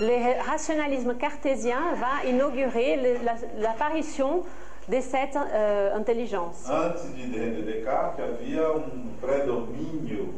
[0.00, 4.42] Le rationalisme cartésien va inaugurer le- la- l'apparition
[4.88, 6.68] de cette euh, intelligence.
[6.68, 10.34] Antes de René Descartes, havia um predomínio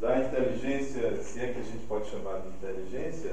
[0.00, 3.30] da inteligência, se é que a gente pode chamar de inteligência.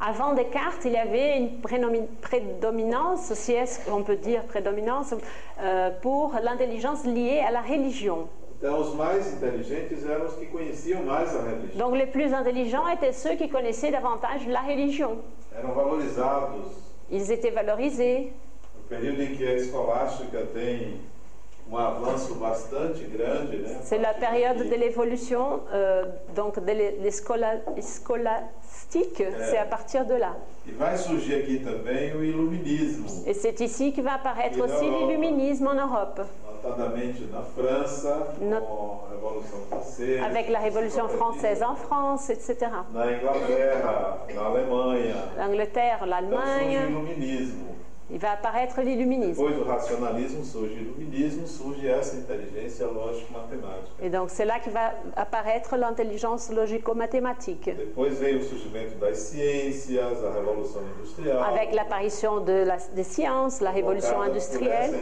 [0.00, 1.60] Avant Descartes, il y avait une
[2.20, 5.14] prédominance, si est-ce qu'on peut dire prédominance,
[5.60, 8.28] euh, pour l'intelligence liée à la religion.
[11.74, 15.18] Donc les plus intelligents étaient ceux qui connaissaient davantage la religion.
[17.10, 18.32] Ils étaient valorisés.
[18.90, 21.00] No período em que a escolástica tem
[23.82, 26.04] C'est la période de l'évolution, euh,
[26.34, 30.32] donc de l'é- les scola- scolastiques, c'est à partir de là.
[30.66, 30.72] E
[33.26, 36.20] Et c'est ici que va apparaître aussi l'illuminisme en Europe,
[40.24, 42.56] avec la Révolution française en France, etc.
[45.38, 46.78] L'Angleterre, l'Allemagne.
[48.10, 49.32] Il va apparaître l'illuminisme.
[49.42, 53.92] Depois do racionalismo surge o iluminismo, surge essa inteligência lógico-matemática.
[54.02, 57.66] Et donc c'est là que va apparaître l'intelligence logico-mathématique.
[57.76, 61.38] Depois veio o surgimento das ciências, a Revolução Industrial.
[61.44, 64.94] Avec l'apparition de la- des sciences, la révolution industrielle,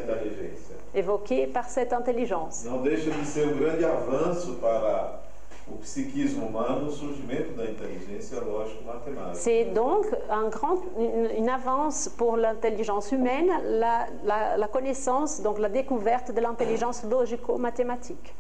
[0.95, 2.65] évoquée par cette intelligence.
[2.65, 5.21] Não deixa de ser um grande avanço para
[5.69, 9.35] o psiquismo humano o surgimento da inteligência lógico-matemática.
[9.35, 13.51] C'est donc un grand, une, une avance pour l'intelligence humaine,
[13.81, 18.35] la, la- la connaissance, donc la découverte de l'intelligence logico-mathématique.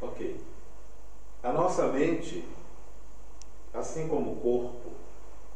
[0.00, 0.20] Ok.
[1.44, 2.44] A nossa mente,
[3.74, 4.90] assim como o corpo,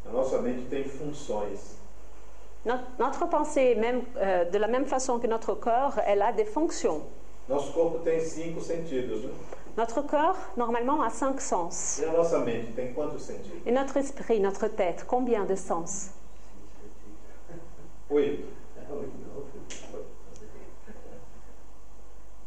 [0.09, 1.77] a nossa mente tem funções.
[2.65, 6.45] Notre, notre pensée, même, euh, de la même façon que notre corps, elle a des
[6.45, 7.03] fonctions.
[7.49, 9.33] Nosso corpo tem cinco sentidos, né?
[9.77, 11.99] Notre corps, normalement, a cinq sens.
[11.99, 13.61] E a nossa mente tem quantos sentidos?
[13.65, 16.11] Et notre esprit, notre tête, combien de sens?
[18.11, 18.49] Oito.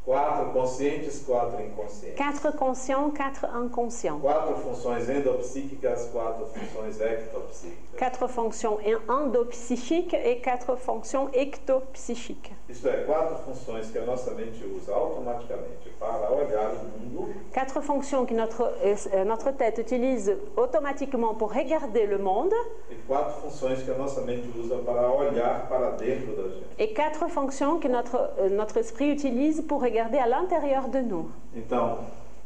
[0.04, 2.18] Quatro conscientes, quatro inconscientes.
[2.18, 4.20] Quatre conscients, quatre inconscients.
[4.20, 8.00] Quatro funções endopsíquicas, quatro funções ectopsíquicas.
[8.00, 12.59] Quatre fonctions endopsychiques et quatre fonctions ectopsychiques.
[12.70, 17.82] Isto é, quatro funções que a nossa mente usa automaticamente para olhar o mundo Quatre
[17.82, 22.53] fonctions que notre, euh, notre tête utilise automatiquement pour regarder le monde
[22.91, 26.65] e quatro funções que a nossa mente usa para olhar para dentro da gente.
[26.78, 31.26] et quatre fonctions que notre, euh, notre esprit utilise pour regarder à l'intérieur de nous.
[31.55, 31.97] Então,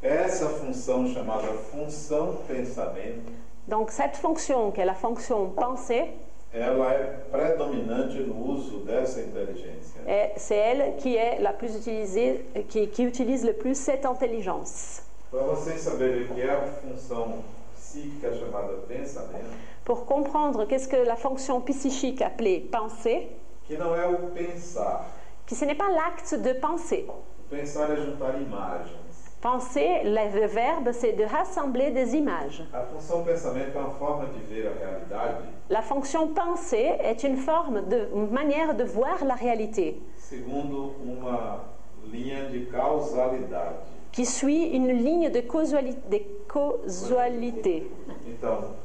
[0.01, 3.31] essa função chamada função pensamento,
[3.67, 6.11] Donc cette fonction, qui est la fonction pensée,
[6.53, 10.01] ela é predominante no uso dessa inteligência.
[10.07, 15.01] est- c'est elle qui est la plus utilisée, qui, qui utilise le plus cette intelligence.
[15.31, 17.39] Para vocês saberem o que é a função
[17.75, 19.49] psíquica chamada pensamento,
[19.83, 23.29] Pour comprendre qu'est-ce que la fonction psychique appelée pensée,
[23.67, 25.05] que não é o pensar.
[25.45, 27.05] qui ce n'est pas l'acte de penser.
[27.09, 29.02] O pensar é juntar imagens.
[29.43, 32.63] Penser, le verbe, c'est de rassembler des images.
[32.73, 37.35] A função pensamento é uma forma de ver a realidade La fonction penser est une
[37.35, 41.65] forme de une manière de voir la réalité segundo uma
[42.09, 43.75] linha de causalidade.
[44.13, 47.91] qui suit une ligne de causali- de causalité.
[48.25, 48.75] Então,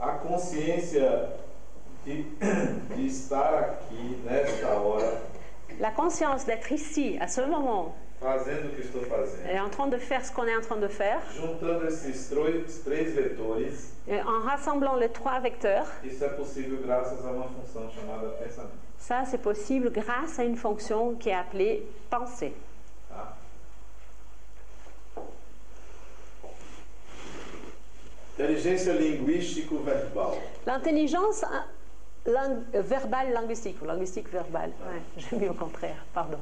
[0.00, 1.28] a consciência
[2.06, 2.22] de,
[2.96, 5.12] de estar aqui nesta hora,
[5.78, 9.98] La conscience d'être ici, à ce moment, fazendo o que estou fazendo, en train de
[9.98, 14.40] faire ce qu'on est en train de faire, juntando esses troi- três vetores, et en
[14.42, 18.74] rassemblant les trois vecteurs, isso é possível graças a uma função chamada pensamento.
[18.98, 22.52] ça c'est possible grâce à une fonction qui est appelée penser.
[23.08, 23.36] Tá?
[28.34, 30.38] Inteligência linguístico-verbal.
[30.66, 31.64] L'intelligence hein,
[32.28, 36.38] euh, verbale linguistique, ou linguistique verbale, ouais, j'ai mis au contraire, pardon.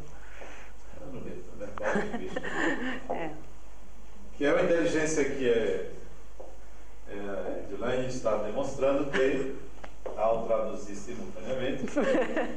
[3.10, 3.30] É.
[4.36, 5.90] Que é uma inteligência que é,
[7.08, 9.56] é Elaine está demonstrando ter,
[10.16, 11.84] ao traduzir simultaneamente,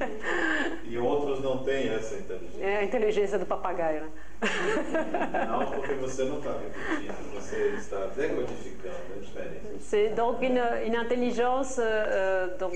[0.88, 2.64] e outros não têm essa inteligência.
[2.64, 4.10] É a inteligência do papagaio, né?
[5.50, 9.62] Não porque você não está repetindo, você está decodificando, é diferente.
[9.82, 12.74] C'est donc une, une intelligence, euh, euh, donc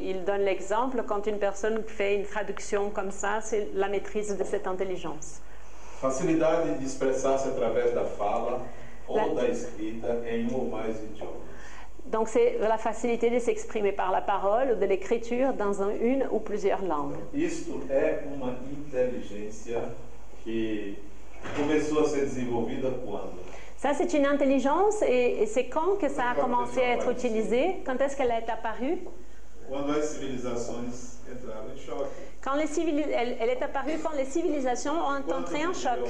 [0.00, 4.44] il donne l'exemple, quand une personne fait une traduction comme ça, c'est la maîtrise de
[4.44, 5.42] cette intelligence.
[6.00, 8.62] Facilidade de expressar-se através da fala
[9.06, 11.48] ou da escrita em um ou mais idiomas.
[12.10, 16.26] Donc c'est la facilité de s'exprimer par la parole ou de l'écriture dans un- une
[16.30, 17.16] ou plusieurs langues.
[17.34, 18.56] Isto é uma
[18.86, 19.82] inteligência
[20.44, 20.94] que
[21.56, 23.38] começou a ser desenvolvida quando?
[23.76, 27.76] Ça, c'est une intelligence et, et c'est quand que ça a commencé à être utilisé?
[27.86, 28.98] Quand est-ce qu'elle est apparue?
[29.68, 30.88] Quando as civilizações
[31.30, 32.08] entraram em choque.
[32.42, 36.08] quand les civili- elle, elle est apparue quand les civilisations ont entré en choc.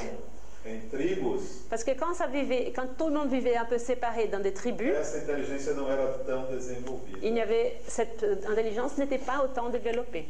[0.91, 4.41] Tribos, Parce que quand, ça vivait, quand tout le monde vivait un peu séparé dans
[4.41, 4.95] des tribus,
[7.23, 10.27] il y avait, cette euh, intelligence n'était pas autant développée.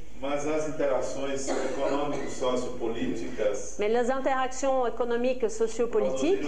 [3.79, 6.45] Mais les interactions économiques sociopolitiques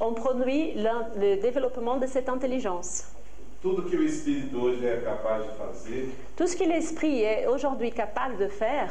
[0.00, 3.04] ont produit le développement de cette intelligence.
[3.62, 3.76] Tout
[6.46, 8.90] ce que l'esprit est aujourd'hui capable de faire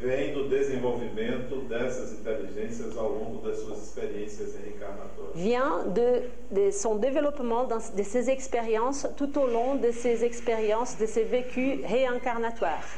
[0.00, 5.34] vem do desenvolvimento dessas inteligências ao longo das suas experiências reencarnatórias.
[5.34, 10.96] vient de, de son développement, dans- de ses expériences tout au long de ses expériences,
[10.96, 12.88] de ses vécus réincarnatoires.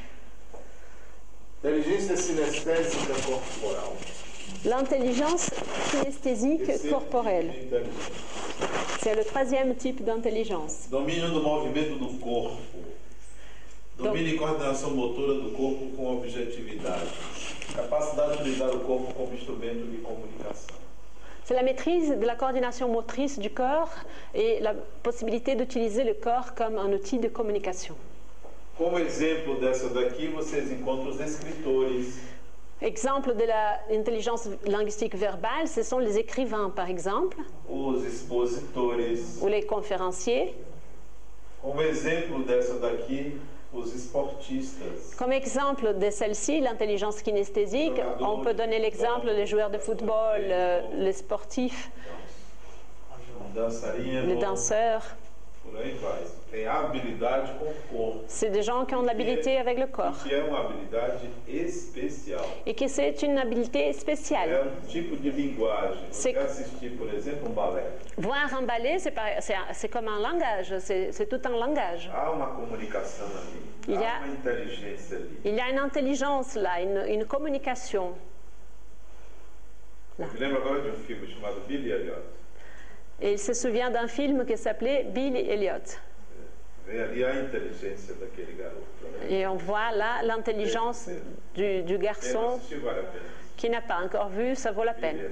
[1.64, 3.92] Inteligência sinestésica corporal.
[4.64, 5.50] L'intelligence
[5.90, 8.14] kinesthésique Terceiro corporelle, tipo de inteligência.
[9.00, 10.88] c'est le troisième type d'intelligence.
[10.90, 12.56] Domínio do movimento do corpo.
[14.02, 17.06] Domínio coordenação motora do corpo com objetividade.
[17.74, 20.76] Capacidade de utilizar o corpo como instrumento de comunicação.
[21.44, 23.90] C'est la maîtrise de la coordination motrice du corps
[24.34, 27.94] et la possibilité d'utiliser le corps comme un outil de communication.
[28.76, 32.20] Como exemplo dessa daqui, vocês encontram os escritores,
[32.80, 33.44] Exemple de
[33.90, 37.36] l'intelligence linguistique verbale, ce sont les écrivains, par exemple,
[37.68, 39.38] os expositores.
[39.40, 40.52] ou les conférenciers.
[41.60, 43.38] Como exemplo dessa daqui,
[43.74, 45.14] os esportistas.
[45.16, 50.80] Comme exemple de celle-ci, l'intelligence kinesthésique, on peut donner l'exemple des joueurs de football, euh,
[50.94, 51.90] les sportifs,
[53.54, 55.16] les danseurs.
[58.26, 60.14] C'est des gens qui ont de l'habilité avec le corps
[62.66, 64.50] et que c'est une habileté É spéciale.
[64.66, 64.70] um
[66.10, 66.42] C'est- um.
[68.18, 72.10] Voir un ballet, c'est comme un langage, c'est tout un langage.
[73.88, 74.20] Il y a-.
[75.44, 78.12] Il y une intelligence là, une, une communication.
[80.18, 82.22] Me lembro agora de um filme chamado Billy Elliot.
[83.22, 85.98] Et il se souvient d'un film qui s'appelait Bill Elliot.
[89.28, 91.08] Et on voit là l'intelligence
[91.54, 92.60] du, garçon
[93.56, 95.30] qui n'a pas encore vu, ça vaut la Billy peine.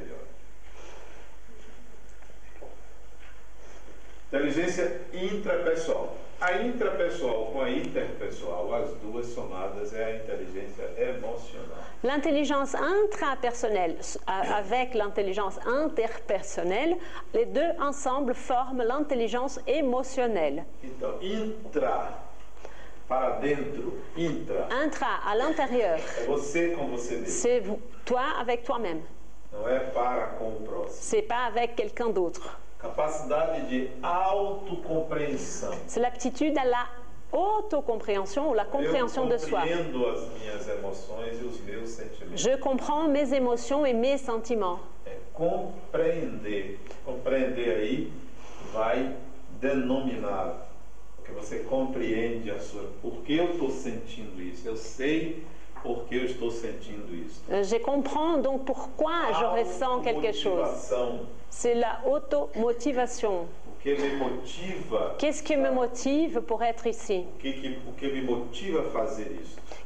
[4.32, 6.16] Inteligência intrapessoal.
[6.40, 11.76] A intrapessoal com a interpessoal, as duas somadas, é a inteligência emocional.
[12.02, 16.96] L'intelligence intrapersonnelle avec l'intelligence interpersonnelle,
[17.34, 20.64] les deux ensemble forment l'intelligence émotionnelle.
[20.82, 22.22] Então, intra,
[23.08, 27.26] para dentro, intra, Intra, à l'intérieur, é você com você mesmo.
[27.26, 27.62] c'est
[28.06, 29.02] toi avec toi-même.
[29.52, 30.88] Não é para com o próximo.
[31.02, 32.58] C'est pas avec quelqu'un d'autre.
[32.80, 35.74] Capacidade de autocompreensão.
[35.86, 36.88] C'est l'aptitude à la
[37.32, 39.60] autocompréhension ou la compréhension de soi.
[39.60, 42.40] compreendo as minhas emoções e os meus sentimentos.
[42.40, 44.80] Je comprends mes émotions et mes sentiments.
[45.06, 46.80] É compreender.
[47.04, 48.12] Compreender aí
[48.72, 49.14] vai
[49.60, 50.66] denominar.
[51.16, 52.90] Porque você compreende a sua.
[53.02, 54.66] Por que eu estou sentindo isso?
[54.66, 55.44] Eu sei
[55.82, 57.42] por que eu estou sentindo isso?
[57.50, 60.92] Euh, Je comprends donc pourquoi je ressens quelque chose.
[61.50, 63.46] C'est la automotivation.
[65.18, 67.24] Qu'est-ce qui me motive pour être ici?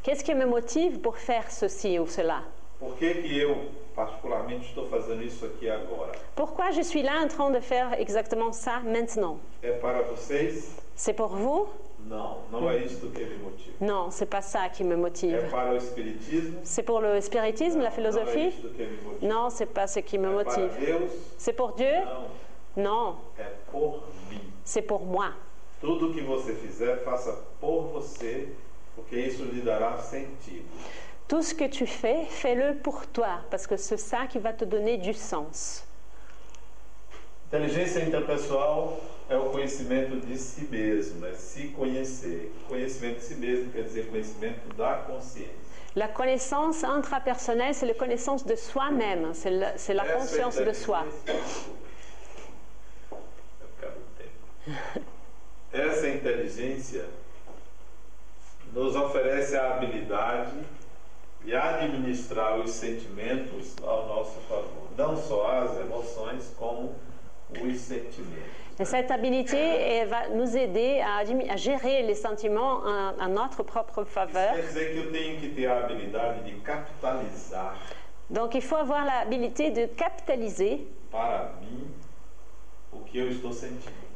[0.03, 2.42] Qu'est-ce qui me motive pour faire ceci ou cela?
[6.34, 9.38] Pourquoi je suis là en train de faire exactement ça maintenant?
[10.97, 11.66] C'est pour vous?
[12.09, 13.77] Não, não é isso que me motiva.
[13.81, 15.51] Non, c'est pas ça qui me É motive.
[15.51, 16.61] para o Espiritismo?
[16.63, 18.49] C'est pour le spiritisme, la é philosophie?
[18.49, 19.27] isso que me motiva.
[19.27, 20.87] Non, c'est pas ce qui me É para motive.
[20.87, 21.11] Deus?
[21.39, 22.03] C'est pour Dieu?
[22.77, 24.41] Non, é por mim.
[24.65, 25.33] c'est pour moi.
[25.81, 28.49] Tudo que você fizer, faça por você,
[28.97, 30.65] porque isso lhe dará sentido.
[31.27, 34.65] Tout ce que tu fais, fais-le pour toi, parce que c'est ça qui va te
[34.67, 35.85] donner du sens.
[37.55, 42.53] Inteligência interpessoal é o conhecimento de si mesmo, é se conhecer.
[42.67, 45.55] Conhecimento de si mesmo quer dizer conhecimento da consciência.
[45.95, 50.73] La connaissance intrapersonnelle, c'est la connaissance de soi-même, c'est la, c'est la Essa conscience de
[50.73, 51.07] soi.
[55.73, 57.05] Essa inteligência
[58.73, 60.59] nos oferece a habilidade
[61.45, 64.89] de administrar os sentimentos ao nosso favor.
[64.99, 66.97] Não só as emoções, como.
[68.80, 71.24] Et cette habilité elle va nous aider à,
[71.57, 74.55] gérer les sentiments à, à notre propre faveur.
[78.30, 80.86] Donc il faut avoir l'habilité de capitaliser,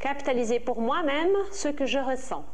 [0.00, 2.44] capitaliser pour moi-même ce que je ressens.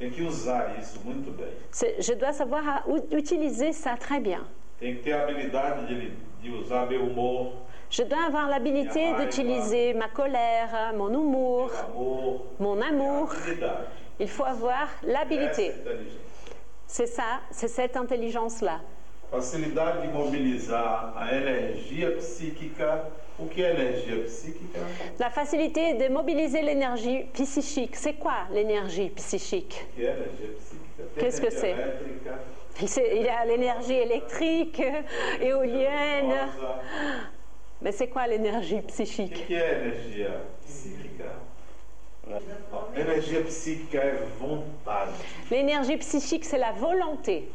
[0.00, 4.44] Je dois savoir utiliser ça très bien.
[4.80, 5.94] Que ter a habilidade de,
[6.42, 7.52] de usar meu humor,
[7.96, 11.70] Je dois avoir l'habilité d'utiliser ma colère, mon humour,
[12.58, 13.32] mon amour.
[14.18, 15.70] Il faut avoir l'habilité.
[16.88, 18.80] C'est ça, c'est cette intelligence-là.
[19.30, 23.04] Facilidade de mobilizar a energia psíquica
[23.38, 24.78] O que é energia psíquica?
[25.18, 27.94] La facilité de mobiliser l'énergie psychique.
[27.96, 29.86] C'est quoi l'énergie psychique?
[31.18, 31.74] Qu'est-ce que C'est-
[33.16, 34.82] Il y a l'énergie électrique,
[35.40, 36.34] éolienne.
[37.84, 39.46] Mais c'est quoi l'énergie psychique?
[39.46, 41.30] Que é energia psíquica?
[42.72, 45.12] Ó, energia psíquica é vontade.
[45.50, 47.46] L'énergie psychique, c'est la volonté.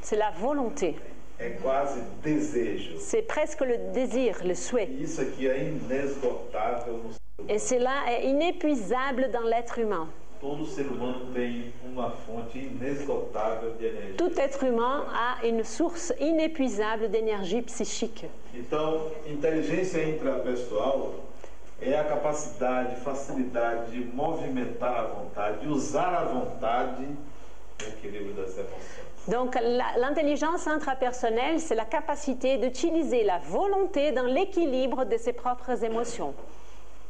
[0.00, 0.94] C'est la volonté.
[3.00, 4.88] C'est presque le désir, le souhait.
[7.48, 10.08] Et cela est inépuisable dans l'être humain.
[10.40, 14.16] Todo ser humano tem uma fonte inesgotável de energia.
[14.16, 18.26] Tout être humain a une source inépuisable d'énergie psychique.
[18.54, 21.14] Então, inteligência intrapessoal
[21.80, 27.04] é a capacidade, facilidade de movimentar a vontade, de usar a vontade
[27.80, 29.08] no equilíbrio das emoções.
[29.28, 29.56] Donc
[29.96, 36.32] l'intelligence intrapersonnelle, c'est la capacité d'utiliser la volonté dans l'équilibre de ses propres émotions.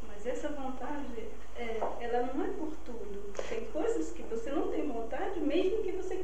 [0.05, 3.31] Mas essa vontade, é, ela não é por tudo.
[3.47, 6.15] Tem coisas que você não tem vontade, mesmo que você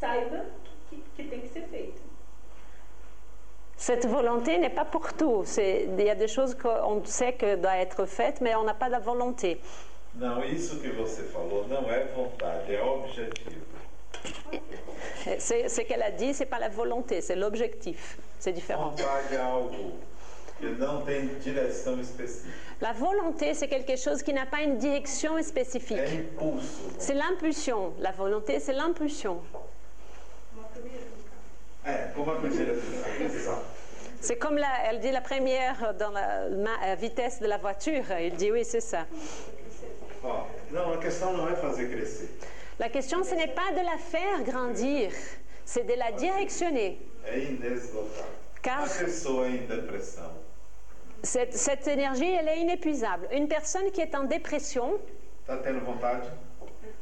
[0.00, 0.44] saiba
[0.90, 2.02] que, que tem que ser feito.
[3.78, 5.44] Cette volonté n'est pas pour tout.
[5.58, 8.88] Il y a des choses qu'on sait que doivent être faites, mais on n'a pas
[8.88, 9.60] la volonté.
[10.14, 13.66] Não, isso que você falou não é vontade, é objetivo.
[15.38, 18.18] Ce qu'elle a dit, c'est pas la volonté, c'est l'objectif.
[18.38, 18.90] C'est différent.
[18.90, 19.92] Vontade é algo
[20.58, 22.65] que não tem direção específica.
[22.80, 25.98] La volonté, c'est quelque chose qui n'a pas une direction spécifique.
[26.98, 27.94] C'est l'impulsion.
[28.00, 29.40] La volonté, c'est l'impulsion.
[33.20, 33.62] Exato.
[34.20, 38.04] C'est comme la, elle dit la première dans la euh, vitesse de la voiture.
[38.20, 39.06] Il dit oui, c'est ça.
[40.24, 42.28] Ó, não, a questão não é fazer crescer.
[42.78, 45.12] La question, ce n'est pas de la faire grandir,
[45.64, 46.98] c'est de la directionner.
[48.62, 50.32] Car A pessoa em depressão,
[51.26, 53.28] cette, énergie, elle est inépuisable.
[53.32, 54.98] Une personne qui est en dépression?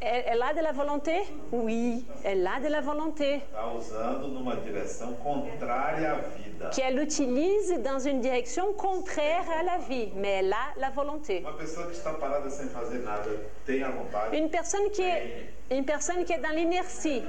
[0.01, 1.13] Elle, elle a de la volonté?
[1.53, 3.41] Oui, elle a de la volonté.
[6.75, 11.45] Qu'elle utilise dans une direction contraire à la vie, mais elle a la volonté.
[14.33, 17.23] Une personne qui est, une personne qui est dans l'inertie,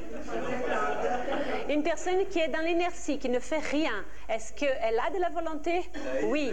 [1.70, 5.30] une personne qui est dans l'inertie, qui ne fait rien, est-ce qu'elle a de la
[5.30, 5.90] volonté?
[6.26, 6.52] Oui,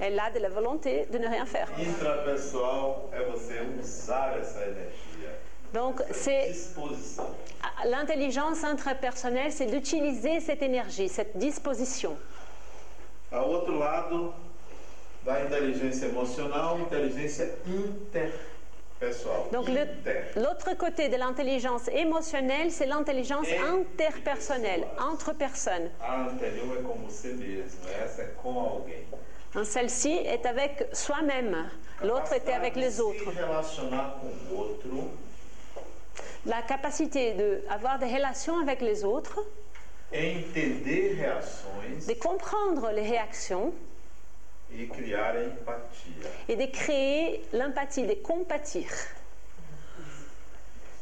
[0.00, 1.68] elle a de la volonté de ne rien faire.
[1.78, 4.91] Intrapessoal é você usar essa energia.
[5.74, 6.52] Donc, c'est
[7.84, 12.16] l'intelligence intrapersonnelle, c'est d'utiliser cette énergie, cette disposition.
[13.30, 14.34] Ao outro lado
[15.24, 19.48] da inteligência emocional, inteligência interpessoal.
[19.50, 19.68] Donc,
[20.36, 25.90] l'autre côté de l'intelligence émotionnelle, c'est l'intelligence interpersonnelle, entre personnes.
[26.00, 29.06] A anterior é com você mesmo, essa é com alguém.
[29.54, 31.70] Hein, Celle-ci est avec soi-même,
[32.02, 33.32] l'autre était avec les autres.
[33.32, 35.10] Se relacionar com o outro
[36.46, 39.40] La capacité d'avoir des relations avec les autres,
[40.12, 43.72] entender reações de comprendre les réactions
[44.70, 46.28] e criar empatia.
[46.48, 48.88] et de créer l'empathie, de compatir.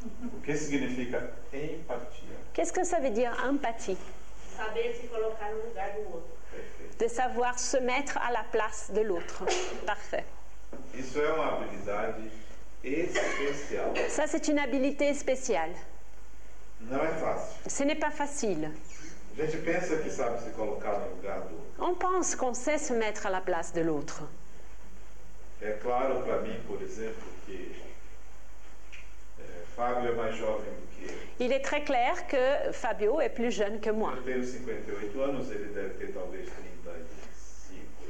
[0.05, 1.17] O que significa
[1.53, 2.35] empatia?
[2.53, 3.97] Qu'est-ce que ça veut dire empathie?
[4.57, 6.37] Saber se colocar no lugar do outro.
[6.51, 6.97] Perfeito.
[6.97, 9.43] De savoir se mettre à la place de l'autre.
[9.85, 10.25] Parfait.
[10.93, 12.29] Isso é uma habilidade
[14.09, 15.71] Ça, c'est une habilité spéciale.
[16.81, 17.69] Não é fácil.
[17.69, 18.71] Ce n'est pas facile.
[19.37, 21.85] A gente pensa que sabe se colocar no lugar do outro.
[21.85, 24.23] On pense qu'on sait se mettre à la place de l'autre.
[25.61, 27.75] É claro para mim, por exemplo, que
[29.39, 29.43] é,
[29.75, 31.17] Fábio é mais jovem do que eu.
[31.39, 34.13] Il est très clair que Fabio est plus jeune que moi.
[34.17, 36.70] Eu tenho 58 anos, ele deve ter talvez 35.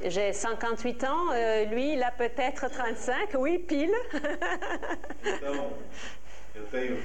[0.04, 3.94] J'ai 58 ans, euh, lui, il a peut-être 35, oui, pile.
[5.24, 5.72] Então,
[6.56, 6.96] eu tenho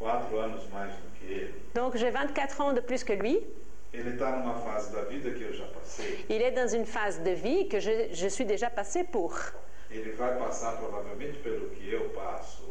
[0.00, 1.54] 24 anos mais do que ele.
[1.74, 3.38] Donc j'ai 24 ans de plus que lui.
[3.92, 4.02] Il
[6.42, 9.36] est dans une phase de vie que je, je suis déjà passée pour.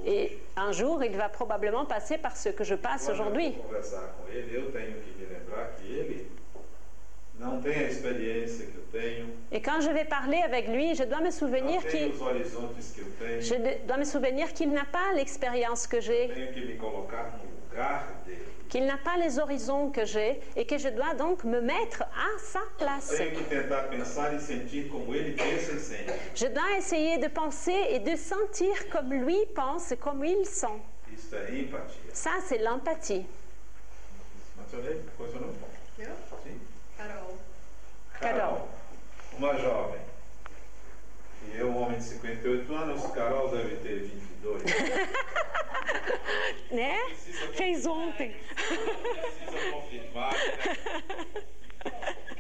[0.06, 3.56] Et un jour, il va probablement passer par ce que je passe aujourd'hui.
[9.52, 12.12] Et quand je vais parler avec lui, je dois me souvenir qu'il
[13.40, 16.30] je dois me souvenir n'a pas l'expérience que j'ai,
[18.68, 22.38] qu'il n'a pas les horizons que j'ai, et que je dois donc me mettre à
[22.40, 23.16] sa place.
[26.36, 30.68] Je dois essayer de penser et de sentir comme lui pense et comme il sent.
[32.14, 33.26] Ça, c'est l'empathie.
[34.60, 35.02] Mencionei?
[35.18, 35.56] Foi seu nome?
[35.98, 36.06] Eu?
[36.44, 36.60] Sim.
[38.20, 38.40] Carol.
[38.40, 38.70] Carol.
[39.38, 40.00] Uma jovem.
[41.54, 44.64] E eu, um homem de 58 anos, Carol deve ter 22.
[46.72, 46.98] Né?
[47.56, 48.36] Fez ontem.
[48.56, 51.36] Precisa confirmar, né?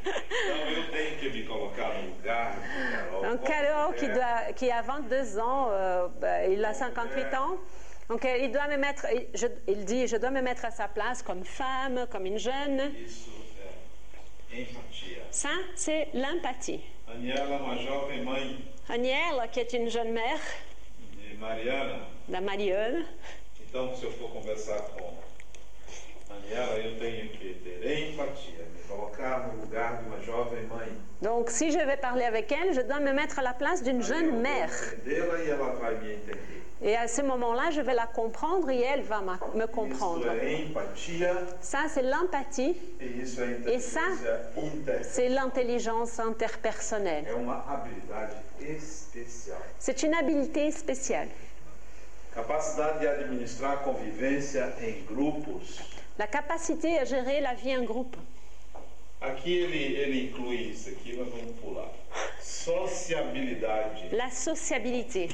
[0.05, 3.21] Então eu tenho que me colocar no lugar de Carol.
[3.23, 6.09] Donc Como Carol, qui, doit, qui a 22 ans, euh,
[6.47, 7.57] il a 58 ans.
[8.07, 11.23] Donc il doit me mettre, je- il dit, je dois me mettre à sa place
[11.23, 12.93] comme femme, comme une jeune.
[13.03, 13.30] Isso
[15.32, 16.82] Ça, c'est l'empathie.
[18.89, 20.39] Anielle, qui est une jeune mère,
[21.00, 22.00] de Mariana.
[22.30, 23.06] la Marielle.
[23.62, 25.14] Então, se eu for conversar com
[26.32, 30.88] Aniela, eu tenho que ter empatia, me colocar no lugar de uma jovem mãe.
[31.22, 34.02] Donc si je vais parler avec elle, je dois me mettre à la place d'une
[34.02, 34.72] jeune mère.
[34.72, 36.64] entendê-la e ela vai me entender.
[36.82, 40.25] Et à ce moment-là, je vais la comprendre et elle va me comprendre.
[41.59, 43.99] Ça, c'est l'empathie, e isso é E ça?
[45.03, 47.25] c'est l'intelligence interpersonnelle.
[49.77, 51.27] C'est une habileté spéciale.
[56.17, 58.15] La capacité à gérer la vie en groupe.
[59.21, 61.91] Aqui ele, ele inclui isso aqui, mas vamos pular.
[62.41, 64.09] Sociabilidade.
[64.13, 65.27] La sociabilité.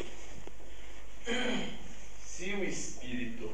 [2.26, 3.50] Se o espírito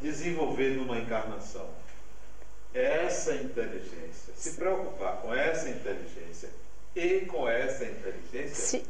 [0.00, 1.68] desenvolver numa encarnação
[2.72, 6.48] essa inteligência, se preocupar com essa inteligência
[6.94, 8.86] e com essa inteligência, Si,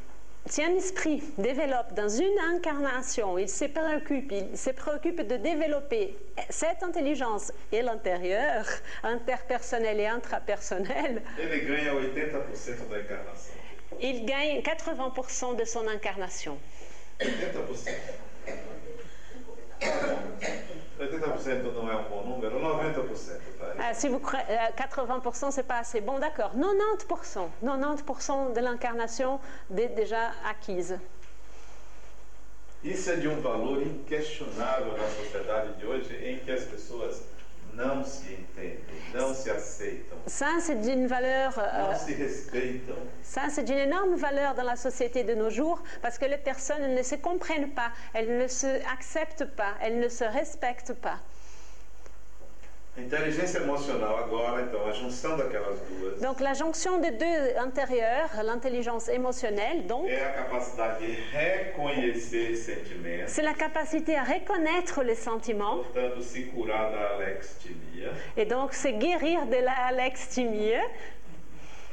[0.46, 6.16] si un esprit développe dans une incarnation, il se préoccupe, il se préoccupe de développer
[6.50, 8.64] cette intelligence et l'intérieur,
[9.02, 13.59] interpersonnel et intrapersonnel, ele ganha 80% da encarnação.
[14.00, 16.58] Il gagne 80% de son incarnation.
[17.20, 17.90] 80%.
[20.98, 23.74] 80% não é um bom número, 90%, tá?
[23.78, 26.52] Ah, si vous cre- euh, 80%, c'est pas assez bon, d'accord.
[26.54, 29.40] 90%, 90% de l'incarnation
[29.70, 30.98] dé- déjà acquise.
[32.84, 37.22] Isso é de um valor inquestionável na sociedade de hoje, em que as pessoas
[37.74, 38.78] não se entendem,
[39.14, 42.96] não se aceitam, Ça, c'est d'une valeur, euh, não se respeitam.
[43.22, 46.94] ça, c'est d'une énorme valeur dans la société de nos jours parce que les personnes
[46.94, 51.18] ne se comprennent pas, elles ne se acceptent pas, elles ne se respectent pas.
[52.98, 59.08] Inteligência emocional agora, então, a junção daquelas duas Donc la jonction des deux intérieurs, l'intelligence
[59.08, 65.76] émotionnelle, donc, é a capacidade de reconhecer sentimentos, c'est la capacité à reconnaître les sentiments.
[65.76, 70.74] portanto, se curar da alextimia, et donc se guérir de la alexithymie,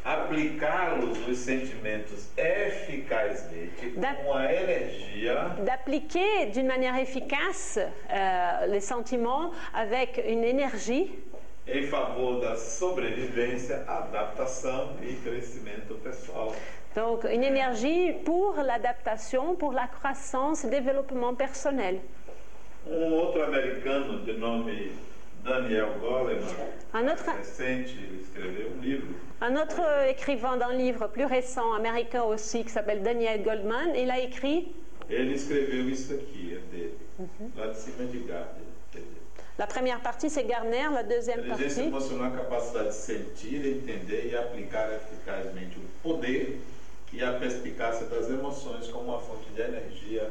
[0.08, 3.94] aplicá-los, os sentimentos, eficazmente,
[4.24, 11.12] com a energia d'appliquer d'une manière efficace euh, les sentiments avec une énergie
[11.68, 16.54] em favor da sobrevivência, adaptação e crescimento pessoal.
[16.96, 22.00] Donc une énergie pour l'adaptation, pour la croissance développement personnel.
[22.90, 24.94] Um outro americano de nome
[25.48, 26.44] Daniel Goleman,
[26.94, 29.08] Un autre, recente, ele escreveu um livro
[29.40, 34.20] un autre écrivain d'un livre plus récent, américain aussi, qui s'appelle Daniel Goldman, il a
[34.20, 34.72] écrit,
[35.10, 36.98] Ele escreveu isso aqui, é dele,
[37.56, 38.66] lá de cima de Gardner.
[39.58, 44.30] la première partie c'est Garner, la deuxième Inteligência partie, emocional a capacidade de sentir, entender
[44.32, 46.60] e aplicar eficazmente o poder
[47.14, 50.30] e a perspicácia das emoções como uma fonte de energia,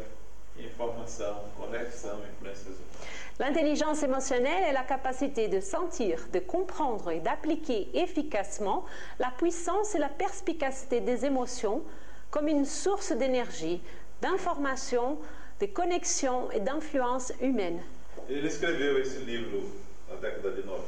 [0.58, 3.25] informação, conexão, influências humanas.
[3.39, 8.87] L'intelligence émotionnelle est la capacité de sentir, de comprendre et d'appliquer efficacement
[9.18, 11.82] la puissance et la perspicacité des émotions
[12.30, 13.82] comme une source d'énergie,
[14.22, 15.18] d'information,
[15.61, 17.82] de connexion et d'influence humaine.
[18.30, 19.61] Ele escreveu esse livro
[20.09, 20.80] na década de 90.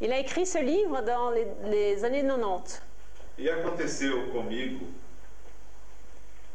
[0.00, 2.82] Il a écrit ce livre dans les, les années 90.
[3.38, 4.84] E aconteceu comigo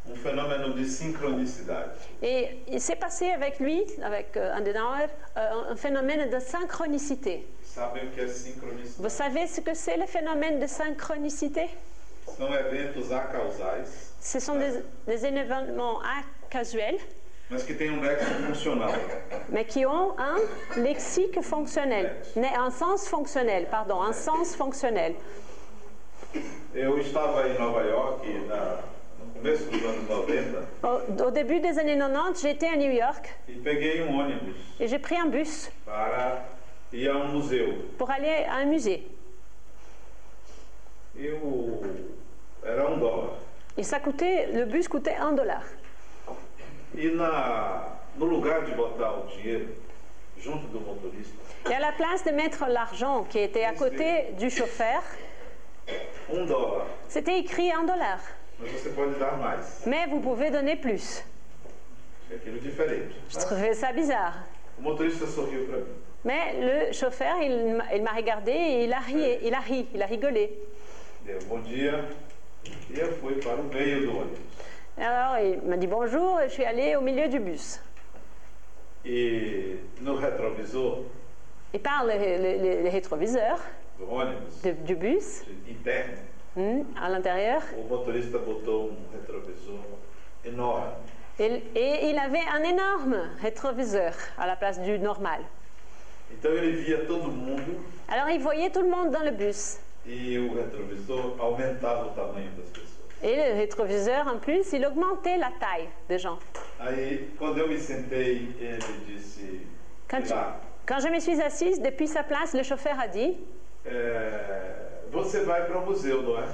[0.09, 1.91] um fenômeno de sincronicidade.
[2.21, 5.07] Et il s'est passé avec lui, avec euh, Adenauer,
[5.37, 7.45] euh, un phénomène de synchronicité.
[7.63, 9.01] Sabem o que é sincronicidade?
[9.01, 11.69] Vous savez ce que c'est le phénomène de synchronicité?
[12.37, 13.85] São eventos acausais,
[14.19, 15.99] Ce sont des, des événements
[16.49, 16.99] casuels,
[17.49, 18.91] mas que têm um nexo funcional.
[19.49, 20.37] mais qui ont un
[20.81, 25.15] lexique fonctionnel, un sens fonctionnel, pardon, un sens fonctionnel.
[26.73, 28.79] Eu estava em Nova York na,
[29.43, 33.29] no começo dos anos 90 Au, au début des années 90, j'étais à New York
[33.49, 37.41] e um et j'ai pris un bus um
[37.97, 39.05] pour aller à un musée.
[41.17, 41.81] E um.
[43.77, 45.63] Et ça coûtait, le bus coûtait un dollar.
[46.95, 47.01] E
[51.69, 55.01] Et à la place de mettre l'argent qui était à côté du chauffeur,
[57.09, 58.19] c'était écrit un dollar.
[59.85, 60.05] Mais.
[60.09, 61.23] Vous pouvez donner plus.
[63.29, 64.35] Je trouvais ça bizarre.
[66.25, 70.05] Mais le chauffeur, il, m'a- regardé et il a ri, il a ri, il a
[70.05, 70.57] rigolé.
[74.97, 77.81] Alors il m'a dit bonjour et je suis allée au milieu du bus.
[79.05, 79.77] E
[81.73, 83.59] Et par le, le- le- le rétroviseur
[84.63, 85.43] de- du bus,
[86.55, 87.61] hmm, à l'intérieur,
[91.39, 95.41] et, et il avait un énorme rétroviseur à la place du normal.
[98.09, 99.77] Alors il voyait tout le monde dans le bus.
[103.23, 106.37] Et le rétroviseur, en plus, il augmentait la taille des gens.
[109.07, 109.39] Disse:
[110.09, 113.37] Quand, tu- "Pilar, quand je me suis assise, depuis sa place, le chauffeur a dit
[113.85, 113.91] é,
[115.13, 116.45] você vai para o museu, não é?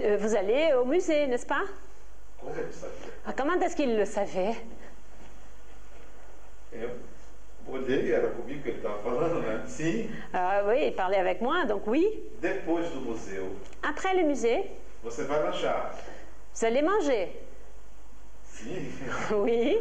[0.00, 1.64] Euh, Vous allez au musée, n'est-ce pas?
[3.26, 4.54] Ah, Comment est-ce qu'il le savait?
[10.32, 12.06] Ah Oui, il parlait avec moi, donc oui.
[13.82, 14.64] Après le musée,
[16.54, 17.32] vous allez manger.
[19.34, 19.78] Oui.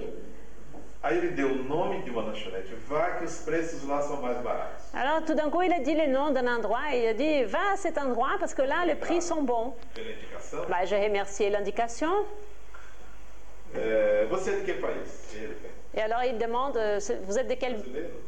[1.02, 2.74] Aí ele deu o nome de uma lanchonete.
[2.88, 4.84] Vá que os preços lá são mais baratos.
[4.94, 7.44] Alors tout d'un coup, il a dit le nom d'un endroit et il a dit
[7.46, 9.74] va à cet endroit parce que là, les prix sont bons.
[9.94, 10.66] Pela indicação.
[10.68, 12.26] Bah, J'ai remercié l'indication.
[13.76, 15.34] É, você é de que país?
[15.36, 15.56] Ele
[15.94, 17.78] Et alors il demande euh, vous êtes de quel,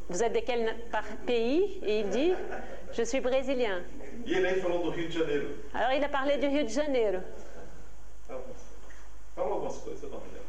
[0.10, 1.80] vous êtes de quel na- par- pays?
[1.85, 2.34] Et il dit
[2.93, 3.81] je suis brésilien.
[4.26, 5.48] E ele aí falou do Rio de Janeiro.
[5.73, 7.19] Alors il a parlé du Rio de Janeiro.
[8.27, 8.43] Falou
[9.35, 10.40] falou algumas coisas, eu não me lembro.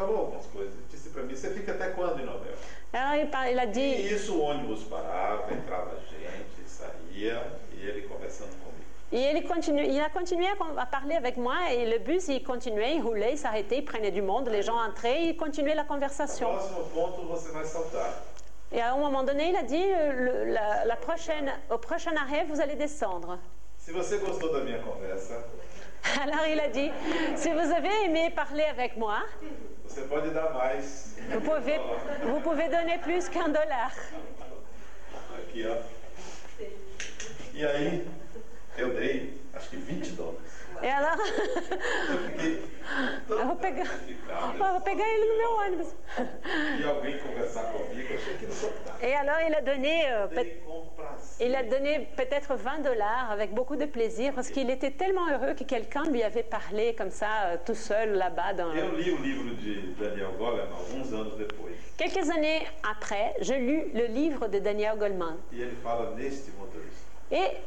[0.00, 0.72] Falou algumas coisas.
[0.90, 2.58] Disse pra mim, você fica até quando em Nova York?
[2.94, 7.86] Alors il, par- il a E dit isso o ônibus parava, entrava gente, saía, e
[7.86, 8.80] ele conversando comigo.
[9.12, 10.46] Et il, continue, il a continué
[10.78, 14.10] à, parler avec moi et le bus, il continuait, il roulait, il s'arrêtait, il prenait
[14.12, 16.48] du monde, les gens entraient, il continuait la conversation.
[18.72, 20.12] Et à un moment donné, il a dit, euh,
[20.46, 23.38] le- la, la prochaine, au prochain arrêt, vous allez descendre.
[23.90, 25.42] Gostou da minha conversa,
[26.22, 26.90] Alors il a dit,
[27.36, 29.22] si vous avez aimé parler avec moi,
[31.30, 31.80] vous pouvez,
[32.22, 33.92] vous pouvez donner plus qu'un dollar.
[35.36, 35.74] Aqui, ó.
[37.52, 38.06] E aí,
[38.78, 40.59] eu dei, acho que 20 dólares.
[40.82, 41.16] Et alors,
[43.30, 45.94] Eu vou pegar, eu vou pegar ele no meu ônibus.
[46.80, 49.06] E alguém conversar comigo, eu achei que não soltava.
[49.06, 50.26] Et alors il a donné, euh,
[51.38, 55.54] il a donné peut-être 20 dollars avec beaucoup de plaisir parce qu'il était tellement heureux
[55.54, 58.54] que quelqu'un lui avait parlé comme ça, euh, tout seul là-bas.
[58.54, 58.74] Dans...
[58.74, 61.70] Eu li o livro de Daniel Goleman alguns anos depois.
[61.96, 65.36] Quelques années après, je lus le livre de Daniel Goleman.
[65.52, 67.06] E neste motorista.
[67.30, 67.58] Et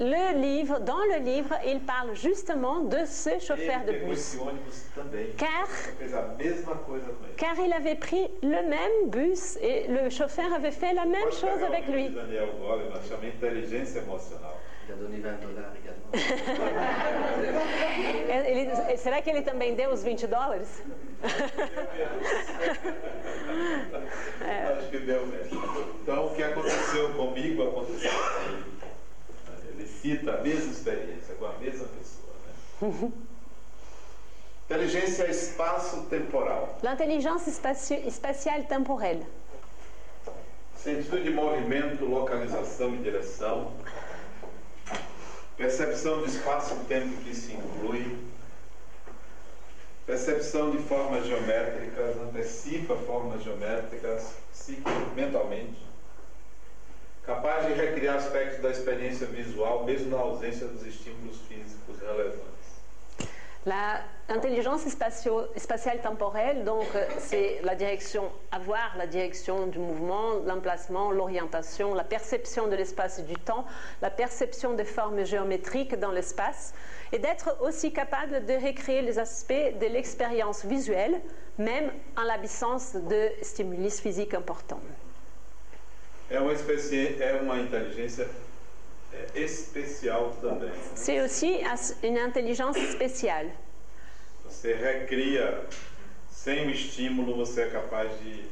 [0.00, 4.36] le livre, dans le livre, il parle justement de ce chauffeur de bus.
[5.36, 5.68] Car,
[7.36, 11.62] car il avait pris le même bus et le chauffeur avait fait la même chose
[11.66, 12.10] avec lui.
[14.88, 16.12] Il a donné 20 dollars également.
[18.28, 20.80] Ele, ele- será que ele também deu os 20 dólares?
[24.78, 25.60] Acho que deu mesmo.
[26.02, 28.75] Então, o que aconteceu comigo aconteceu com
[30.06, 32.32] cita a mesma experiência com a mesma pessoa.
[32.46, 33.12] Né?
[34.66, 36.78] Inteligência espaço-temporal.
[36.82, 37.50] L'intelligence
[38.10, 39.24] spatiale temporelle.
[40.76, 43.72] Sentido de movimento, localização e direção.
[45.56, 48.18] Percepção do espaço-tempo que se inclui.
[50.04, 54.34] Percepção de formas geométricas, antecipa formas geométricas
[55.14, 55.85] mentalmente.
[57.26, 62.46] Capaz de recriar aspectos da experiência visual, mesmo na ausência dos estímulos físicos relevantes.
[63.66, 66.86] La intelligence spatio- spatiale temporelle, donc,
[67.18, 73.22] c'est la direction, avoir la direction du mouvement, l'emplacement, l'orientation, la perception de l'espace et
[73.24, 73.64] du temps,
[74.02, 76.74] la perception des formes géométriques dans l'espace,
[77.10, 81.20] et d'être aussi capable de recréer les aspects de l'expérience visuelle,
[81.58, 84.80] même en l'absence de stimulus physiques importants.
[86.30, 88.28] É uma, espécie, é uma inteligência
[89.12, 90.70] é, especial também.
[90.96, 91.60] C'est aussi
[92.02, 93.52] une intelligence spéciale.
[94.44, 95.60] Você recria,
[96.30, 98.44] sem o estímulo, você é capaz de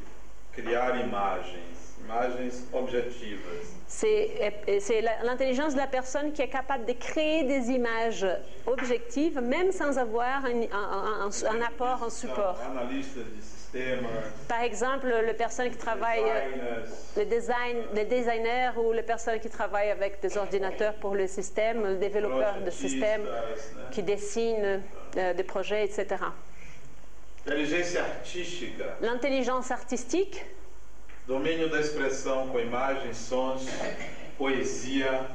[0.53, 1.75] criar imagens
[2.05, 3.73] imagens objetivas.
[3.89, 8.27] C'est la- l'intelligence de la personne qui est capable de créer des images
[8.67, 12.61] objectives, même sans avoir un, un- un- un apport en support.
[12.61, 13.41] Analistas de
[14.49, 16.23] Par exemple, les personnes qui travaillent,
[17.17, 21.85] les, design, les designers ou les personnes qui travaillent avec des ordinateurs pour le système,
[21.87, 23.27] les développeurs de systèmes
[23.91, 24.81] qui dessinent
[25.17, 26.07] euh, des projets, etc.
[29.01, 30.45] L'intelligence artistique,
[31.27, 33.67] domínio da expressão com imagens, sons,
[34.39, 35.27] poesia,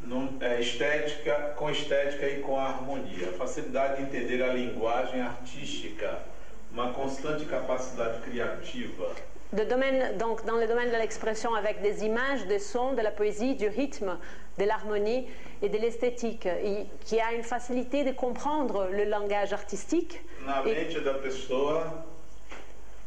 [0.00, 3.32] num- é, estética, com estética e com harmonia.
[3.38, 6.18] Facilidade de entender a linguagem artística,
[6.72, 9.06] uma constante capacidade criativa.
[9.52, 13.10] de domaine, donc dans le domaine de l'expression avec des images, des sons, de la
[13.10, 14.16] poésie, du rythme,
[14.58, 15.26] de l'harmonie
[15.60, 20.20] et de l'esthétique, et qui a une facilité de comprendre le langage artistique.
[20.46, 22.04] Na E- mente da pessoa,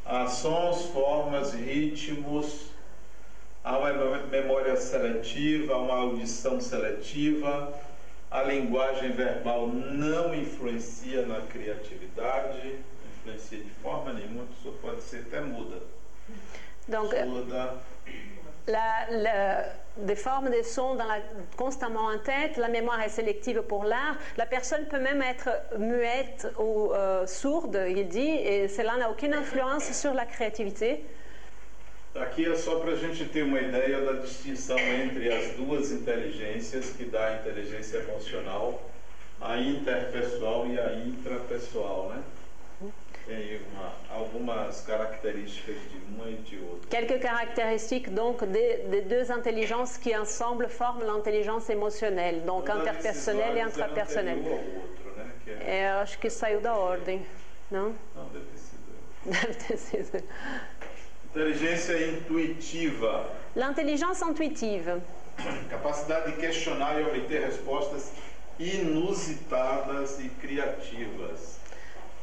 [0.06, 2.68] há sons, formas, ritmos,
[3.64, 3.94] há uma
[4.30, 7.74] memória seletiva, uma audição seletiva,
[8.30, 12.80] a linguagem verbal não influencia na criatividade,
[13.24, 15.78] influencia de forma nenhuma, a pessoa pode ser até muda.
[16.88, 17.76] Donc, euh, Surda,
[18.68, 21.22] la- la- des formes, des sons dans la-
[21.56, 24.18] constamment en tête, la mémoire est sélective pour l'art.
[24.38, 29.34] La personne peut même être muette ou euh, sourde, il dit, et cela n'a aucune
[29.34, 31.06] influence sur la créativité.
[32.16, 36.92] Aqui é só para a gente ter uma ideia da distinção entre as duas inteligências,
[36.96, 38.80] que dá a inteligência emocional,
[39.42, 42.22] a interpessoal e a intrapessoal, né?
[43.26, 46.90] Tem uma- algumas características de uma e de outra.
[46.90, 53.64] Quelques caractéristiques donc des, des deux intelligences qui ensemble forment l'intelligence émotionnelle, donc interpersonnelle e
[53.64, 54.40] decisão é intrapersonnelle.
[54.40, 55.32] anterior ao outro, né?
[55.46, 57.26] Que é- É, eu acho que saiu da ordem,
[57.72, 57.96] não?
[58.14, 58.84] Não, deve ter sido.
[59.26, 60.24] Deve ter sido.
[61.32, 65.02] Inteligência intuitiva, L'intelligence intuitive,
[65.70, 68.12] capacidade de questionar e obter respostas
[68.60, 71.58] inusitadas e criativas.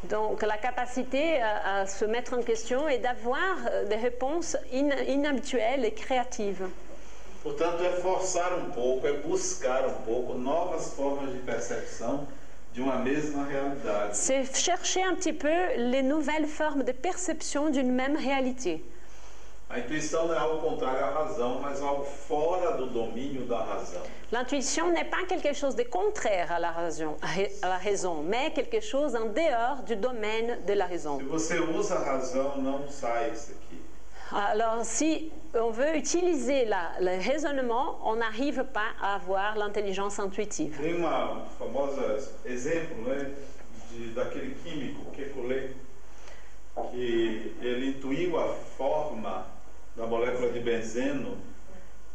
[0.04, 4.90] Donc la capacité à, à se mettre en question et d'avoir euh, des réponses in-
[5.06, 6.66] inhabituelles et créatives.
[7.42, 12.26] Portanto, é forçar um pouco, é buscar um pouco novas formas de percepção
[12.74, 14.14] de uma mesma realidade.
[14.14, 18.84] C'est chercher un petit peu les nouvelles formes de perception d'une même réalité.
[24.32, 27.16] L'intuition n'est pas quelque chose de contraire à la raison,
[27.62, 31.18] à la raison, mais quelque chose en dehors du domaine de la raison.
[31.18, 33.80] Se você usa a razão, não sai isso aqui.
[34.32, 40.80] Alors, si on veut utiliser la- le raisonnement, on n'arrive pas à avoir l'intelligence intuitive.
[40.80, 40.92] Né,
[43.90, 45.74] de, daquele químico Kekulé,
[46.92, 49.44] que ele intuiu a forma
[50.00, 51.36] da molécula de benzeno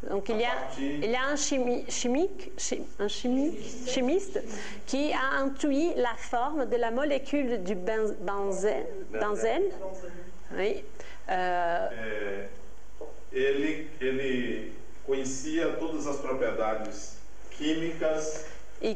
[0.08, 3.56] Donc, il y a, il y a un, chimi- chimique, chi- un chimi-
[3.86, 4.42] chimiste
[4.86, 8.86] qui a intuit la forme de la molécule du ben- benzène.
[9.10, 9.64] benzène.
[10.56, 10.84] Oui.
[11.28, 12.48] Euh, É,
[13.32, 14.72] ele, ele
[15.06, 17.16] conhecia todas as propriedades
[17.56, 18.44] químicas
[18.82, 18.94] E-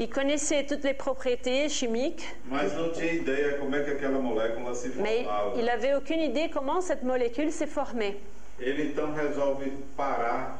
[0.00, 4.74] il connaissait toutes les propriétés chimiques, mas não tinha ideia como é que aquela molécula
[4.74, 5.56] se mais formava.
[5.58, 8.20] il n'avait aucune idée comment cette molécule s'est formée.
[8.58, 10.58] Ele então resolve parar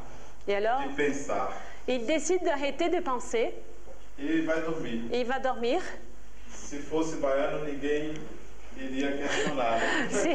[0.48, 1.51] Et alors, de pensar
[1.89, 3.52] il décide d'arrêter de penser
[4.19, 5.02] e vai dormir.
[5.12, 5.81] et il va dormir.
[6.48, 8.15] Se fosse baiano, ninguém iria questionar.
[8.15, 8.40] né?
[10.11, 10.35] Si,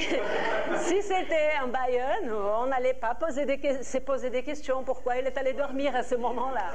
[0.78, 5.26] si c'était un Bayern, on n'allait pas poser des se poser des questions pourquoi il
[5.26, 6.72] est allé dormir à ce moment-là.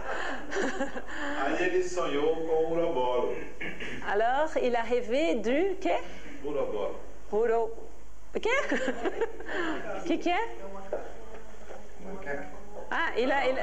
[4.12, 5.76] Alors, il a rêvé du.
[7.32, 7.70] Uro.
[8.40, 8.51] Qu'est
[10.06, 10.48] Qui qui est
[12.90, 13.47] Ah, il a.
[13.47, 13.62] Il a...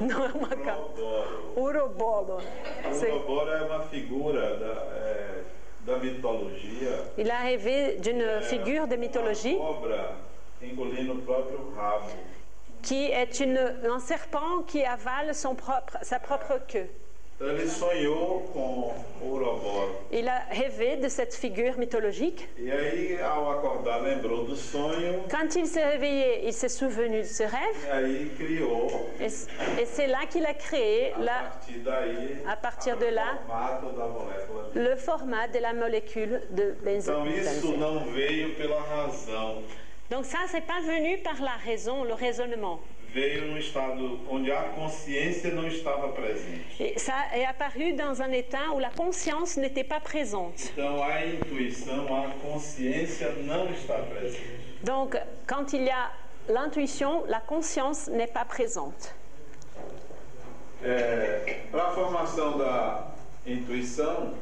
[0.00, 0.28] Não é.
[1.56, 1.56] Uroboro.
[1.56, 2.36] Urobolo.
[2.36, 2.40] O
[2.92, 4.72] C'est- Uroboro é uma figura da, é, da
[5.42, 5.61] mitologia.
[7.18, 9.56] Il a rêvé d'une figure de mythologie
[12.82, 16.88] qui est une, un serpent qui avale son propre, sa propre queue.
[19.24, 19.88] Uroboro.
[20.12, 22.48] Il a rêvé de cette figure mythologique.
[25.30, 28.04] Quand il s'est réveillé, il s'est souvenu de ce rêve.
[29.20, 29.28] Et,
[29.86, 31.12] c'est là qu'il a créé
[32.48, 33.38] à partir de là,
[34.74, 37.14] le format de la molécule de benzène.
[40.10, 42.80] Donc ça, c'est pas venu par la raison, le raisonnement.
[43.12, 46.98] Veio num estado onde a consciência não estava presente.
[46.98, 50.70] Ça est apparu dans un état où la conscience n'était pas présente.
[50.72, 54.62] Então a intuição, a consciência não está presente.
[54.82, 55.16] Donc,
[55.46, 56.10] quand il y a
[56.48, 59.14] l'intuition, la conscience n'est pas présente.
[61.70, 63.12] Para a formação da
[63.46, 64.34] intuição,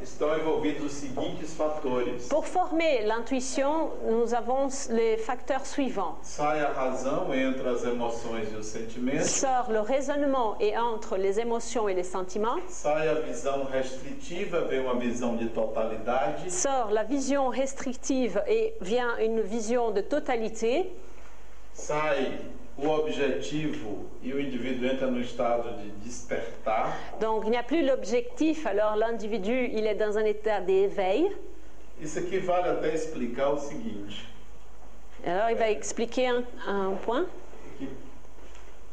[0.00, 2.28] estão envolvidos os seguintes fatores.
[2.28, 6.16] Pour former l'intuition, nous avons les facteurs suivants.
[6.22, 9.30] Sai a razão entre as emoções e os sentimentos.
[9.30, 12.60] Sort le raisonnement et entre les émotions et les sentiments.
[12.68, 16.50] Sai a visão restritiva, vem uma visão de totalidade.
[16.50, 20.92] Sort la vision restrictive et vient une vision de totalité.
[21.72, 22.40] Sai
[22.76, 26.96] o objetivo e o indivíduo entra no estado de despertar.
[27.20, 31.30] Donc il n'y a plus l'objectif, alors l'individu, il est dans un état d'éveil.
[32.00, 34.26] Isso aqui vale até explicar o seguinte:
[35.24, 37.26] Alors il va expliquer un, un point.
[37.78, 37.86] que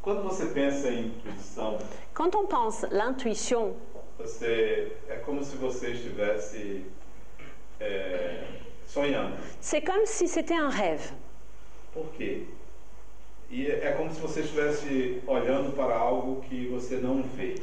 [0.03, 1.78] quando você pensa em intuição,
[2.14, 3.74] Quand on pense l'intuition,
[4.20, 6.86] você é como se você estivesse
[7.80, 8.44] é,
[8.86, 9.36] sonhando.
[9.60, 11.12] c'est comme si c'était un rêve.
[11.94, 12.45] Por quê?
[13.52, 17.56] E é como se você estivesse olhando para algo que você não vê.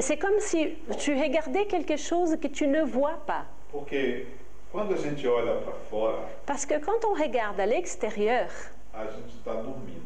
[0.00, 3.44] C'est comme si tu regardais quelque chose que tu ne vois pas.
[3.72, 4.26] Porque
[4.70, 8.48] quando a gente olha para fora, Parce que quand on regarde à l'extérieur,
[8.92, 10.04] a gente está dormindo.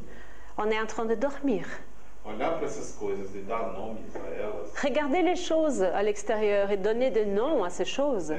[0.56, 1.66] on est en train de dormir.
[2.28, 2.30] E
[4.86, 8.30] Regarder les choses à l'extérieur et donner des noms à ces choses,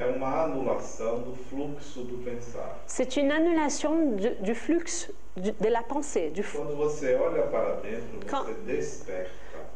[2.86, 6.30] c'est une annulation du, du flux du- de la pensée.
[6.30, 6.60] Du, flux.
[8.30, 8.44] Quand-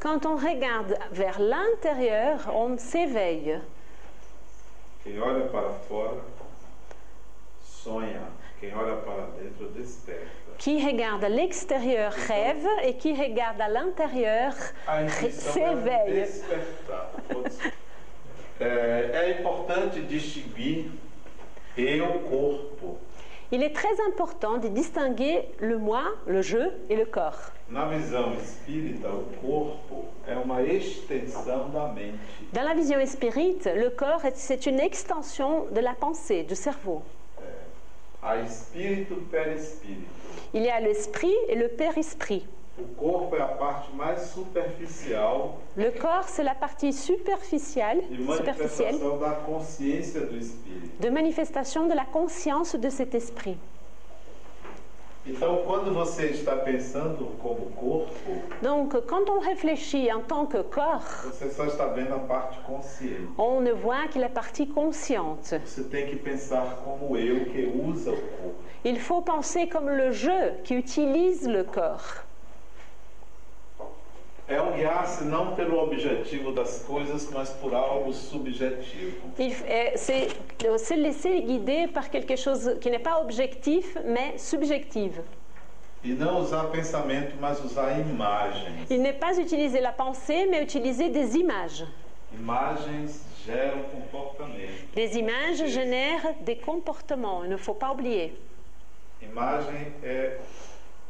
[0.00, 3.58] quand on regarde vers l'intérieur, on s'éveille.
[5.02, 6.14] Quem olha para fora
[7.62, 8.20] sonha.
[8.60, 10.43] Quem olha para dentro desperta.
[10.58, 14.52] Qui regarde à l'extérieur rêve et qui regarde à l'intérieur
[15.30, 16.20] s'éveille.
[16.22, 17.10] despertar.
[18.60, 20.86] É, é importante distinguir
[21.76, 22.00] eu,
[22.30, 22.98] corpo.
[23.50, 27.50] Il est très important de distinguer le moi, le je et le corps.
[27.68, 27.80] Dans
[32.62, 37.02] la vision espírite, le corps, est- c'est une extension de la pensée, du cerveau.
[40.54, 42.46] Il y a l'esprit et le père-esprit.
[42.76, 48.96] O corpo é a parte mais superficial Le corps, c'est la partie superficielle, de superficielle
[50.98, 53.56] de manifestation de la conscience de cet esprit.
[55.26, 58.12] Então, quando você está pensando como corpo,
[58.62, 63.28] Donc, quand on réfléchit en tant que corps, você só está vendo a parte consciente.
[63.38, 65.58] on ne voit que la partie consciente.
[65.64, 68.54] Você tem que pensar como eu que usa o corpo.
[68.84, 72.22] Il faut penser comme le je qui utilise le corps.
[74.46, 79.16] É um guiar-se não pelo objetivo das coisas, mas por algo subjetivo.
[79.96, 80.28] C'est
[80.66, 85.18] euh, se laisser guider par quelque chose qui n'est pas objectif, mais subjectif.
[86.04, 88.90] E não usar pensamento, mas usar imagens.
[88.90, 91.86] Il n'est pas utiliser la pensée, mais utiliser des images.
[92.34, 94.84] Imagens geram comportamento.
[94.94, 98.34] Les images génèrent des comportements, il ne faut pas oublier.
[99.22, 100.36] Imagem é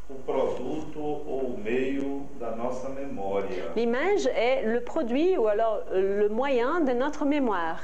[0.09, 3.73] o produto ou o meio da nossa memória.
[3.75, 7.81] L'image est le produit ou alors euh, le moyen de notre mémoire.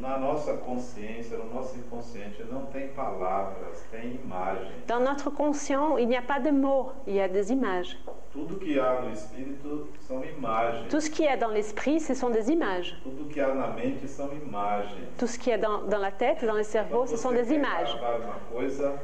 [0.00, 4.72] Na nossa consciência, no nosso inconsciente, não tem palavras, tem imagens.
[4.86, 7.98] Dans notre conscient, il n'y a pas de mots, il y a des images.
[8.32, 10.88] Tudo que há no espírito são imagens.
[10.88, 12.96] Tout ce qu'il y a dans l'esprit, ce sont des images.
[13.02, 15.06] Tudo que há na mente são imagens.
[15.18, 17.52] Tout ce qu'il y a dans, dans la tête, dans le cerveau, ce sont des
[17.52, 17.94] images.
[17.94, 18.94] uma coisa.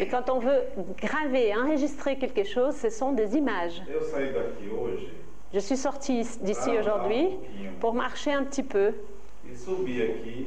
[0.00, 0.62] Et quand on veut
[1.00, 3.82] graver, enregistrer quelque chose, ce sont des images.
[5.52, 7.70] Je suis sortie d'ici Ah, aujourd'hui pouquinho.
[7.80, 8.92] pour marcher un petit peu.
[9.46, 10.44] e.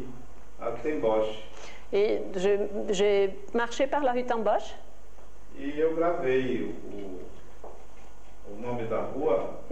[1.94, 2.22] Et
[2.90, 4.76] j'ai marché par la rue Tamboche
[5.60, 5.64] E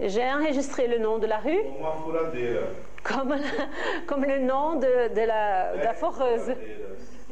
[0.00, 1.58] et j'ai enregistré le nom de la rue
[3.02, 3.38] comme, la-
[4.06, 6.52] comme le nom de, de la, de la foreuse.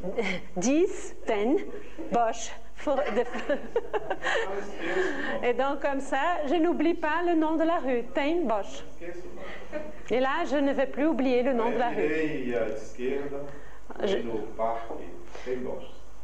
[0.02, 0.40] Furadeiras.
[0.56, 1.64] 10, 10,
[2.12, 2.50] Bosch.
[5.42, 8.84] Et donc comme ça, je n'oublie pas le nom de la rue, 10 Bosch.
[10.10, 11.96] Et là, je ne vais plus oublier le nom de la rue.
[14.04, 14.16] Je-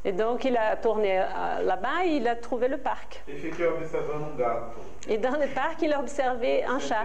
[0.05, 3.25] Et donc il a tourné euh, là-bas et il a trouvé le parc.
[5.09, 7.05] Et dans le parc, il a observé un chat.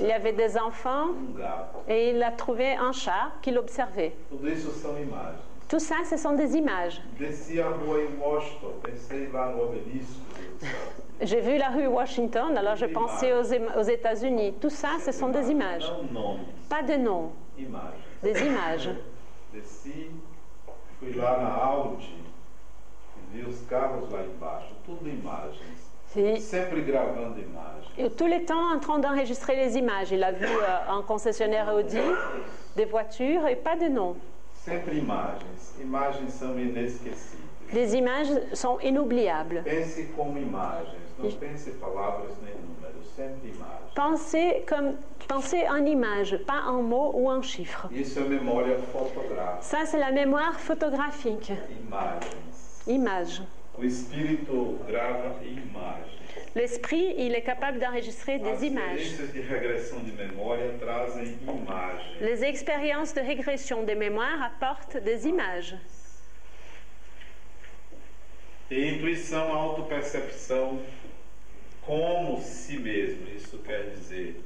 [0.00, 1.08] Il y avait des enfants
[1.88, 4.14] et il a trouvé un chat qu'il observait.
[5.68, 7.02] Tout ça, ce sont des images.
[11.20, 14.54] J'ai vu la rue Washington, alors je pensais aux, aux États-Unis.
[14.60, 15.90] Tout ça, ce sont des images.
[16.68, 17.82] Pas de noms, imagens.
[18.22, 18.90] des images.
[20.98, 22.14] Fui lá na Audi
[23.16, 25.86] e vi os carros lá embaixo, tudo imagens.
[26.16, 27.92] Et- Sempre gravando imagens.
[27.98, 30.12] et tout le temps en train d'enregistrer les images.
[30.12, 32.00] Il a vu euh, un concessionnaire Audi,
[32.74, 34.16] des voitures et pas de noms.
[34.54, 35.74] Sempre imagens.
[35.80, 37.44] Imagens são inesquecíveis.
[37.72, 39.62] Les images sont inoubliables.
[39.64, 43.92] Pense como imagens, não pense palavras nem números, sempre imagens.
[43.94, 44.94] Pensez comme
[45.26, 47.88] pensez en image, pas en mots ou en chiffres.
[49.60, 51.52] Ça, c'est la mémoire photographique.
[52.86, 53.42] Image.
[56.54, 59.14] L'esprit, il est capable d'enregistrer des images.
[62.20, 65.76] Les expériences de régression des mémoires apportent des images.
[68.68, 70.80] E intuição, autopercepção
[71.82, 73.28] como si mesmo.
[73.28, 74.40] Isso quer dizer,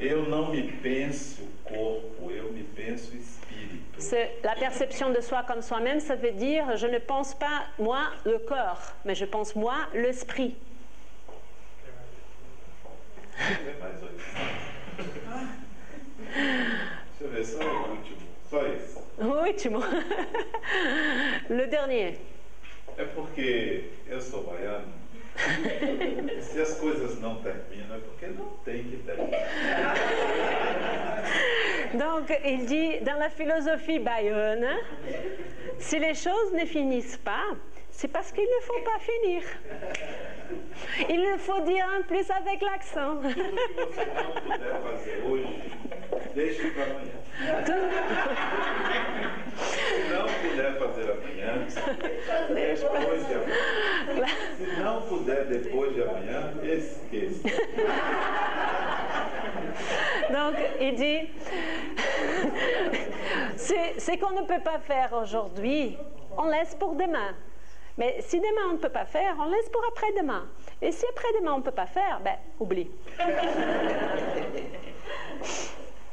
[0.00, 3.98] eu não me penso corpo, eu me penso espírito.
[3.98, 8.10] C'est la perception de soi comme soi-même, ça veut dire je ne pense pas moi
[8.24, 10.56] le corps, mais je pense moi l'esprit.
[19.20, 19.80] Último.
[21.50, 22.18] Le dernier.
[22.96, 24.92] É porque eu sou baiano.
[26.40, 29.44] Se as coisas não terminam, é porque não tem que terminar.
[31.94, 34.66] Donc, il dit dans la philosophie bayonne,
[35.78, 37.54] si les choses ne finissent pas,
[37.90, 39.42] c'est parce qu'il ne faut pas finir.
[41.08, 43.20] Il le faut dire en plus avec l'accent.
[50.38, 51.28] Puder fazer hoje,
[52.54, 53.44] deixe para amanhã.
[54.56, 56.36] Se não puder fazer amanhã, depois de amanhã.
[56.36, 57.48] Se não puder depois de amanhã, esqueça.
[60.30, 61.30] Donc, il dit,
[63.56, 65.96] ce qu'on ne peut pas faire aujourd'hui,
[66.36, 67.34] on laisse pour demain.
[67.96, 70.46] Mais si demain on ne peut pas faire, on laisse pour après-demain.
[70.80, 72.88] Et si après-demain on ne peut pas faire, ben, oublie.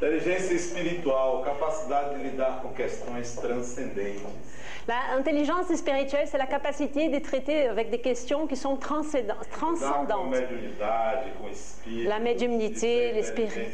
[0.05, 4.21] Inteligência espiritual, capacidade de lidar com questões transcendentes.
[4.87, 9.39] L'intelligence spirituelle, c'est la capacité de traiter avec des questions qui sont transcendantes.
[12.05, 13.65] La médiumnité, inteligência espiritual.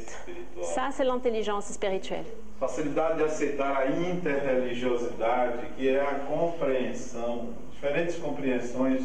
[0.62, 2.24] Ça, c'est l'intelligence spirituelle.
[2.62, 9.02] Facilidade de aceitar a interreligiosidade, que é a compreensão, diferentes compreensões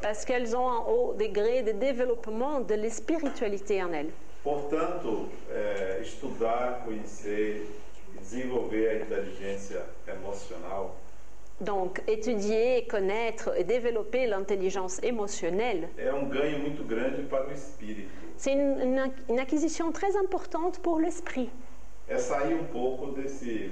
[0.00, 4.10] parce qu'elles ont un haut degré de développement de la spiritualité en elles.
[4.42, 7.66] Portanto, é, estudar, conhecer
[8.14, 10.96] e desenvolver a inteligência emocional
[11.60, 18.08] Donc, étudier, connaître et développer l'intelligence émotionnelle, é um ganho muito grande para o espírito.
[18.38, 21.50] c'est une, une- une acquisition très importante pour l'esprit.
[22.08, 23.70] É sair um pouco desse,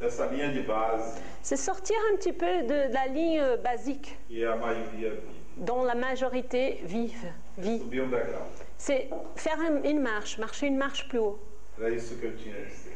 [0.00, 4.56] dessa linha de base C'est sortir un petit peu de la ligne basique que a
[4.56, 5.22] maioria vive.
[5.56, 7.78] dont la majorité vive, vit.
[7.78, 8.42] Subir um degrau.
[8.82, 11.38] C'est faire un- une marche, marcher une marche plus haut.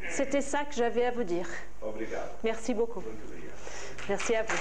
[0.09, 1.47] C'était ça que j'avais à vous dire.
[2.43, 3.03] Merci beaucoup.
[4.09, 4.57] Merci à vous.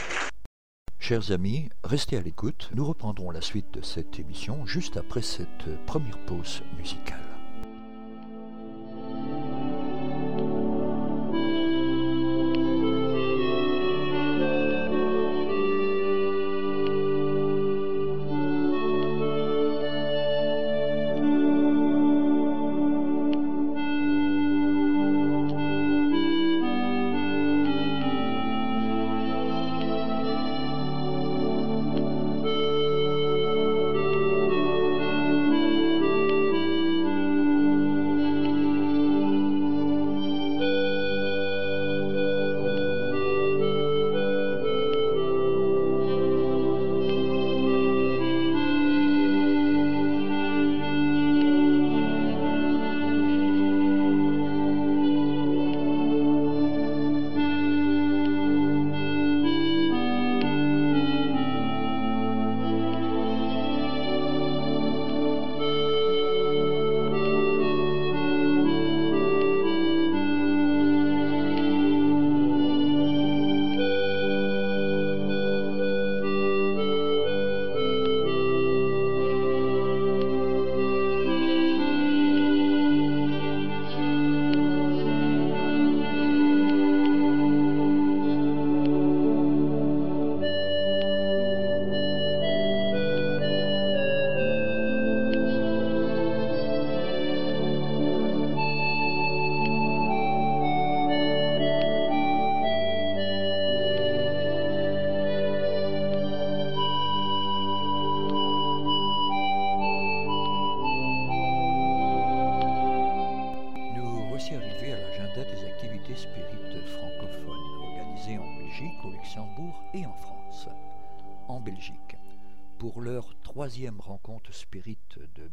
[0.98, 2.68] Chers amis, restez à l'écoute.
[2.74, 7.23] Nous reprendrons la suite de cette émission juste après cette première pause musicale.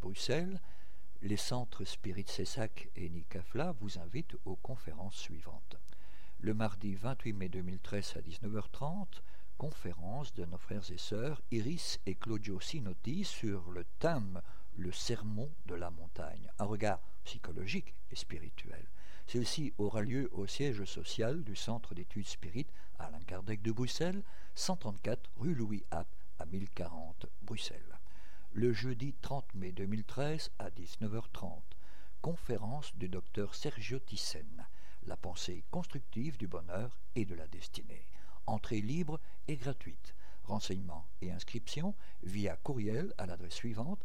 [0.01, 0.59] Bruxelles,
[1.21, 5.77] les centres Spirit Cessac et Nicafla vous invitent aux conférences suivantes.
[6.39, 9.21] Le mardi 28 mai 2013 à 19h30,
[9.59, 14.41] conférence de nos frères et sœurs Iris et Claudio Sinotti sur le thème
[14.75, 18.89] Le sermon de la montagne, un regard psychologique et spirituel.
[19.27, 24.23] Celle-ci aura lieu au siège social du Centre d'études spirites Alain Kardec de Bruxelles,
[24.55, 26.07] 134 rue Louis App
[26.39, 28.00] à 1040 Bruxelles.
[28.53, 31.61] Le jeudi 30 mai 2013 à 19h30,
[32.21, 34.67] conférence du docteur Sergio Thyssen,
[35.03, 38.05] La pensée constructive du bonheur et de la destinée.
[38.47, 40.15] Entrée libre et gratuite.
[40.43, 44.03] Renseignements et inscriptions via courriel à l'adresse suivante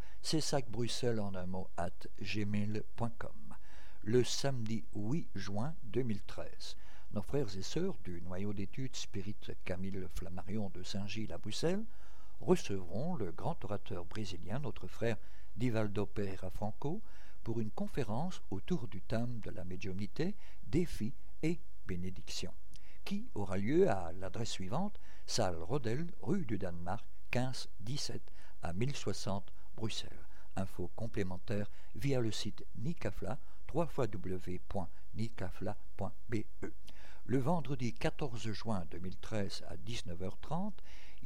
[0.69, 3.57] Bruxelles en un mot at gmail.com.
[4.03, 6.77] Le samedi 8 juin 2013,
[7.15, 11.85] nos frères et sœurs du noyau d'études Spirit Camille Flammarion de Saint-Gilles à Bruxelles
[12.41, 15.17] recevront le grand orateur brésilien, notre frère
[15.57, 17.01] Divaldo Pereira Franco,
[17.45, 20.35] pour une conférence autour du thème de la médiumnité,
[20.67, 22.53] défis et bénédictions
[23.07, 28.21] qui aura lieu à l'adresse suivante, salle Rodel, rue du Danemark, 15 17
[28.63, 30.27] à 1060 Bruxelles.
[30.57, 33.39] Info complémentaire via le site Nicafla,
[33.73, 36.37] www.nicafla.be.
[37.27, 40.73] Le vendredi 14 juin 2013 à 19h30,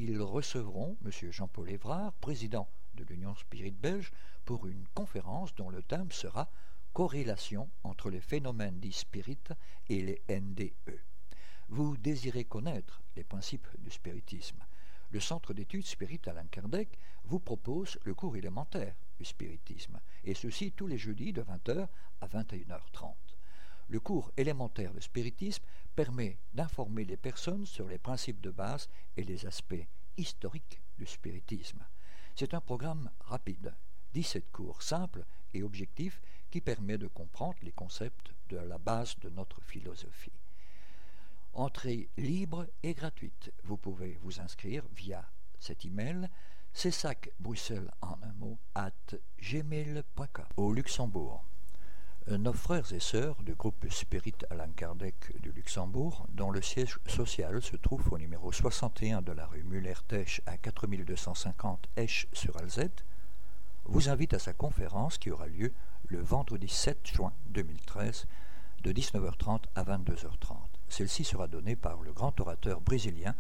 [0.03, 1.11] ils recevront M.
[1.31, 4.11] Jean-Paul Évrard, président de l'Union Spirit Belge,
[4.45, 6.51] pour une conférence dont le thème sera
[6.93, 9.39] Corrélation entre les phénomènes dits spirit
[9.89, 10.73] et les NDE
[11.71, 14.59] vous désirez connaître les principes du spiritisme.
[15.11, 20.73] Le Centre d'études Spirit Alain Kardec vous propose le cours élémentaire du spiritisme, et ceci
[20.73, 21.87] tous les jeudis de 20h
[22.21, 23.15] à 21h30.
[23.91, 25.65] Le cours élémentaire de spiritisme
[25.97, 29.85] permet d'informer les personnes sur les principes de base et les aspects
[30.17, 31.85] historiques du spiritisme.
[32.37, 33.75] C'est un programme rapide,
[34.15, 36.23] 17 cours simples et objectifs
[36.53, 40.39] qui permet de comprendre les concepts de la base de notre philosophie.
[41.53, 43.53] Entrée libre et gratuite.
[43.65, 46.29] Vous pouvez vous inscrire via cet email
[46.73, 48.93] sac Bruxelles en un mot at
[49.41, 50.47] gmail.com.
[50.57, 51.50] Au Luxembourg,
[52.37, 57.61] nos frères et sœurs du groupe Spirit Alain Kardec du Luxembourg, dont le siège social
[57.61, 63.05] se trouve au numéro 61 de la rue Muller-Tesch à 4250 Esch sur Alzette,
[63.85, 65.73] vous invitent à sa conférence qui aura lieu
[66.09, 68.27] le vendredi 7 juin 2013
[68.83, 70.57] de 19h30 à 22h30.
[70.89, 73.35] Celle-ci sera donnée par le grand orateur brésilien,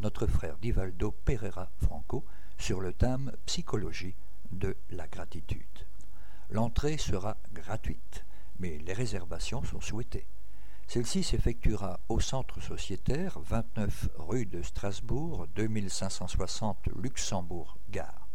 [0.00, 2.24] notre frère Divaldo Pereira Franco,
[2.58, 4.14] sur le thème Psychologie
[4.52, 5.62] de la gratitude.
[6.50, 8.24] L'entrée sera gratuite,
[8.58, 10.26] mais les réservations sont souhaitées.
[10.86, 18.28] Celle-ci s'effectuera au centre sociétaire 29 rue de Strasbourg 2560 Luxembourg Gare.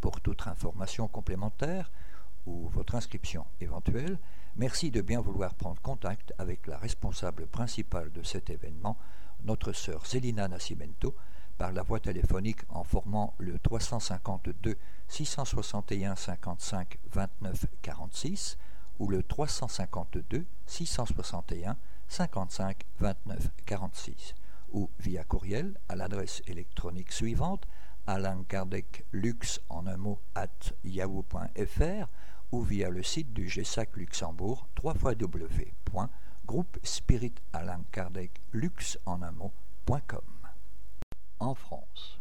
[0.00, 1.90] Pour toute information complémentaire
[2.46, 4.18] ou votre inscription éventuelle,
[4.56, 8.98] Merci de bien vouloir prendre contact avec la responsable principale de cet événement,
[9.44, 11.14] notre sœur Zelina Nascimento,
[11.56, 14.76] par la voie téléphonique en formant le 352
[15.08, 18.58] 661 55 29 46
[19.00, 24.34] ou le 352 661 55 29 46
[24.72, 27.66] ou via courriel à l'adresse électronique suivante
[28.06, 32.08] Alain Kardec Lux en un mot at yahoo.fr
[32.52, 34.68] ou via le site du GESAC Luxembourg
[38.52, 40.22] Lux en un mot.com.
[41.38, 42.20] En France,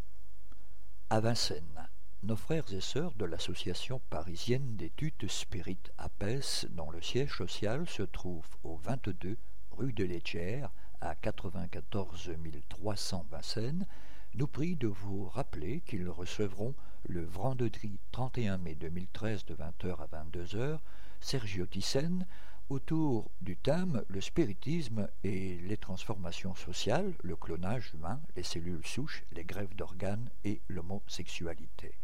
[1.09, 1.88] à Vincennes,
[2.23, 8.03] nos frères et sœurs de l'association parisienne d'études Spirit APES, dont le siège social se
[8.03, 9.37] trouve au 22
[9.71, 10.69] rue de l'Étière
[10.99, 12.31] à 94
[12.67, 13.87] 300 Vincennes,
[14.35, 16.75] nous prient de vous rappeler qu'ils recevront
[17.07, 20.79] le vendredi 31 mai 2013 de 20h à 22h
[21.21, 22.25] Sergio Thyssen
[22.69, 29.23] autour du thème le spiritisme et les transformations sociales, le clonage humain, les cellules souches,
[29.31, 31.95] les grèves d'organes et l'homosexualité.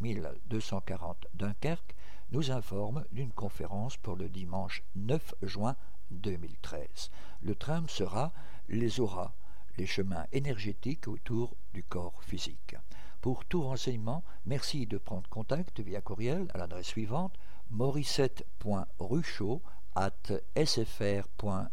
[0.48, 1.95] 240 Dunkerque,
[2.32, 5.78] nous informent d'une conférence pour le dimanche 9 juin
[6.11, 7.10] 2013.
[7.41, 8.34] Le tram sera
[8.68, 9.32] les auras,
[9.78, 12.76] les chemins énergétiques autour du corps physique.
[13.24, 17.34] Pour tout renseignement, merci de prendre contact via courriel à l'adresse suivante
[17.72, 19.62] morissette.ruchot
[19.95, 20.12] at
[20.58, 21.70] sfr.fr.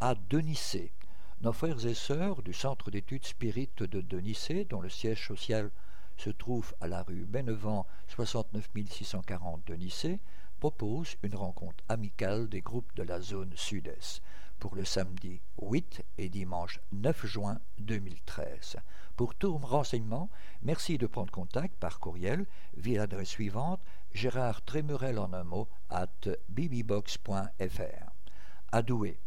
[0.00, 0.90] À Denicé,
[1.40, 5.70] nos frères et sœurs du Centre d'études spirites de Denicé, dont le siège social
[6.16, 10.18] se trouve à la rue Bennevent 69 640 Denicé,
[10.58, 14.20] propose une rencontre amicale des groupes de la zone sud-est
[14.58, 18.76] pour le samedi 8 et dimanche 9 juin 2013.
[19.16, 20.28] Pour tout renseignement,
[20.62, 23.80] merci de prendre contact par courriel via l'adresse suivante
[24.12, 26.08] Gérard Trémurel en un mot at
[26.48, 28.10] bbbox.fr.
[28.72, 29.18] À Douai,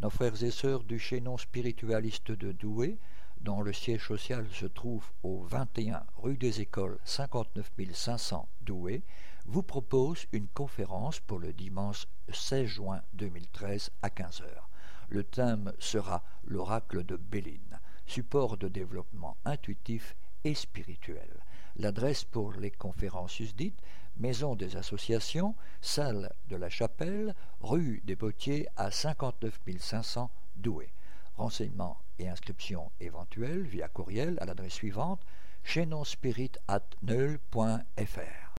[0.00, 2.98] nos frères et sœurs du chaînon spiritualiste de Douai,
[3.40, 9.02] dont le siège social se trouve au 21 rue des Écoles 59 500 Douai,
[9.46, 14.69] vous propose une conférence pour le dimanche 16 juin 2013 à 15h.
[15.10, 20.14] Le thème sera l'oracle de Béline, support de développement intuitif
[20.44, 21.28] et spirituel.
[21.76, 23.82] L'adresse pour les conférences susdites,
[24.16, 30.92] Maison des Associations, salle de la Chapelle, rue des Potiers à 59 500 Douai.
[31.36, 35.22] Renseignements et inscriptions éventuelles via courriel à l'adresse suivante
[35.64, 38.49] chaînonspirit.neul.fr.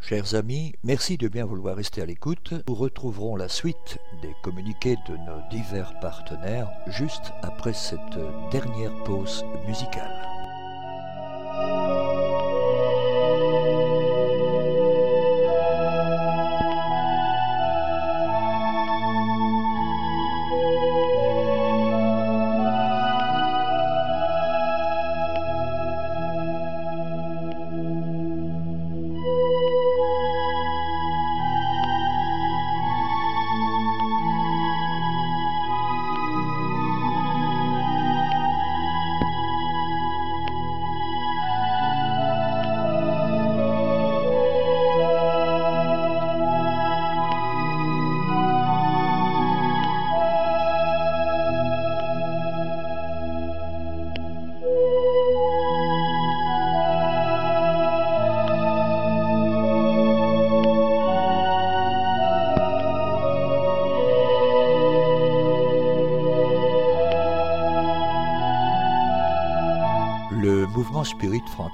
[0.00, 2.54] Chers amis, merci de bien vouloir rester à l'écoute.
[2.66, 8.18] Nous retrouverons la suite des communiqués de nos divers partenaires juste après cette
[8.50, 10.28] dernière pause musicale.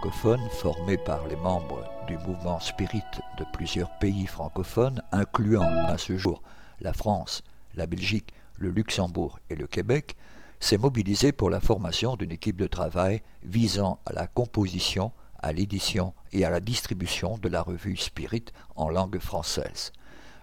[0.05, 3.03] Francophone formé par les membres du mouvement spirit
[3.39, 6.43] de plusieurs pays francophones, incluant à ce jour
[6.81, 7.43] la France,
[7.75, 10.15] la Belgique, le Luxembourg et le Québec,
[10.61, 16.13] s'est mobilisé pour la formation d'une équipe de travail visant à la composition, à l'édition
[16.33, 18.45] et à la distribution de la revue Spirit
[18.77, 19.91] en langue française.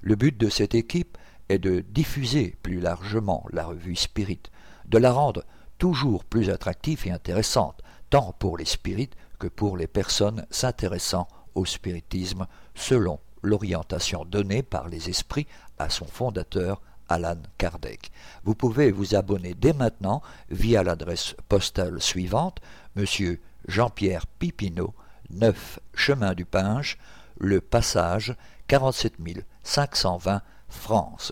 [0.01, 1.19] Le but de cette équipe
[1.49, 4.41] est de diffuser plus largement la revue Spirit,
[4.87, 5.43] de la rendre
[5.77, 7.79] toujours plus attractive et intéressante,
[8.09, 12.45] tant pour les spirites que pour les personnes s'intéressant au spiritisme
[12.75, 15.47] selon l'orientation donnée par les esprits
[15.79, 18.11] à son fondateur Alan Kardec.
[18.43, 22.59] Vous pouvez vous abonner dès maintenant via l'adresse postale suivante,
[22.95, 24.93] Monsieur Jean-Pierre Pipineau,
[25.31, 26.99] 9 Chemin du Pinge,
[27.39, 28.35] Le Passage,
[28.67, 29.15] 47
[29.63, 31.31] 520 France.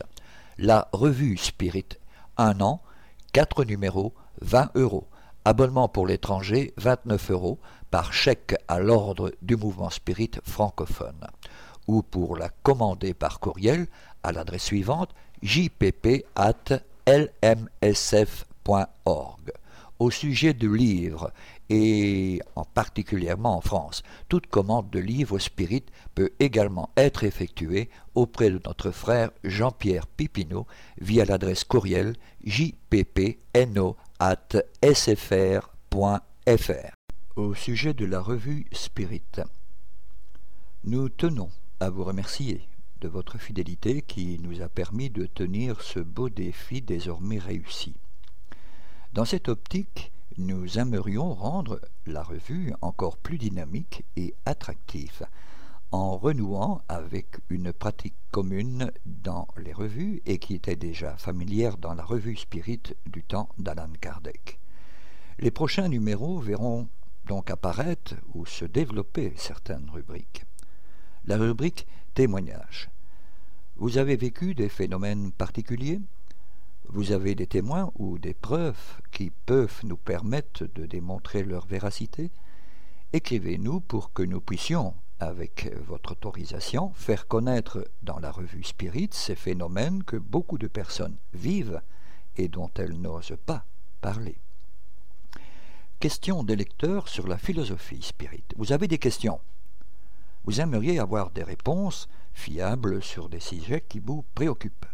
[0.57, 1.99] La revue Spirit,
[2.38, 2.81] un an,
[3.34, 5.07] quatre numéros, 20 euros.
[5.45, 7.60] Abonnement pour l'étranger, 29 euros
[7.91, 11.27] par chèque à l'ordre du mouvement spirit francophone.
[11.87, 13.87] Ou pour la commander par courriel
[14.23, 16.25] à l'adresse suivante jpp
[17.07, 17.59] lmsf.org.
[19.97, 21.33] Au sujet du livre,
[21.69, 25.83] et en particulièrement en France, toute commande de livre spirit
[26.15, 30.65] peut également être effectuée auprès de notre frère Jean-Pierre Pipineau
[31.01, 35.59] via l'adresse courriel jppno at sfr.fr.
[37.41, 39.39] Au sujet de la revue Spirit.
[40.83, 41.49] Nous tenons
[41.79, 42.67] à vous remercier
[42.99, 47.95] de votre fidélité qui nous a permis de tenir ce beau défi désormais réussi.
[49.13, 55.25] Dans cette optique, nous aimerions rendre la revue encore plus dynamique et attractive
[55.91, 61.93] en renouant avec une pratique commune dans les revues et qui était déjà familière dans
[61.93, 64.59] la revue Spirit du temps d'Alan Kardec.
[65.41, 66.89] Les prochains numéros verront
[67.30, 70.45] donc apparaître ou se développer certaines rubriques.
[71.26, 71.85] La rubrique
[72.15, 72.89] témoignage.
[73.77, 76.01] Vous avez vécu des phénomènes particuliers?
[76.88, 82.31] Vous avez des témoins ou des preuves qui peuvent nous permettre de démontrer leur véracité?
[83.14, 89.35] Écrivez-nous pour que nous puissions, avec votre autorisation, faire connaître dans la revue Spirit ces
[89.35, 91.81] phénomènes que beaucoup de personnes vivent
[92.38, 93.65] et dont elles n'osent pas
[94.01, 94.39] parler.
[95.99, 98.45] Question des lecteurs sur la philosophie spirit.
[98.55, 99.41] Vous avez des questions?
[100.45, 104.85] Vous aimeriez avoir des réponses fiables sur des sujets qui vous préoccupent.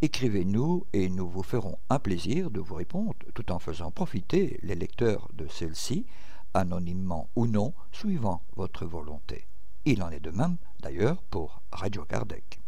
[0.00, 4.74] Écrivez-nous et nous vous ferons un plaisir de vous répondre tout en faisant profiter les
[4.74, 6.06] lecteurs de celle-ci
[6.54, 9.46] anonymement ou non, suivant votre volonté.
[9.84, 12.62] Il en est de même, d'ailleurs, pour Radio Kardec.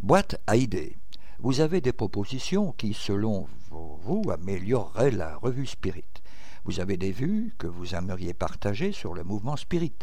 [0.00, 0.98] Boîte à idées.
[1.38, 6.04] Vous avez des propositions qui, selon vous, amélioreraient la revue Spirit.
[6.66, 9.94] Vous avez des vues que vous aimeriez partager sur le mouvement Spirit.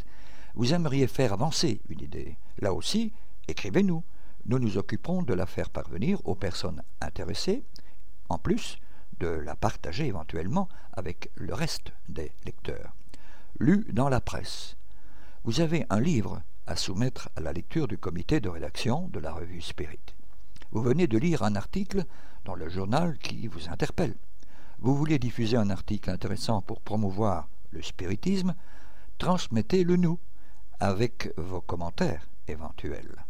[0.56, 2.38] Vous aimeriez faire avancer une idée.
[2.60, 3.12] Là aussi,
[3.50, 4.02] écrivez-nous.
[4.46, 7.66] Nous nous occuperons de la faire parvenir aux personnes intéressées.
[8.30, 8.78] En plus,
[9.20, 12.96] de la partager éventuellement avec le reste des lecteurs.
[13.60, 14.78] Lu dans la presse.
[15.44, 19.34] Vous avez un livre à soumettre à la lecture du comité de rédaction de la
[19.34, 20.16] revue Spirit.
[20.72, 22.06] Vous venez de lire un article
[22.46, 24.16] dans le journal qui vous interpelle.
[24.84, 28.54] Vous voulez diffuser un article intéressant pour promouvoir le spiritisme,
[29.18, 30.20] transmettez-le nous
[30.82, 33.24] avec vos commentaires éventuels.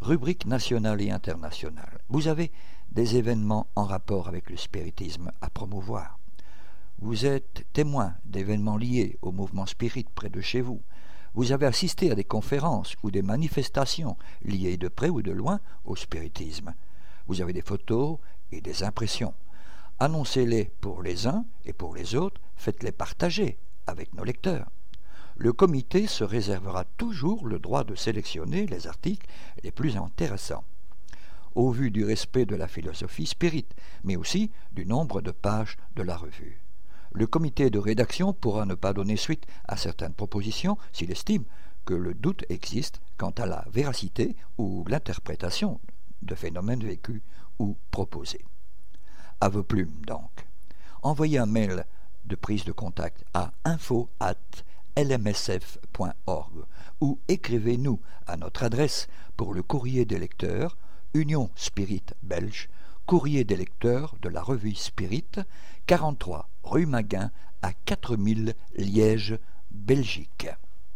[0.00, 2.00] Rubrique nationale et internationale.
[2.08, 2.50] Vous avez
[2.90, 6.18] des événements en rapport avec le spiritisme à promouvoir.
[6.98, 10.82] Vous êtes témoin d'événements liés au mouvement spirit près de chez vous.
[11.34, 15.60] Vous avez assisté à des conférences ou des manifestations liées de près ou de loin
[15.84, 16.74] au spiritisme.
[17.28, 18.18] Vous avez des photos
[18.50, 19.34] et des impressions.
[20.00, 24.70] Annoncez-les pour les uns et pour les autres, faites-les partager avec nos lecteurs.
[25.36, 29.26] Le comité se réservera toujours le droit de sélectionner les articles
[29.62, 30.64] les plus intéressants
[31.56, 33.66] au vu du respect de la philosophie spirit,
[34.04, 36.60] mais aussi du nombre de pages de la revue.
[37.10, 41.44] Le comité de rédaction pourra ne pas donner suite à certaines propositions s'il estime
[41.84, 45.80] que le doute existe quant à la véracité ou l'interprétation
[46.22, 47.22] de phénomènes vécus
[47.58, 48.44] ou proposés.
[49.40, 50.46] À vos plumes donc.
[51.02, 51.84] Envoyez un mail
[52.24, 54.08] de prise de contact à info
[54.96, 56.52] lmsf.org
[57.00, 60.76] ou écrivez-nous à notre adresse pour le courrier des lecteurs
[61.14, 62.68] Union Spirit Belge,
[63.06, 65.30] courrier des lecteurs de la revue Spirit,
[65.86, 67.30] 43 rue Maguin
[67.62, 69.38] à 4000 Liège,
[69.70, 70.48] Belgique.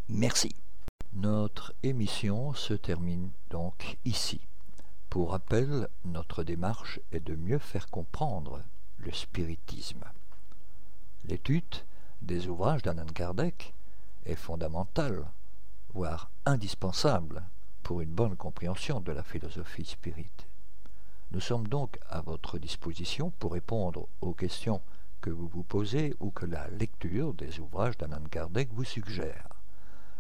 [0.09, 0.55] Merci.
[1.15, 4.41] Notre émission se termine donc ici.
[5.13, 8.63] Pour rappel, notre démarche est de mieux faire comprendre
[8.97, 10.03] le spiritisme.
[11.27, 11.85] L'étude
[12.23, 13.75] des ouvrages d'Alan Kardec
[14.25, 15.27] est fondamentale,
[15.93, 17.43] voire indispensable
[17.83, 20.33] pour une bonne compréhension de la philosophie spirit.
[21.31, 24.81] Nous sommes donc à votre disposition pour répondre aux questions
[25.21, 29.47] que vous vous posez ou que la lecture des ouvrages d'Alan Kardec vous suggère.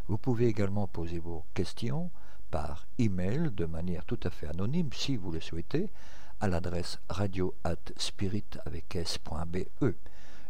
[0.08, 2.10] Vous pouvez également poser vos questions
[2.52, 5.90] par email de manière tout à fait anonyme si vous le souhaitez
[6.38, 9.86] à l'adresse radio at spirit avec s.be.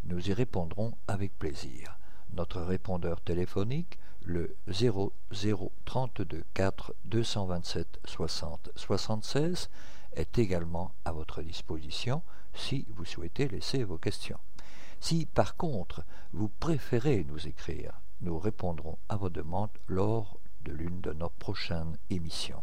[0.05, 1.97] Nous y répondrons avec plaisir.
[2.35, 9.70] Notre répondeur téléphonique le 0032 4 227 60 76
[10.15, 12.23] est également à votre disposition
[12.53, 14.41] si vous souhaitez laisser vos questions.
[14.99, 16.03] Si par contre
[16.33, 21.97] vous préférez nous écrire, nous répondrons à vos demandes lors de l'une de nos prochaines
[22.10, 22.62] émissions.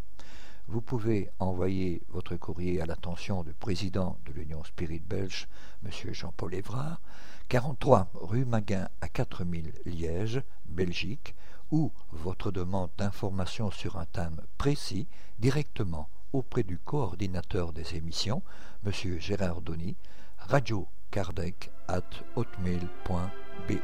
[0.67, 5.47] Vous pouvez envoyer votre courrier à l'attention du président de l'Union Spirit Belge,
[5.83, 5.91] M.
[6.13, 7.01] Jean-Paul Évrard,
[7.47, 11.33] 43 rue Maguin à 4000 Liège, Belgique,
[11.71, 15.07] ou votre demande d'information sur un thème précis
[15.39, 18.43] directement auprès du coordinateur des émissions,
[18.85, 18.91] M.
[19.19, 19.95] Gérard Donny,
[20.37, 22.03] radiokardec at
[22.35, 23.79] hotmail.be.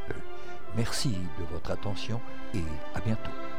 [0.75, 1.09] Merci
[1.39, 2.21] de votre attention
[2.53, 2.63] et
[2.93, 3.54] à bientôt.